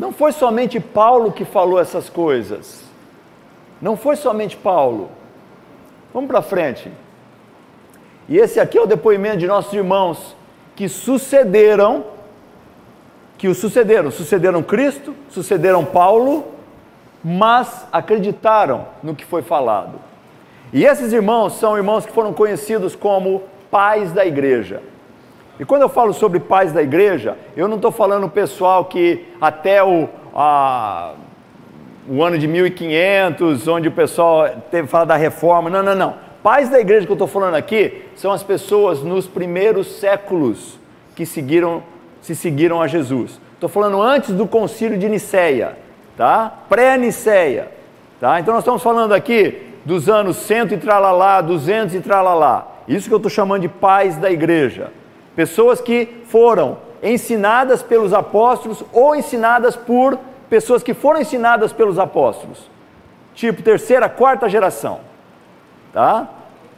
Não 0.00 0.12
foi 0.12 0.32
somente 0.32 0.80
Paulo 0.80 1.30
que 1.30 1.44
falou 1.44 1.78
essas 1.78 2.08
coisas. 2.08 2.82
Não 3.82 3.98
foi 3.98 4.16
somente 4.16 4.56
Paulo. 4.56 5.10
Vamos 6.14 6.26
para 6.26 6.40
frente. 6.40 6.90
E 8.26 8.38
esse 8.38 8.58
aqui 8.58 8.78
é 8.78 8.80
o 8.80 8.86
depoimento 8.86 9.36
de 9.36 9.46
nossos 9.46 9.74
irmãos 9.74 10.34
que 10.74 10.88
sucederam, 10.88 12.06
que 13.36 13.46
o 13.46 13.54
sucederam, 13.54 14.10
sucederam 14.10 14.62
Cristo, 14.62 15.14
sucederam 15.28 15.84
Paulo, 15.84 16.46
mas 17.22 17.86
acreditaram 17.92 18.86
no 19.02 19.14
que 19.14 19.26
foi 19.26 19.42
falado. 19.42 20.00
E 20.72 20.86
esses 20.86 21.12
irmãos 21.12 21.58
são 21.58 21.76
irmãos 21.76 22.06
que 22.06 22.12
foram 22.12 22.32
conhecidos 22.32 22.96
como 22.96 23.42
pais 23.70 24.12
da 24.12 24.24
igreja. 24.24 24.80
E 25.60 25.64
quando 25.66 25.82
eu 25.82 25.90
falo 25.90 26.14
sobre 26.14 26.40
pais 26.40 26.72
da 26.72 26.82
igreja, 26.82 27.36
eu 27.54 27.68
não 27.68 27.76
estou 27.76 27.92
falando 27.92 28.26
pessoal 28.30 28.86
que 28.86 29.26
até 29.38 29.84
o, 29.84 30.08
a, 30.34 31.12
o 32.08 32.24
ano 32.24 32.38
de 32.38 32.48
1500, 32.48 33.68
onde 33.68 33.86
o 33.86 33.92
pessoal 33.92 34.48
teve 34.70 34.88
fala 34.88 35.04
da 35.04 35.16
reforma, 35.16 35.68
não, 35.68 35.82
não, 35.82 35.94
não. 35.94 36.14
Pais 36.42 36.70
da 36.70 36.80
igreja 36.80 37.04
que 37.04 37.12
eu 37.12 37.14
estou 37.14 37.28
falando 37.28 37.56
aqui 37.56 38.06
são 38.16 38.32
as 38.32 38.42
pessoas 38.42 39.02
nos 39.02 39.26
primeiros 39.26 39.98
séculos 39.98 40.78
que 41.14 41.26
seguiram, 41.26 41.82
se 42.22 42.34
seguiram 42.34 42.80
a 42.80 42.86
Jesus. 42.86 43.38
Estou 43.52 43.68
falando 43.68 44.00
antes 44.00 44.32
do 44.32 44.46
concílio 44.46 44.96
de 44.96 45.10
Niceia, 45.10 45.76
tá? 46.16 46.54
Pré-Niceia, 46.70 47.68
tá? 48.18 48.40
Então 48.40 48.54
nós 48.54 48.62
estamos 48.62 48.82
falando 48.82 49.12
aqui 49.12 49.60
dos 49.84 50.08
anos 50.08 50.38
100 50.38 50.72
e 50.72 50.76
tralalá, 50.78 51.42
200 51.42 51.96
e 51.96 52.00
tralalá. 52.00 52.66
Isso 52.88 53.08
que 53.08 53.14
eu 53.14 53.18
estou 53.18 53.30
chamando 53.30 53.60
de 53.60 53.68
pais 53.68 54.16
da 54.16 54.30
igreja. 54.30 54.90
Pessoas 55.34 55.80
que 55.80 56.22
foram 56.26 56.78
ensinadas 57.02 57.82
pelos 57.82 58.12
apóstolos 58.12 58.84
ou 58.92 59.14
ensinadas 59.14 59.76
por 59.76 60.18
pessoas 60.48 60.82
que 60.82 60.92
foram 60.92 61.20
ensinadas 61.20 61.72
pelos 61.72 61.98
apóstolos. 61.98 62.68
Tipo 63.34 63.62
terceira, 63.62 64.08
quarta 64.08 64.48
geração. 64.48 65.00
Tá? 65.92 66.28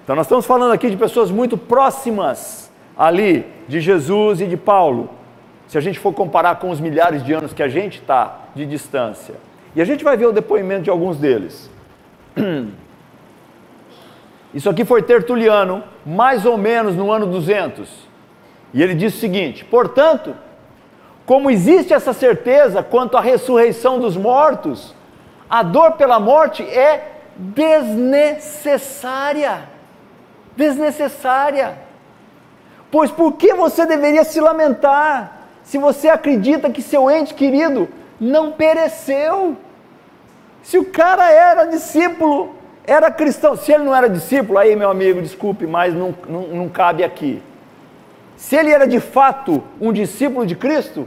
Então 0.05 0.15
nós 0.15 0.27
estamos 0.27 0.47
falando 0.47 0.73
aqui 0.73 0.91
de 0.91 0.97
pessoas 0.97 1.31
muito 1.31 1.57
próximas 1.57 2.71
ali 2.97 3.47
de 3.67 3.81
Jesus 3.81 4.41
e 4.41 4.47
de 4.47 4.57
Paulo. 4.57 5.11
Se 5.67 5.79
a 5.79 5.81
gente 5.81 5.99
for 5.99 6.13
comparar 6.13 6.57
com 6.57 6.71
os 6.71 6.81
milhares 6.81 7.25
de 7.25 7.33
anos 7.33 7.53
que 7.53 7.63
a 7.63 7.69
gente 7.69 8.01
está 8.01 8.41
de 8.55 8.67
distância. 8.67 9.35
E 9.75 9.81
a 9.81 9.85
gente 9.85 10.05
vai 10.05 10.17
ver 10.17 10.27
o 10.27 10.33
depoimento 10.33 10.83
de 10.83 10.91
alguns 10.91 11.17
deles. 11.17 11.71
Isso 14.53 14.69
aqui 14.69 14.85
foi 14.85 15.03
Tertuliano, 15.03 15.83
mais 16.05 16.45
ou 16.45 16.59
menos 16.59 16.95
no 16.95 17.11
ano 17.11 17.27
200. 17.27 18.12
E 18.73 18.83
ele 18.83 18.95
diz 18.95 19.15
o 19.15 19.19
seguinte: 19.19 19.65
portanto, 19.65 20.35
como 21.27 21.51
existe 21.51 21.93
essa 21.93 22.13
certeza 22.13 22.83
quanto 22.83 23.17
à 23.17 23.21
ressurreição 23.21 23.99
dos 23.99 24.17
mortos, 24.17 24.95
a 25.49 25.63
dor 25.63 25.93
pela 25.93 26.19
morte 26.19 26.63
é 26.63 27.13
desnecessária. 27.37 29.61
Desnecessária. 30.57 31.79
Pois 32.91 33.11
por 33.11 33.33
que 33.33 33.55
você 33.55 33.87
deveria 33.87 34.25
se 34.25 34.41
lamentar 34.41 35.41
se 35.63 35.79
você 35.79 36.09
acredita 36.09 36.71
que 36.71 36.83
seu 36.83 37.11
ente 37.11 37.35
querido 37.35 37.89
não 38.21 38.53
pereceu? 38.53 39.57
Se 40.63 40.79
o 40.79 40.85
cara 40.85 41.31
era 41.31 41.65
discípulo, 41.65 42.55
era 42.87 43.11
cristão, 43.11 43.57
se 43.57 43.73
ele 43.73 43.85
não 43.85 43.95
era 43.95 44.09
discípulo, 44.09 44.59
aí 44.59 44.77
meu 44.77 44.91
amigo, 44.91 45.23
desculpe, 45.23 45.67
mas 45.67 45.95
não, 45.95 46.15
não, 46.29 46.43
não 46.49 46.69
cabe 46.69 47.03
aqui. 47.03 47.43
Se 48.43 48.57
ele 48.57 48.73
era 48.73 48.89
de 48.89 48.99
fato 48.99 49.63
um 49.81 49.93
discípulo 49.93 50.45
de 50.45 50.57
Cristo, 50.57 51.07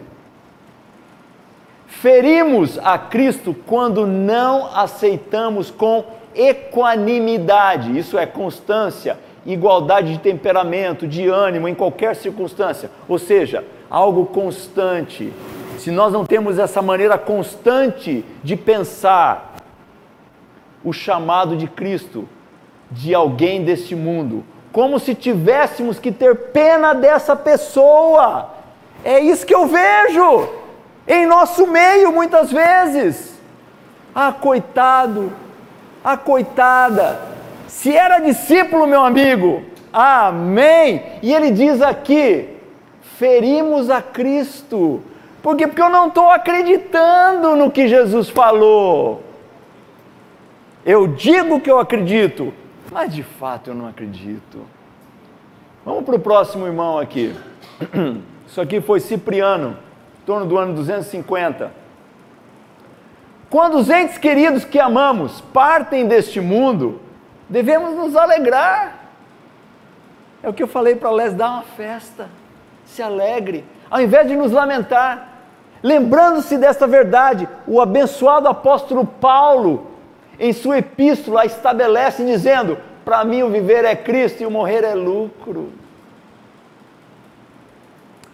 ferimos 1.85 2.79
a 2.79 2.97
Cristo 2.97 3.53
quando 3.53 4.07
não 4.07 4.73
aceitamos 4.73 5.69
com 5.69 6.05
equanimidade, 6.33 7.95
isso 7.99 8.17
é 8.17 8.25
constância, 8.25 9.19
igualdade 9.45 10.13
de 10.13 10.19
temperamento, 10.19 11.05
de 11.05 11.27
ânimo 11.27 11.67
em 11.67 11.75
qualquer 11.75 12.15
circunstância, 12.15 12.89
ou 13.05 13.19
seja, 13.19 13.65
algo 13.89 14.27
constante. 14.27 15.33
se 15.77 15.91
nós 15.91 16.13
não 16.13 16.25
temos 16.25 16.57
essa 16.57 16.81
maneira 16.81 17.17
constante 17.17 18.23
de 18.45 18.55
pensar 18.55 19.57
o 20.85 20.93
chamado 20.93 21.57
de 21.57 21.67
Cristo 21.67 22.29
de 22.89 23.13
alguém 23.13 23.61
deste 23.61 23.93
mundo, 23.93 24.41
como 24.75 24.99
se 24.99 25.15
tivéssemos 25.15 25.99
que 25.99 26.11
ter 26.11 26.35
pena 26.51 26.93
dessa 26.93 27.33
pessoa. 27.33 28.49
É 29.05 29.21
isso 29.21 29.45
que 29.45 29.55
eu 29.55 29.67
vejo 29.67 30.49
em 31.07 31.25
nosso 31.25 31.65
meio 31.65 32.11
muitas 32.11 32.51
vezes. 32.51 33.39
Ah, 34.13 34.33
coitado, 34.33 35.31
ah, 36.03 36.17
coitada. 36.17 37.21
Se 37.69 37.95
era 37.95 38.19
discípulo, 38.19 38.85
meu 38.85 39.05
amigo, 39.05 39.63
amém. 39.93 41.03
E 41.23 41.33
ele 41.33 41.51
diz 41.51 41.81
aqui: 41.81 42.49
ferimos 43.17 43.89
a 43.89 44.01
Cristo. 44.01 45.01
Por 45.41 45.55
quê? 45.55 45.67
Porque 45.67 45.81
eu 45.81 45.89
não 45.89 46.09
estou 46.09 46.29
acreditando 46.29 47.55
no 47.55 47.71
que 47.71 47.87
Jesus 47.87 48.27
falou. 48.27 49.23
Eu 50.85 51.07
digo 51.07 51.61
que 51.61 51.71
eu 51.71 51.79
acredito, 51.79 52.53
mas 52.95 53.13
de 53.13 53.23
fato 53.23 53.71
eu 53.71 53.75
não 53.75 53.89
acredito. 53.89 54.65
Vamos 55.83 56.05
para 56.05 56.15
o 56.15 56.19
próximo 56.19 56.65
irmão 56.65 56.97
aqui. 56.97 57.35
Isso 58.47 58.61
aqui 58.61 58.79
foi 58.79 59.01
Cipriano, 59.01 59.77
em 60.21 60.25
torno 60.25 60.45
do 60.45 60.57
ano 60.57 60.73
250. 60.75 61.73
Quando 63.49 63.77
os 63.79 63.89
entes 63.89 64.17
queridos 64.17 64.63
que 64.63 64.79
amamos 64.79 65.41
partem 65.41 66.07
deste 66.07 66.39
mundo, 66.39 67.01
devemos 67.49 67.97
nos 67.97 68.15
alegrar. 68.15 69.09
É 70.41 70.47
o 70.47 70.53
que 70.53 70.63
eu 70.63 70.67
falei 70.67 70.95
para 70.95 71.11
Les, 71.11 71.33
dar 71.33 71.49
uma 71.49 71.63
festa, 71.63 72.29
se 72.85 73.03
alegre, 73.03 73.65
ao 73.91 73.99
invés 73.99 74.25
de 74.25 74.37
nos 74.37 74.53
lamentar. 74.53 75.33
Lembrando-se 75.83 76.57
desta 76.57 76.87
verdade, 76.87 77.45
o 77.67 77.81
abençoado 77.81 78.47
apóstolo 78.47 79.05
Paulo, 79.05 79.94
em 80.39 80.53
sua 80.53 80.79
epístola, 80.79 81.45
estabelece 81.45 82.23
dizendo: 82.25 82.77
Para 83.03 83.23
mim 83.23 83.43
o 83.43 83.49
viver 83.49 83.85
é 83.85 83.95
Cristo 83.95 84.41
e 84.41 84.45
o 84.45 84.51
morrer 84.51 84.83
é 84.83 84.93
lucro. 84.93 85.71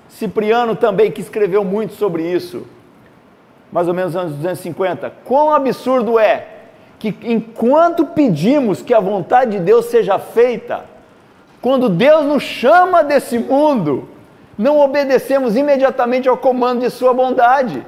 Cipriano 0.09 0.75
também, 0.75 1.11
que 1.11 1.21
escreveu 1.21 1.63
muito 1.63 1.93
sobre 1.93 2.23
isso, 2.23 2.67
mais 3.71 3.87
ou 3.87 3.93
menos 3.93 4.15
anos 4.15 4.33
250. 4.33 5.11
Quão 5.25 5.53
absurdo 5.53 6.19
é 6.19 6.47
que 6.99 7.15
enquanto 7.23 8.05
pedimos 8.05 8.81
que 8.81 8.93
a 8.93 8.99
vontade 8.99 9.51
de 9.51 9.59
Deus 9.59 9.85
seja 9.85 10.19
feita, 10.19 10.85
quando 11.61 11.89
Deus 11.89 12.25
nos 12.25 12.43
chama 12.43 13.03
desse 13.03 13.39
mundo, 13.39 14.09
não 14.57 14.79
obedecemos 14.79 15.55
imediatamente 15.55 16.29
ao 16.29 16.37
comando 16.37 16.81
de 16.81 16.89
Sua 16.89 17.13
bondade? 17.13 17.83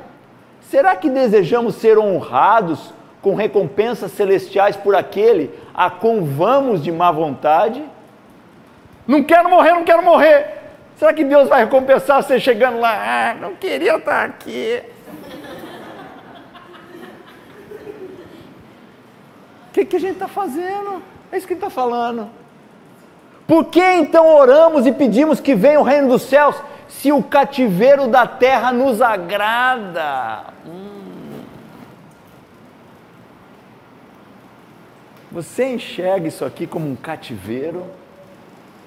Será 0.62 0.96
que 0.96 1.10
desejamos 1.10 1.76
ser 1.76 2.00
honrados 2.00 2.92
com 3.24 3.34
recompensas 3.36 4.12
celestiais 4.12 4.76
por 4.76 4.94
aquele 4.96 5.50
a 5.74 5.90
quem 5.90 6.24
vamos 6.26 6.84
de 6.84 6.92
má 6.92 7.10
vontade? 7.10 7.82
Não 9.08 9.24
quero 9.24 9.50
morrer, 9.50 9.72
não 9.72 9.86
quero 9.86 10.04
morrer. 10.04 10.62
Será 10.98 11.14
que 11.14 11.24
Deus 11.24 11.48
vai 11.48 11.64
recompensar 11.64 12.22
você 12.22 12.38
chegando 12.38 12.80
lá? 12.80 12.92
Ah, 12.92 13.34
não 13.34 13.56
queria 13.56 13.96
estar 13.96 14.26
aqui. 14.26 14.84
O 19.70 19.74
que, 19.74 19.86
que 19.86 19.96
a 19.96 20.00
gente 20.00 20.14
está 20.14 20.28
fazendo? 20.28 21.02
É 21.32 21.38
isso 21.38 21.48
que 21.48 21.54
ele 21.54 21.60
está 21.60 21.70
falando. 21.70 22.30
Por 23.48 23.66
que 23.66 23.82
então 23.82 24.36
oramos 24.36 24.86
e 24.86 24.92
pedimos 24.92 25.40
que 25.40 25.56
venha 25.56 25.80
o 25.80 25.84
reino 25.84 26.10
dos 26.10 26.24
céus, 26.24 26.56
se 26.90 27.12
o 27.12 27.24
cativeiro 27.24 28.08
da 28.08 28.28
terra 28.28 28.72
nos 28.72 29.02
agrada? 29.02 30.44
Hum. 30.68 30.93
Você 35.34 35.66
enxerga 35.66 36.28
isso 36.28 36.46
aqui 36.46 36.68
como 36.68 36.88
um 36.88 36.96
cativeiro? 36.96 37.84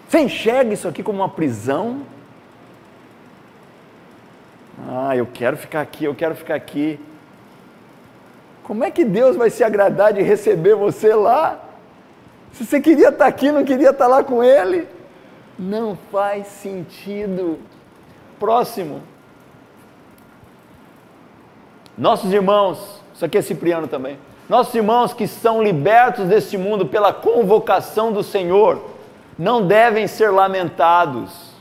Você 0.09 0.21
enxerga 0.21 0.73
isso 0.73 0.87
aqui 0.87 1.03
como 1.03 1.19
uma 1.19 1.29
prisão? 1.29 2.03
Ah, 4.89 5.17
eu 5.17 5.27
quero 5.27 5.57
ficar 5.57 5.81
aqui, 5.81 6.05
eu 6.05 6.15
quero 6.15 6.37
ficar 6.37 6.55
aqui. 6.55 7.01
Como 8.63 8.85
é 8.85 8.93
que 8.93 9.05
Deus 9.05 9.35
vai 9.35 9.51
se 9.51 9.65
agradar 9.65 10.13
de 10.13 10.23
receber 10.23 10.77
você 10.77 11.13
lá? 11.13 11.61
Se 12.53 12.65
você 12.65 12.81
queria 12.81 13.09
estar 13.09 13.27
aqui, 13.27 13.51
não 13.51 13.65
queria 13.65 13.91
estar 13.91 14.07
lá 14.07 14.23
com 14.23 14.43
Ele? 14.43 14.87
Não 15.59 15.99
faz 16.13 16.47
sentido. 16.47 17.59
Próximo. 18.39 19.03
Nossos 21.99 22.33
irmãos, 22.33 23.03
isso 23.13 23.25
aqui 23.25 23.37
é 23.37 23.43
Cipriano 23.43 23.89
também. 23.89 24.17
Nossos 24.49 24.75
irmãos 24.75 25.13
que 25.13 25.27
são 25.27 25.63
libertos 25.63 26.27
deste 26.27 26.57
mundo 26.57 26.87
pela 26.87 27.13
convocação 27.13 28.13
do 28.13 28.23
Senhor, 28.23 28.83
não 29.39 29.67
devem 29.67 30.07
ser 30.07 30.31
lamentados, 30.31 31.53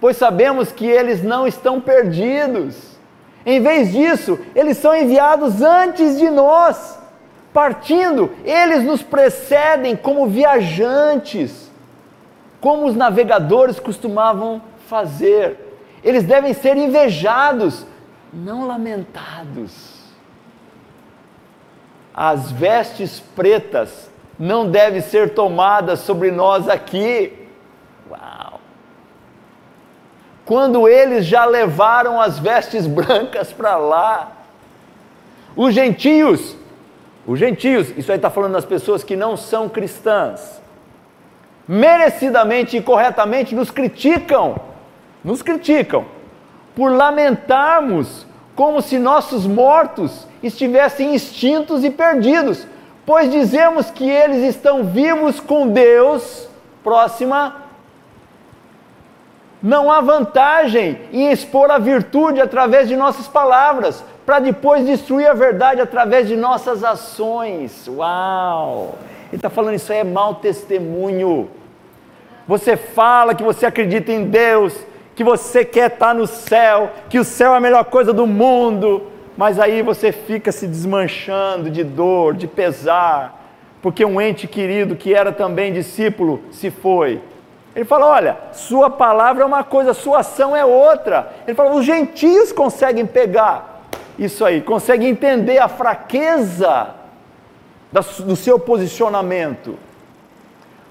pois 0.00 0.16
sabemos 0.16 0.72
que 0.72 0.86
eles 0.86 1.22
não 1.22 1.46
estão 1.46 1.80
perdidos 1.80 2.90
em 3.44 3.60
vez 3.60 3.90
disso, 3.92 4.38
eles 4.54 4.76
são 4.76 4.94
enviados 4.94 5.62
antes 5.62 6.18
de 6.18 6.28
nós. 6.28 6.98
Partindo, 7.52 8.30
eles 8.44 8.84
nos 8.84 9.02
precedem 9.02 9.96
como 9.96 10.26
viajantes, 10.26 11.70
como 12.60 12.86
os 12.86 12.94
navegadores 12.94 13.80
costumavam 13.80 14.62
fazer. 14.86 15.58
Eles 16.04 16.22
devem 16.24 16.52
ser 16.54 16.76
invejados, 16.76 17.86
não 18.32 18.66
lamentados. 18.66 19.99
As 22.22 22.52
vestes 22.52 23.18
pretas 23.34 24.10
não 24.38 24.70
devem 24.70 25.00
ser 25.00 25.32
tomadas 25.32 26.00
sobre 26.00 26.30
nós 26.30 26.68
aqui. 26.68 27.32
Uau! 28.10 28.60
quando 30.50 30.88
eles 30.88 31.26
já 31.26 31.44
levaram 31.44 32.20
as 32.20 32.40
vestes 32.40 32.84
brancas 32.84 33.52
para 33.52 33.76
lá. 33.76 34.32
Os 35.54 35.72
gentios, 35.72 36.56
os 37.24 37.38
gentios, 37.38 37.96
isso 37.96 38.10
aí 38.10 38.18
está 38.18 38.28
falando 38.30 38.54
das 38.54 38.64
pessoas 38.64 39.04
que 39.04 39.14
não 39.14 39.36
são 39.36 39.68
cristãs, 39.68 40.60
merecidamente 41.68 42.76
e 42.76 42.82
corretamente 42.82 43.54
nos 43.54 43.70
criticam, 43.70 44.56
nos 45.22 45.40
criticam, 45.40 46.04
por 46.74 46.90
lamentarmos 46.90 48.26
como 48.60 48.82
se 48.82 48.98
nossos 48.98 49.46
mortos 49.46 50.28
estivessem 50.42 51.14
extintos 51.14 51.82
e 51.82 51.88
perdidos, 51.88 52.66
pois 53.06 53.30
dizemos 53.30 53.90
que 53.90 54.06
eles 54.06 54.54
estão 54.54 54.84
vivos 54.84 55.40
com 55.40 55.68
Deus, 55.68 56.46
próxima 56.84 57.56
não 59.62 59.90
há 59.90 60.02
vantagem 60.02 61.00
em 61.10 61.32
expor 61.32 61.70
a 61.70 61.78
virtude 61.78 62.38
através 62.38 62.86
de 62.86 62.96
nossas 62.96 63.26
palavras, 63.26 64.04
para 64.26 64.40
depois 64.40 64.84
destruir 64.84 65.26
a 65.26 65.32
verdade 65.32 65.80
através 65.80 66.28
de 66.28 66.36
nossas 66.36 66.84
ações. 66.84 67.88
Uau! 67.88 68.94
Ele 69.28 69.36
está 69.36 69.48
falando 69.48 69.76
isso 69.76 69.90
aí 69.90 70.00
é 70.00 70.04
mau 70.04 70.34
testemunho. 70.34 71.48
Você 72.46 72.76
fala 72.76 73.34
que 73.34 73.42
você 73.42 73.64
acredita 73.64 74.12
em 74.12 74.26
Deus, 74.26 74.74
que 75.20 75.24
você 75.24 75.66
quer 75.66 75.92
estar 75.92 76.14
no 76.14 76.26
céu, 76.26 76.92
que 77.10 77.18
o 77.18 77.24
céu 77.24 77.52
é 77.52 77.58
a 77.58 77.60
melhor 77.60 77.84
coisa 77.84 78.10
do 78.10 78.26
mundo, 78.26 79.02
mas 79.36 79.60
aí 79.60 79.82
você 79.82 80.12
fica 80.12 80.50
se 80.50 80.66
desmanchando 80.66 81.68
de 81.68 81.84
dor, 81.84 82.32
de 82.32 82.46
pesar, 82.46 83.52
porque 83.82 84.02
um 84.02 84.18
ente 84.18 84.48
querido 84.48 84.96
que 84.96 85.12
era 85.12 85.30
também 85.30 85.74
discípulo 85.74 86.40
se 86.50 86.70
foi 86.70 87.20
ele 87.76 87.84
fala: 87.84 88.06
olha, 88.06 88.38
sua 88.54 88.88
palavra 88.88 89.42
é 89.42 89.46
uma 89.46 89.62
coisa, 89.62 89.92
sua 89.92 90.20
ação 90.20 90.56
é 90.56 90.64
outra. 90.64 91.30
Ele 91.46 91.54
fala: 91.54 91.74
os 91.74 91.84
gentios 91.84 92.50
conseguem 92.50 93.04
pegar 93.04 93.84
isso 94.18 94.42
aí, 94.42 94.62
conseguem 94.62 95.10
entender 95.10 95.58
a 95.58 95.68
fraqueza 95.68 96.94
do 98.20 98.34
seu 98.34 98.58
posicionamento. 98.58 99.78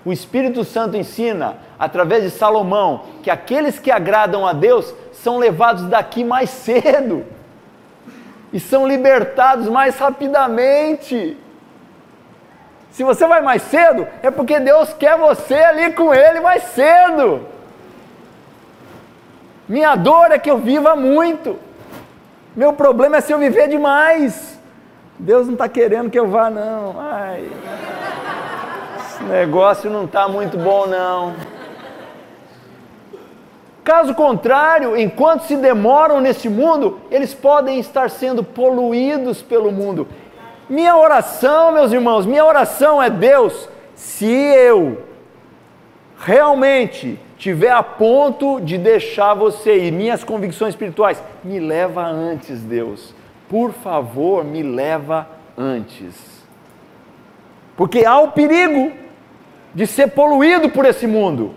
O 0.05 0.13
Espírito 0.13 0.63
Santo 0.63 0.95
ensina, 0.95 1.57
através 1.77 2.23
de 2.23 2.29
Salomão, 2.29 3.03
que 3.21 3.29
aqueles 3.29 3.79
que 3.79 3.91
agradam 3.91 4.47
a 4.47 4.53
Deus 4.53 4.93
são 5.11 5.37
levados 5.37 5.83
daqui 5.83 6.23
mais 6.23 6.49
cedo 6.49 7.25
e 8.53 8.59
são 8.59 8.87
libertados 8.87 9.67
mais 9.67 9.97
rapidamente. 9.97 11.37
Se 12.91 13.03
você 13.03 13.27
vai 13.27 13.41
mais 13.41 13.61
cedo, 13.63 14.07
é 14.23 14.31
porque 14.31 14.59
Deus 14.59 14.93
quer 14.93 15.17
você 15.17 15.55
ali 15.55 15.93
com 15.93 16.13
Ele 16.13 16.39
mais 16.39 16.63
cedo. 16.63 17.45
Minha 19.67 19.95
dor 19.95 20.31
é 20.31 20.39
que 20.39 20.49
eu 20.49 20.57
viva 20.57 20.95
muito. 20.95 21.59
Meu 22.55 22.73
problema 22.73 23.17
é 23.17 23.21
se 23.21 23.31
eu 23.31 23.37
viver 23.37 23.67
demais. 23.67 24.59
Deus 25.19 25.45
não 25.45 25.53
está 25.53 25.69
querendo 25.69 26.09
que 26.09 26.17
eu 26.17 26.27
vá, 26.27 26.49
não. 26.49 26.95
Ai, 26.99 27.47
negócio 29.29 29.89
não 29.89 30.05
está 30.05 30.27
muito 30.27 30.57
bom, 30.57 30.87
não. 30.87 31.33
Caso 33.83 34.13
contrário, 34.13 34.95
enquanto 34.97 35.45
se 35.45 35.55
demoram 35.55 36.19
nesse 36.19 36.49
mundo, 36.49 36.99
eles 37.09 37.33
podem 37.33 37.79
estar 37.79 38.09
sendo 38.09 38.43
poluídos 38.43 39.41
pelo 39.41 39.71
mundo. 39.71 40.07
Minha 40.69 40.95
oração, 40.95 41.71
meus 41.71 41.91
irmãos, 41.91 42.25
minha 42.25 42.45
oração 42.45 43.01
é 43.01 43.09
Deus, 43.09 43.67
se 43.95 44.27
eu 44.27 45.03
realmente 46.19 47.19
tiver 47.37 47.71
a 47.71 47.81
ponto 47.81 48.59
de 48.59 48.77
deixar 48.77 49.33
você 49.33 49.85
e 49.87 49.91
minhas 49.91 50.23
convicções 50.23 50.73
espirituais, 50.73 51.23
me 51.43 51.59
leva 51.59 52.05
antes, 52.05 52.61
Deus. 52.61 53.15
Por 53.47 53.71
favor, 53.71 54.43
me 54.43 54.61
leva 54.61 55.27
antes. 55.57 56.13
Porque 57.75 58.05
há 58.05 58.19
o 58.19 58.33
perigo 58.33 58.91
de 59.73 59.85
ser 59.87 60.07
poluído 60.07 60.69
por 60.69 60.85
esse 60.85 61.05
mundo. 61.05 61.53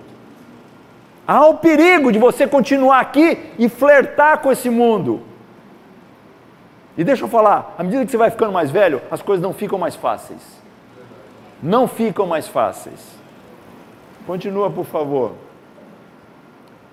Há 1.26 1.46
o 1.46 1.58
perigo 1.58 2.10
de 2.10 2.18
você 2.18 2.46
continuar 2.46 3.00
aqui 3.00 3.52
e 3.58 3.68
flertar 3.68 4.38
com 4.38 4.50
esse 4.50 4.68
mundo. 4.68 5.22
E 6.96 7.04
deixa 7.04 7.24
eu 7.24 7.28
falar, 7.28 7.74
à 7.78 7.82
medida 7.82 8.04
que 8.04 8.10
você 8.10 8.16
vai 8.16 8.30
ficando 8.30 8.52
mais 8.52 8.70
velho, 8.70 9.00
as 9.10 9.22
coisas 9.22 9.42
não 9.42 9.54
ficam 9.54 9.78
mais 9.78 9.96
fáceis. 9.96 10.40
Não 11.62 11.88
ficam 11.88 12.26
mais 12.26 12.48
fáceis. 12.48 13.00
Continua, 14.26 14.70
por 14.70 14.84
favor. 14.84 15.32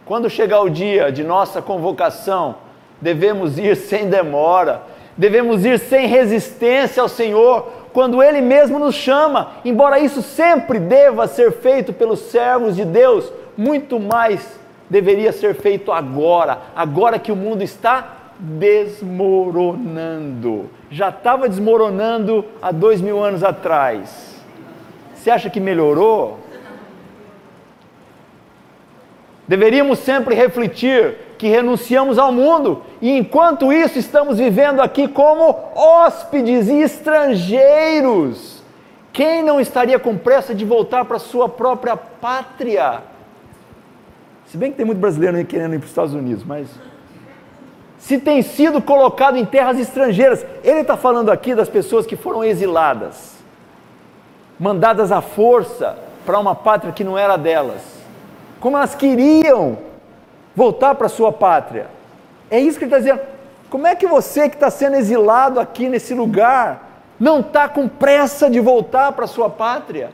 Quando 0.05 0.29
chegar 0.29 0.61
o 0.61 0.69
dia 0.69 1.11
de 1.11 1.23
nossa 1.23 1.61
convocação, 1.61 2.55
devemos 3.01 3.57
ir 3.57 3.75
sem 3.75 4.09
demora, 4.09 4.81
devemos 5.17 5.65
ir 5.65 5.79
sem 5.79 6.07
resistência 6.07 7.01
ao 7.01 7.09
Senhor, 7.09 7.71
quando 7.93 8.21
Ele 8.21 8.41
mesmo 8.41 8.79
nos 8.79 8.95
chama, 8.95 9.51
embora 9.65 9.99
isso 9.99 10.21
sempre 10.21 10.79
deva 10.79 11.27
ser 11.27 11.51
feito 11.53 11.91
pelos 11.91 12.19
servos 12.19 12.75
de 12.75 12.85
Deus, 12.85 13.31
muito 13.57 13.99
mais 13.99 14.59
deveria 14.89 15.31
ser 15.31 15.55
feito 15.55 15.91
agora, 15.91 16.59
agora 16.75 17.19
que 17.19 17.31
o 17.31 17.35
mundo 17.35 17.61
está 17.61 18.15
desmoronando. 18.39 20.69
Já 20.89 21.09
estava 21.09 21.49
desmoronando 21.49 22.45
há 22.61 22.71
dois 22.71 23.01
mil 23.01 23.21
anos 23.23 23.43
atrás. 23.43 24.39
Você 25.13 25.29
acha 25.29 25.49
que 25.49 25.59
melhorou? 25.59 26.39
Deveríamos 29.47 29.99
sempre 29.99 30.33
refletir 30.35 31.17
que 31.39 31.47
renunciamos 31.47 32.19
ao 32.19 32.33
mundo 32.33 32.83
e 33.01 33.17
enquanto 33.17 33.71
isso 33.71 33.97
estamos 33.97 34.37
vivendo 34.37 34.81
aqui 34.81 35.07
como 35.07 35.55
hóspedes 35.73 36.67
e 36.67 36.81
estrangeiros. 36.81 38.61
Quem 39.13 39.41
não 39.41 39.59
estaria 39.59 39.97
com 39.97 40.17
pressa 40.17 40.53
de 40.53 40.65
voltar 40.65 41.05
para 41.05 41.17
sua 41.17 41.47
própria 41.47 41.95
pátria? 41.95 43.03
Se 44.47 44.57
bem 44.57 44.69
que 44.69 44.77
tem 44.77 44.85
muito 44.85 44.99
brasileiro 44.99 45.43
querendo 45.45 45.75
ir 45.75 45.79
para 45.79 45.85
os 45.85 45.91
Estados 45.91 46.13
Unidos, 46.13 46.43
mas. 46.43 46.67
Se 47.97 48.17
tem 48.17 48.41
sido 48.41 48.81
colocado 48.81 49.37
em 49.37 49.45
terras 49.45 49.79
estrangeiras, 49.79 50.45
ele 50.61 50.81
está 50.81 50.97
falando 50.97 51.31
aqui 51.31 51.55
das 51.55 51.69
pessoas 51.69 52.05
que 52.05 52.17
foram 52.17 52.43
exiladas, 52.43 53.37
mandadas 54.59 55.11
à 55.11 55.21
força 55.21 55.97
para 56.25 56.37
uma 56.37 56.55
pátria 56.55 56.91
que 56.91 57.03
não 57.03 57.17
era 57.17 57.37
delas, 57.37 57.81
como 58.59 58.77
elas 58.77 58.93
queriam 58.95 59.88
voltar 60.55 60.95
para 60.95 61.09
sua 61.09 61.31
pátria. 61.31 61.87
É 62.49 62.59
isso 62.59 62.77
que 62.77 62.85
ele 62.85 62.95
está 62.95 62.97
dizendo. 62.97 63.27
Como 63.69 63.85
é 63.85 63.95
que 63.95 64.07
você 64.07 64.49
que 64.49 64.55
está 64.55 64.69
sendo 64.69 64.95
exilado 64.95 65.59
aqui 65.59 65.87
nesse 65.87 66.13
lugar 66.13 67.03
não 67.19 67.41
está 67.41 67.69
com 67.69 67.87
pressa 67.87 68.49
de 68.49 68.59
voltar 68.59 69.11
para 69.11 69.27
sua 69.27 69.49
pátria? 69.49 70.11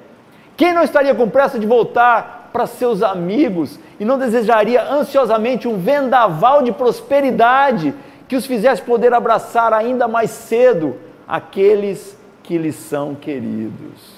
Quem 0.57 0.73
não 0.73 0.83
estaria 0.83 1.15
com 1.15 1.29
pressa 1.29 1.57
de 1.57 1.65
voltar 1.65 2.49
para 2.51 2.67
seus 2.67 3.03
amigos 3.03 3.79
e 3.99 4.05
não 4.05 4.17
desejaria 4.17 4.83
ansiosamente 4.83 5.67
um 5.67 5.77
vendaval 5.77 6.61
de 6.63 6.71
prosperidade 6.71 7.93
que 8.27 8.35
os 8.35 8.45
fizesse 8.45 8.81
poder 8.81 9.13
abraçar 9.13 9.73
ainda 9.73 10.07
mais 10.07 10.31
cedo 10.31 10.95
aqueles 11.27 12.17
que 12.43 12.57
lhes 12.57 12.75
são 12.75 13.15
queridos. 13.15 14.15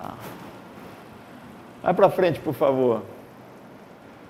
Ah. 0.00 0.14
Vai 1.82 1.94
para 1.94 2.10
frente, 2.10 2.40
por 2.40 2.54
favor. 2.54 3.02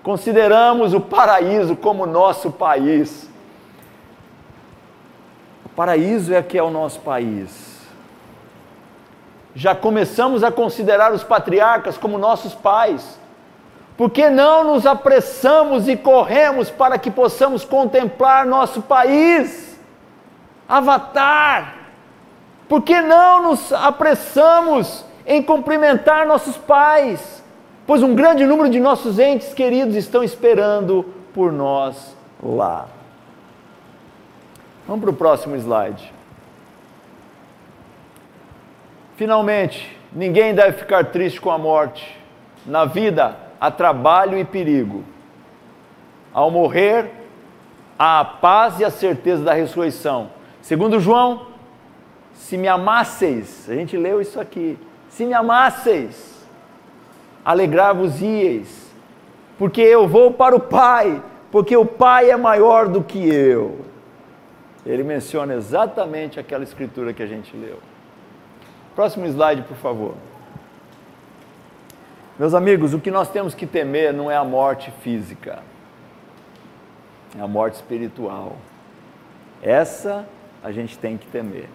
Consideramos 0.03 0.93
o 0.93 1.01
paraíso 1.01 1.75
como 1.75 2.05
nosso 2.05 2.51
país. 2.51 3.29
O 5.65 5.69
paraíso 5.69 6.33
é 6.33 6.41
que 6.41 6.57
é 6.57 6.63
o 6.63 6.69
nosso 6.69 6.99
país 7.01 7.69
já 9.59 9.75
começamos 9.75 10.43
a 10.43 10.51
considerar 10.51 11.11
os 11.11 11.23
patriarcas 11.23 11.97
como 11.97 12.17
nossos 12.17 12.53
pais. 12.53 13.19
Por 13.97 14.09
que 14.09 14.29
não 14.29 14.63
nos 14.63 14.85
apressamos 14.85 15.89
e 15.89 15.97
corremos 15.97 16.69
para 16.69 16.97
que 16.97 17.11
possamos 17.11 17.65
contemplar 17.65 18.45
nosso 18.45 18.81
país? 18.81 19.77
Avatar. 20.67 21.75
Por 22.69 22.81
que 22.83 23.01
não 23.01 23.41
nos 23.43 23.73
apressamos 23.73 25.03
em 25.25 25.43
cumprimentar 25.43 26.25
nossos 26.25 26.55
pais? 26.55 27.38
Pois 27.89 28.03
um 28.03 28.13
grande 28.13 28.45
número 28.45 28.69
de 28.69 28.79
nossos 28.79 29.17
entes 29.17 29.51
queridos 29.51 29.95
estão 29.95 30.23
esperando 30.23 31.03
por 31.33 31.51
nós 31.51 32.15
lá. 32.39 32.87
Vamos 34.87 35.01
para 35.01 35.09
o 35.09 35.15
próximo 35.15 35.55
slide. 35.55 36.13
Finalmente, 39.15 39.97
ninguém 40.13 40.53
deve 40.53 40.77
ficar 40.77 41.05
triste 41.05 41.41
com 41.41 41.49
a 41.49 41.57
morte. 41.57 42.15
Na 42.63 42.85
vida 42.85 43.35
há 43.59 43.71
trabalho 43.71 44.37
e 44.37 44.45
perigo. 44.45 45.03
Ao 46.31 46.51
morrer, 46.51 47.09
há 47.97 48.19
a 48.19 48.25
paz 48.25 48.79
e 48.79 48.85
a 48.85 48.91
certeza 48.91 49.43
da 49.43 49.53
ressurreição. 49.53 50.29
Segundo 50.61 50.99
João, 50.99 51.47
se 52.35 52.55
me 52.55 52.67
amasseis, 52.67 53.67
a 53.67 53.73
gente 53.73 53.97
leu 53.97 54.21
isso 54.21 54.39
aqui, 54.39 54.77
se 55.09 55.25
me 55.25 55.33
amasseis, 55.33 56.28
alegrar-vos-ieis, 57.43 58.89
porque 59.57 59.81
eu 59.81 60.07
vou 60.07 60.33
para 60.33 60.55
o 60.55 60.59
Pai, 60.59 61.21
porque 61.51 61.75
o 61.75 61.85
Pai 61.85 62.29
é 62.29 62.37
maior 62.37 62.87
do 62.87 63.03
que 63.03 63.17
eu. 63.17 63.79
Ele 64.85 65.03
menciona 65.03 65.53
exatamente 65.53 66.39
aquela 66.39 66.63
escritura 66.63 67.13
que 67.13 67.21
a 67.21 67.27
gente 67.27 67.55
leu. 67.55 67.79
Próximo 68.95 69.25
slide, 69.25 69.61
por 69.63 69.77
favor. 69.77 70.15
Meus 72.37 72.53
amigos, 72.53 72.93
o 72.93 72.99
que 72.99 73.11
nós 73.11 73.29
temos 73.29 73.53
que 73.53 73.67
temer 73.67 74.13
não 74.13 74.31
é 74.31 74.37
a 74.37 74.45
morte 74.45 74.91
física, 75.03 75.59
é 77.37 77.41
a 77.41 77.47
morte 77.47 77.75
espiritual. 77.75 78.55
Essa 79.61 80.25
a 80.63 80.71
gente 80.71 80.97
tem 80.97 81.17
que 81.17 81.27
temer. 81.27 81.67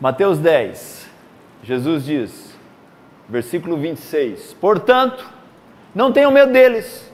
Mateus 0.00 0.38
10, 0.38 1.08
Jesus 1.64 2.04
diz, 2.04 2.47
versículo 3.28 3.76
26: 3.76 4.54
Portanto, 4.54 5.28
não 5.94 6.12
tenham 6.12 6.30
medo 6.30 6.52
deles, 6.52 7.12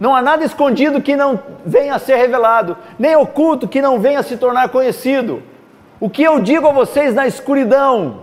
não 0.00 0.16
há 0.16 0.22
nada 0.22 0.44
escondido 0.44 1.00
que 1.00 1.14
não 1.14 1.38
venha 1.64 1.94
a 1.94 1.98
ser 1.98 2.16
revelado, 2.16 2.76
nem 2.98 3.14
oculto 3.14 3.68
que 3.68 3.82
não 3.82 4.00
venha 4.00 4.20
a 4.20 4.22
se 4.22 4.36
tornar 4.36 4.68
conhecido. 4.70 5.42
O 6.00 6.10
que 6.10 6.22
eu 6.22 6.40
digo 6.40 6.66
a 6.66 6.72
vocês 6.72 7.14
na 7.14 7.26
escuridão, 7.26 8.22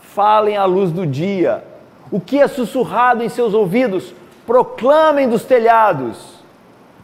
falem 0.00 0.56
à 0.56 0.64
luz 0.64 0.90
do 0.90 1.06
dia. 1.06 1.62
O 2.10 2.20
que 2.20 2.40
é 2.40 2.48
sussurrado 2.48 3.22
em 3.22 3.28
seus 3.28 3.54
ouvidos, 3.54 4.14
proclamem 4.46 5.28
dos 5.28 5.44
telhados. 5.44 6.42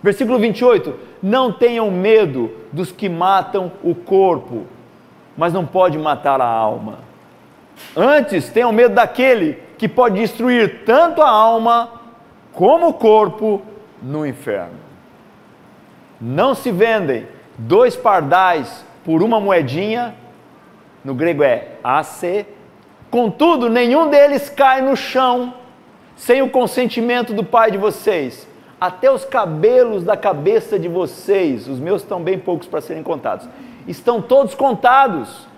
Versículo 0.03 0.39
28: 0.39 0.95
Não 1.23 1.53
tenham 1.53 1.91
medo 1.91 2.51
dos 2.73 2.91
que 2.91 3.09
matam 3.09 3.71
o 3.83 3.95
corpo, 3.95 4.65
mas 5.37 5.53
não 5.53 5.65
pode 5.65 5.99
matar 5.99 6.41
a 6.41 6.47
alma. 6.47 7.10
Antes, 7.97 8.49
tenham 8.49 8.73
medo 8.73 8.95
daquele 8.95 9.59
que 9.77 9.89
pode 9.89 10.21
destruir 10.21 10.85
tanto 10.85 11.23
a 11.23 11.29
alma 11.29 12.01
como 12.53 12.89
o 12.89 12.95
corpo 12.95 13.63
no 14.03 14.27
inferno. 14.27 14.79
Não 16.21 16.55
se 16.55 16.71
vendem 16.71 17.27
dois 17.57 17.97
pardais 17.97 18.85
por 19.05 19.23
uma 19.23 19.41
moedinha, 19.41 20.15
no 21.05 21.15
grego 21.15 21.43
é 21.43 21.73
AC. 21.83 22.47
Contudo, 23.11 23.69
nenhum 23.69 24.09
deles 24.11 24.49
cai 24.51 24.83
no 24.83 24.97
chão 24.97 25.55
sem 26.15 26.43
o 26.43 26.51
consentimento 26.51 27.33
do 27.33 27.43
Pai 27.43 27.71
de 27.71 27.79
vocês. 27.79 28.47
Até 28.79 29.11
os 29.11 29.25
cabelos 29.25 30.05
da 30.05 30.17
cabeça 30.17 30.79
de 30.79 30.89
vocês, 30.89 31.67
os 31.67 31.81
meus 31.81 32.03
estão 32.03 32.23
bem 32.23 32.39
poucos 32.39 32.67
para 32.67 32.81
serem 32.81 33.03
contados, 33.03 33.49
estão 33.87 34.23
todos 34.23 34.55
contados. 34.55 35.49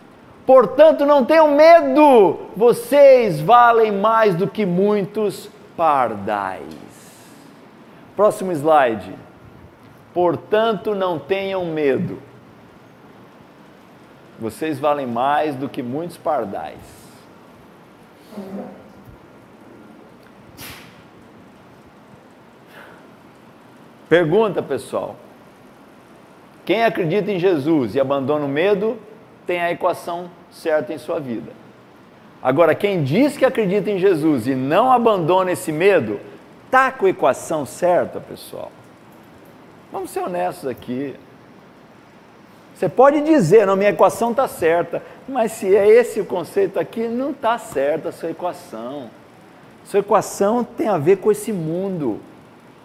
Portanto, 0.47 1.07
não 1.07 1.25
tenham 1.25 1.55
medo, 1.55 2.39
vocês 2.57 3.41
valem 3.41 3.93
mais 3.93 4.35
do 4.35 4.47
que 4.47 4.67
muitos 4.67 5.49
pardais. 5.77 6.65
Próximo 8.17 8.53
slide. 8.53 9.15
Portanto, 10.13 10.95
não 10.95 11.19
tenham 11.19 11.65
medo 11.65 12.19
vocês 14.43 14.79
valem 14.79 15.07
mais 15.07 15.55
do 15.55 15.69
que 15.69 15.83
muitos 15.83 16.17
pardais. 16.17 16.81
Pergunta, 24.09 24.63
pessoal. 24.63 25.17
Quem 26.67 26.85
acredita 26.85 27.31
em 27.31 27.39
Jesus 27.39 27.95
e 27.95 28.01
abandona 28.01 28.45
o 28.45 28.49
medo, 28.49 28.99
tem 29.47 29.61
a 29.61 29.71
equação 29.71 30.31
certa 30.51 30.93
em 30.93 30.99
sua 30.99 31.19
vida. 31.21 31.53
Agora, 32.43 32.75
quem 32.75 33.05
diz 33.05 33.37
que 33.37 33.45
acredita 33.45 33.91
em 33.91 33.99
Jesus 33.99 34.47
e 34.47 34.55
não 34.55 34.91
abandona 34.91 35.53
esse 35.53 35.71
medo, 35.71 36.19
está 36.67 36.91
com 36.91 37.07
a 37.07 37.11
equação 37.11 37.65
certa, 37.65 38.21
pessoal. 38.21 38.73
Vamos 39.93 40.11
ser 40.11 40.21
honestos 40.21 40.69
aqui. 40.69 41.15
Você 42.75 42.89
pode 42.89 43.21
dizer, 43.21 43.67
não, 43.67 43.77
minha 43.77 43.91
equação 43.91 44.33
está 44.33 44.49
certa, 44.49 45.03
mas 45.29 45.53
se 45.53 45.77
é 45.77 45.87
esse 45.87 46.21
o 46.21 46.25
conceito 46.25 46.81
aqui, 46.81 47.07
não 47.07 47.31
está 47.31 47.59
certa 47.59 48.09
a 48.09 48.13
sua 48.13 48.31
equação. 48.31 49.09
Sua 49.85 50.01
equação 50.01 50.65
tem 50.65 50.89
a 50.89 50.99
ver 50.99 51.19
com 51.19 51.31
esse 51.31 51.53
mundo, 51.53 52.21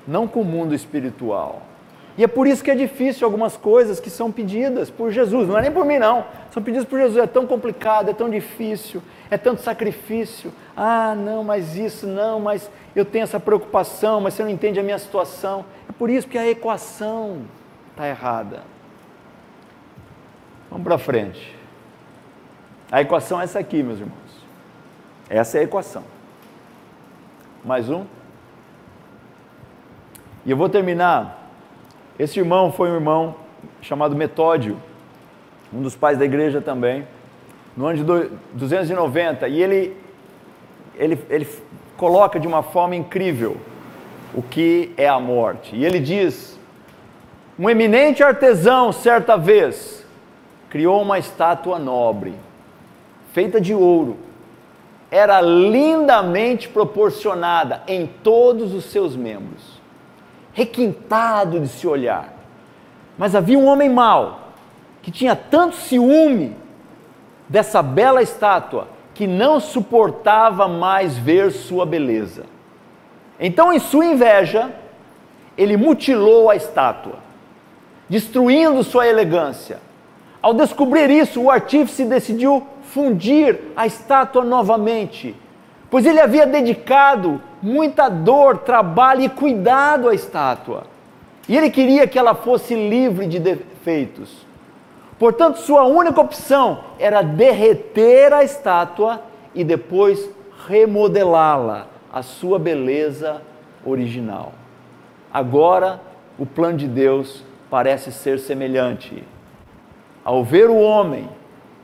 não 0.07 0.27
com 0.27 0.41
o 0.41 0.45
mundo 0.45 0.75
espiritual. 0.75 1.61
E 2.17 2.23
é 2.23 2.27
por 2.27 2.47
isso 2.47 2.63
que 2.63 2.71
é 2.71 2.75
difícil 2.75 3.25
algumas 3.25 3.55
coisas 3.55 3.99
que 3.99 4.09
são 4.09 4.31
pedidas 4.31 4.89
por 4.89 5.11
Jesus, 5.11 5.47
não 5.47 5.57
é 5.57 5.61
nem 5.61 5.71
por 5.71 5.85
mim 5.85 5.99
não, 5.99 6.25
são 6.51 6.63
pedidas 6.63 6.87
por 6.87 6.97
Jesus, 6.99 7.23
é 7.23 7.27
tão 7.27 7.45
complicado, 7.45 8.09
é 8.09 8.13
tão 8.13 8.27
difícil, 8.27 9.03
é 9.29 9.37
tanto 9.37 9.61
sacrifício. 9.61 10.51
Ah, 10.75 11.13
não, 11.15 11.43
mas 11.43 11.75
isso, 11.75 12.07
não, 12.07 12.39
mas 12.39 12.71
eu 12.95 13.05
tenho 13.05 13.23
essa 13.23 13.39
preocupação, 13.39 14.19
mas 14.19 14.33
você 14.33 14.43
não 14.43 14.49
entende 14.49 14.79
a 14.79 14.83
minha 14.83 14.97
situação. 14.97 15.63
É 15.87 15.91
por 15.91 16.09
isso 16.09 16.27
que 16.27 16.37
a 16.39 16.47
equação 16.47 17.43
está 17.91 18.07
errada. 18.07 18.63
Vamos 20.71 20.83
para 20.83 20.97
frente. 20.97 21.55
A 22.91 23.01
equação 23.01 23.39
é 23.39 23.43
essa 23.43 23.59
aqui, 23.59 23.83
meus 23.83 23.99
irmãos. 23.99 24.17
Essa 25.29 25.57
é 25.57 25.61
a 25.61 25.63
equação. 25.63 26.03
Mais 27.63 27.89
um. 27.89 28.05
E 30.45 30.51
eu 30.51 30.57
vou 30.57 30.69
terminar 30.69 31.46
esse 32.19 32.39
irmão 32.39 32.71
foi 32.71 32.89
um 32.89 32.95
irmão 32.95 33.35
chamado 33.79 34.15
Metódio, 34.15 34.77
um 35.71 35.83
dos 35.83 35.95
pais 35.95 36.17
da 36.17 36.25
igreja 36.25 36.59
também, 36.59 37.07
no 37.75 37.85
ano 37.85 37.97
de 37.97 38.29
290, 38.53 39.47
e 39.47 39.61
ele, 39.61 39.95
ele, 40.95 41.19
ele 41.29 41.47
coloca 41.95 42.39
de 42.39 42.47
uma 42.47 42.63
forma 42.63 42.95
incrível 42.95 43.57
o 44.33 44.41
que 44.41 44.91
é 44.97 45.07
a 45.07 45.19
morte. 45.19 45.75
E 45.75 45.85
ele 45.85 45.99
diz: 45.99 46.59
Um 47.59 47.69
eminente 47.69 48.23
artesão, 48.23 48.91
certa 48.91 49.37
vez, 49.37 50.03
criou 50.71 50.99
uma 51.03 51.19
estátua 51.19 51.77
nobre, 51.77 52.33
feita 53.31 53.61
de 53.61 53.75
ouro, 53.75 54.17
era 55.11 55.39
lindamente 55.39 56.67
proporcionada 56.67 57.83
em 57.87 58.07
todos 58.07 58.73
os 58.73 58.85
seus 58.85 59.15
membros 59.15 59.76
requintado 60.57 61.59
de 61.59 61.67
se 61.67 61.85
olhar. 61.87 62.33
Mas 63.15 63.35
havia 63.35 63.59
um 63.59 63.67
homem 63.67 63.87
mau 63.87 64.53
que 65.03 65.11
tinha 65.11 65.35
tanto 65.35 65.75
ciúme 65.75 66.55
dessa 67.47 67.83
bela 67.83 68.23
estátua 68.23 68.87
que 69.13 69.27
não 69.27 69.59
suportava 69.59 70.67
mais 70.67 71.15
ver 71.15 71.51
sua 71.51 71.85
beleza. 71.85 72.45
Então, 73.39 73.71
em 73.71 73.77
sua 73.77 74.03
inveja, 74.03 74.71
ele 75.55 75.77
mutilou 75.77 76.49
a 76.49 76.55
estátua, 76.55 77.19
destruindo 78.09 78.83
sua 78.83 79.07
elegância. 79.07 79.79
Ao 80.41 80.55
descobrir 80.55 81.11
isso, 81.11 81.39
o 81.39 81.51
artífice 81.51 82.03
decidiu 82.03 82.65
fundir 82.81 83.59
a 83.75 83.85
estátua 83.85 84.43
novamente, 84.43 85.35
pois 85.87 86.03
ele 86.03 86.19
havia 86.19 86.47
dedicado 86.47 87.39
muita 87.61 88.09
dor, 88.09 88.59
trabalho 88.59 89.21
e 89.21 89.29
cuidado 89.29 90.09
à 90.09 90.13
estátua. 90.13 90.83
E 91.47 91.55
ele 91.55 91.69
queria 91.69 92.07
que 92.07 92.19
ela 92.19 92.35
fosse 92.35 92.75
livre 92.75 93.25
de 93.25 93.39
defeitos. 93.39 94.45
Portanto, 95.17 95.59
sua 95.59 95.83
única 95.83 96.21
opção 96.21 96.79
era 96.99 97.21
derreter 97.21 98.33
a 98.33 98.43
estátua 98.43 99.21
e 99.55 99.63
depois 99.63 100.29
remodelá-la 100.67 101.87
à 102.11 102.21
sua 102.21 102.59
beleza 102.59 103.41
original. 103.85 104.51
Agora, 105.33 106.01
o 106.37 106.45
plano 106.45 106.77
de 106.77 106.87
Deus 106.87 107.43
parece 107.69 108.11
ser 108.11 108.39
semelhante. 108.39 109.23
Ao 110.23 110.43
ver 110.43 110.69
o 110.69 110.77
homem, 110.77 111.29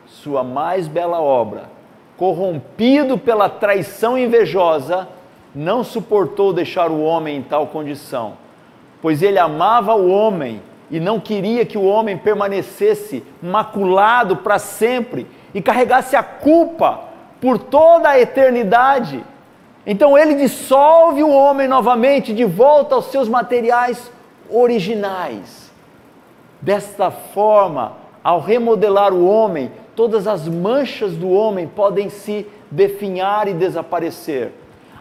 sua 0.05 0.43
mais 0.43 0.87
bela 0.87 1.21
obra, 1.21 1.69
corrompido 2.17 3.17
pela 3.17 3.49
traição 3.49 4.17
invejosa, 4.17 5.07
não 5.55 5.83
suportou 5.83 6.51
deixar 6.51 6.89
o 6.89 7.01
homem 7.01 7.37
em 7.37 7.41
tal 7.41 7.67
condição, 7.67 8.33
pois 9.01 9.21
ele 9.21 9.37
amava 9.37 9.93
o 9.93 10.09
homem 10.09 10.61
e 10.89 10.99
não 10.99 11.19
queria 11.19 11.65
que 11.65 11.77
o 11.77 11.83
homem 11.83 12.17
permanecesse 12.17 13.23
maculado 13.41 14.37
para 14.37 14.57
sempre 14.57 15.27
e 15.53 15.61
carregasse 15.61 16.15
a 16.15 16.23
culpa 16.23 17.01
por 17.39 17.59
toda 17.59 18.09
a 18.09 18.19
eternidade. 18.19 19.23
Então 19.85 20.17
ele 20.17 20.35
dissolve 20.35 21.23
o 21.23 21.29
homem 21.29 21.67
novamente 21.67 22.33
de 22.33 22.45
volta 22.45 22.95
aos 22.95 23.05
seus 23.05 23.27
materiais 23.27 24.11
originais. 24.49 25.71
Desta 26.61 27.11
forma, 27.11 27.93
ao 28.23 28.39
remodelar 28.39 29.13
o 29.13 29.27
homem, 29.27 29.71
todas 29.95 30.27
as 30.27 30.47
manchas 30.47 31.15
do 31.15 31.29
homem 31.29 31.67
podem 31.67 32.09
se 32.09 32.47
definhar 32.71 33.47
e 33.47 33.53
desaparecer 33.53 34.53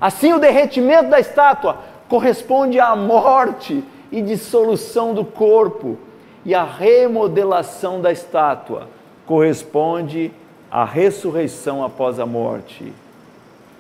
Assim, 0.03 0.33
o 0.33 0.41
derretimento 0.41 1.11
da 1.11 1.21
estátua 1.21 1.79
corresponde 2.09 2.81
à 2.81 2.97
morte 2.97 3.85
e 4.11 4.21
dissolução 4.21 5.15
do 5.15 5.25
corpo, 5.25 5.97
e 6.45 6.57
a 6.57 6.65
remodelação 6.65 8.01
da 8.01 8.11
estátua 8.11 8.89
corresponde 9.25 10.33
à 10.69 10.85
ressurreição 10.85 11.85
após 11.85 12.19
a 12.19 12.27
morte. 12.27 12.93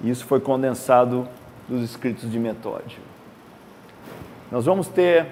Isso 0.00 0.24
foi 0.24 0.38
condensado 0.38 1.26
dos 1.68 1.82
escritos 1.82 2.30
de 2.30 2.38
Metódio. 2.38 3.00
Nós 4.48 4.64
vamos 4.64 4.86
ter 4.86 5.26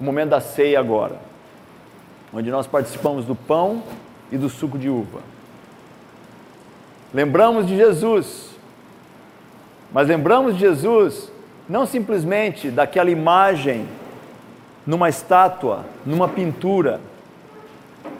o 0.00 0.04
momento 0.04 0.30
da 0.30 0.40
ceia 0.40 0.78
agora, 0.78 1.18
onde 2.32 2.48
nós 2.48 2.68
participamos 2.68 3.24
do 3.24 3.34
pão 3.34 3.82
e 4.30 4.38
do 4.38 4.48
suco 4.48 4.78
de 4.78 4.88
uva. 4.88 5.18
Lembramos 7.12 7.66
de 7.66 7.76
Jesus 7.76 8.51
mas 9.92 10.08
lembramos 10.08 10.54
de 10.54 10.60
Jesus 10.60 11.30
não 11.68 11.86
simplesmente 11.86 12.70
daquela 12.70 13.10
imagem 13.10 13.86
numa 14.86 15.08
estátua, 15.08 15.84
numa 16.04 16.28
pintura. 16.28 17.00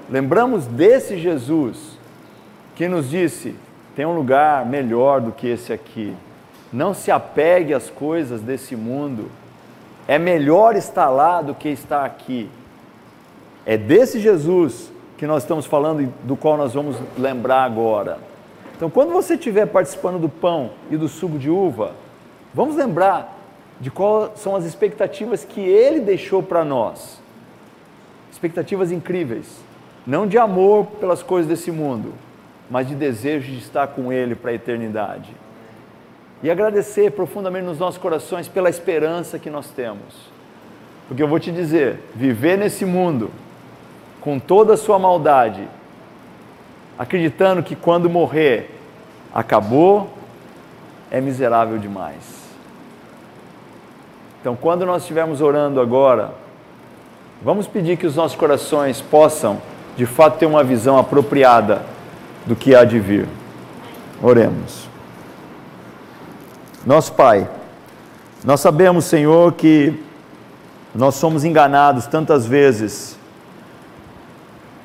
Lembramos 0.08 0.66
desse 0.66 1.18
Jesus 1.18 1.98
que 2.76 2.88
nos 2.88 3.10
disse: 3.10 3.54
tem 3.96 4.06
um 4.06 4.14
lugar 4.14 4.64
melhor 4.66 5.20
do 5.20 5.32
que 5.32 5.48
esse 5.48 5.72
aqui. 5.72 6.14
Não 6.72 6.94
se 6.94 7.10
apegue 7.10 7.74
às 7.74 7.90
coisas 7.90 8.40
desse 8.40 8.74
mundo. 8.74 9.30
É 10.08 10.18
melhor 10.18 10.74
estar 10.74 11.10
lá 11.10 11.42
do 11.42 11.54
que 11.54 11.68
estar 11.68 12.04
aqui. 12.04 12.48
É 13.64 13.76
desse 13.76 14.18
Jesus 14.18 14.90
que 15.16 15.26
nós 15.26 15.42
estamos 15.42 15.66
falando 15.66 16.02
e 16.02 16.06
do 16.24 16.36
qual 16.36 16.56
nós 16.56 16.74
vamos 16.74 16.96
lembrar 17.16 17.64
agora. 17.64 18.31
Então, 18.76 18.90
quando 18.90 19.12
você 19.12 19.34
estiver 19.34 19.66
participando 19.66 20.18
do 20.18 20.28
pão 20.28 20.70
e 20.90 20.96
do 20.96 21.08
suco 21.08 21.38
de 21.38 21.50
uva, 21.50 21.92
vamos 22.52 22.76
lembrar 22.76 23.38
de 23.80 23.90
quais 23.90 24.38
são 24.38 24.54
as 24.54 24.64
expectativas 24.64 25.44
que 25.44 25.60
ele 25.60 26.00
deixou 26.00 26.42
para 26.42 26.64
nós. 26.64 27.20
Expectativas 28.30 28.90
incríveis, 28.90 29.60
não 30.06 30.26
de 30.26 30.38
amor 30.38 30.86
pelas 31.00 31.22
coisas 31.22 31.48
desse 31.48 31.70
mundo, 31.70 32.12
mas 32.70 32.88
de 32.88 32.94
desejo 32.94 33.52
de 33.52 33.58
estar 33.58 33.88
com 33.88 34.12
ele 34.12 34.34
para 34.34 34.50
a 34.50 34.54
eternidade. 34.54 35.30
E 36.42 36.50
agradecer 36.50 37.12
profundamente 37.12 37.66
nos 37.66 37.78
nossos 37.78 38.00
corações 38.00 38.48
pela 38.48 38.70
esperança 38.70 39.38
que 39.38 39.50
nós 39.50 39.70
temos. 39.70 40.32
Porque 41.06 41.22
eu 41.22 41.28
vou 41.28 41.38
te 41.38 41.52
dizer, 41.52 42.00
viver 42.14 42.56
nesse 42.56 42.84
mundo 42.84 43.30
com 44.20 44.38
toda 44.38 44.74
a 44.74 44.76
sua 44.76 44.98
maldade, 44.98 45.68
acreditando 46.98 47.62
que 47.62 47.74
quando 47.74 48.08
morrer 48.08 48.78
acabou, 49.34 50.10
é 51.10 51.20
miserável 51.20 51.78
demais. 51.78 52.42
Então, 54.40 54.56
quando 54.56 54.84
nós 54.84 55.02
estivermos 55.02 55.40
orando 55.40 55.80
agora, 55.80 56.32
vamos 57.42 57.66
pedir 57.66 57.96
que 57.96 58.06
os 58.06 58.16
nossos 58.16 58.36
corações 58.36 59.00
possam, 59.00 59.60
de 59.96 60.06
fato, 60.06 60.38
ter 60.38 60.46
uma 60.46 60.64
visão 60.64 60.98
apropriada 60.98 61.82
do 62.46 62.56
que 62.56 62.74
há 62.74 62.84
de 62.84 62.98
vir. 62.98 63.28
Oremos. 64.20 64.88
Nosso 66.84 67.12
Pai, 67.12 67.48
nós 68.44 68.60
sabemos, 68.60 69.04
Senhor, 69.04 69.52
que 69.52 70.02
nós 70.94 71.14
somos 71.14 71.44
enganados 71.44 72.06
tantas 72.06 72.44
vezes 72.44 73.16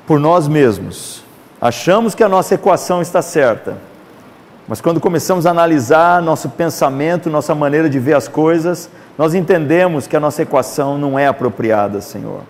por 0.06 0.20
nós 0.20 0.46
mesmos 0.46 1.24
Achamos 1.60 2.14
que 2.14 2.22
a 2.22 2.28
nossa 2.28 2.54
equação 2.54 3.02
está 3.02 3.20
certa, 3.20 3.76
Mas 4.68 4.82
quando 4.82 5.00
começamos 5.00 5.46
a 5.46 5.50
analisar 5.50 6.20
nosso 6.20 6.50
pensamento, 6.50 7.30
nossa 7.30 7.54
maneira 7.54 7.88
de 7.88 7.98
ver 7.98 8.12
as 8.12 8.28
coisas, 8.28 8.90
nós 9.16 9.34
entendemos 9.34 10.06
que 10.06 10.14
a 10.14 10.20
nossa 10.20 10.42
equação 10.42 10.98
não 10.98 11.18
é 11.18 11.26
apropriada, 11.26 12.02
Senhor. 12.02 12.42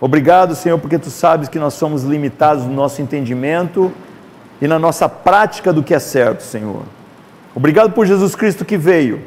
Obrigado, 0.00 0.54
Senhor, 0.54 0.78
porque 0.78 1.00
tu 1.00 1.10
sabes 1.10 1.48
que 1.48 1.58
nós 1.58 1.74
somos 1.74 2.04
limitados 2.04 2.64
no 2.64 2.72
nosso 2.72 3.02
entendimento 3.02 3.92
e 4.62 4.68
na 4.68 4.78
nossa 4.78 5.08
prática 5.08 5.72
do 5.72 5.82
que 5.82 5.92
é 5.92 5.98
certo, 5.98 6.44
Senhor. 6.44 6.84
Obrigado 7.56 7.90
por 7.90 8.06
Jesus 8.06 8.36
Cristo 8.36 8.64
que 8.64 8.76
veio, 8.76 9.20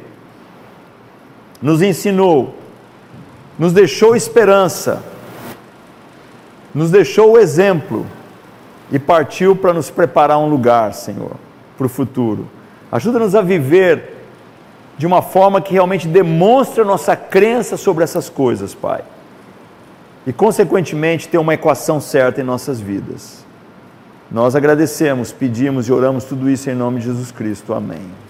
nos 1.61 1.81
ensinou, 1.81 2.55
nos 3.59 3.73
deixou 3.73 4.15
esperança, 4.15 5.03
nos 6.73 6.89
deixou 6.89 7.33
o 7.33 7.37
exemplo 7.37 8.05
e 8.93 8.99
partiu 8.99 9.55
para 9.55 9.73
nos 9.73 9.89
preparar 9.89 10.37
um 10.37 10.47
lugar, 10.47 10.93
Senhor, 10.93 11.31
para 11.75 11.87
o 11.87 11.89
futuro. 11.89 12.47
Ajuda-nos 12.91 13.33
a 13.33 13.41
viver 13.41 14.13
de 14.99 15.07
uma 15.07 15.23
forma 15.23 15.59
que 15.59 15.73
realmente 15.73 16.07
demonstre 16.07 16.81
a 16.81 16.85
nossa 16.85 17.15
crença 17.15 17.75
sobre 17.75 18.03
essas 18.03 18.29
coisas, 18.29 18.75
Pai. 18.75 19.03
E, 20.27 20.31
consequentemente, 20.31 21.27
ter 21.27 21.39
uma 21.39 21.55
equação 21.55 21.99
certa 21.99 22.39
em 22.39 22.43
nossas 22.43 22.79
vidas. 22.79 23.43
Nós 24.29 24.55
agradecemos, 24.55 25.31
pedimos 25.31 25.87
e 25.87 25.91
oramos 25.91 26.23
tudo 26.23 26.47
isso 26.47 26.69
em 26.69 26.75
nome 26.75 26.99
de 26.99 27.05
Jesus 27.07 27.31
Cristo. 27.31 27.73
Amém. 27.73 28.22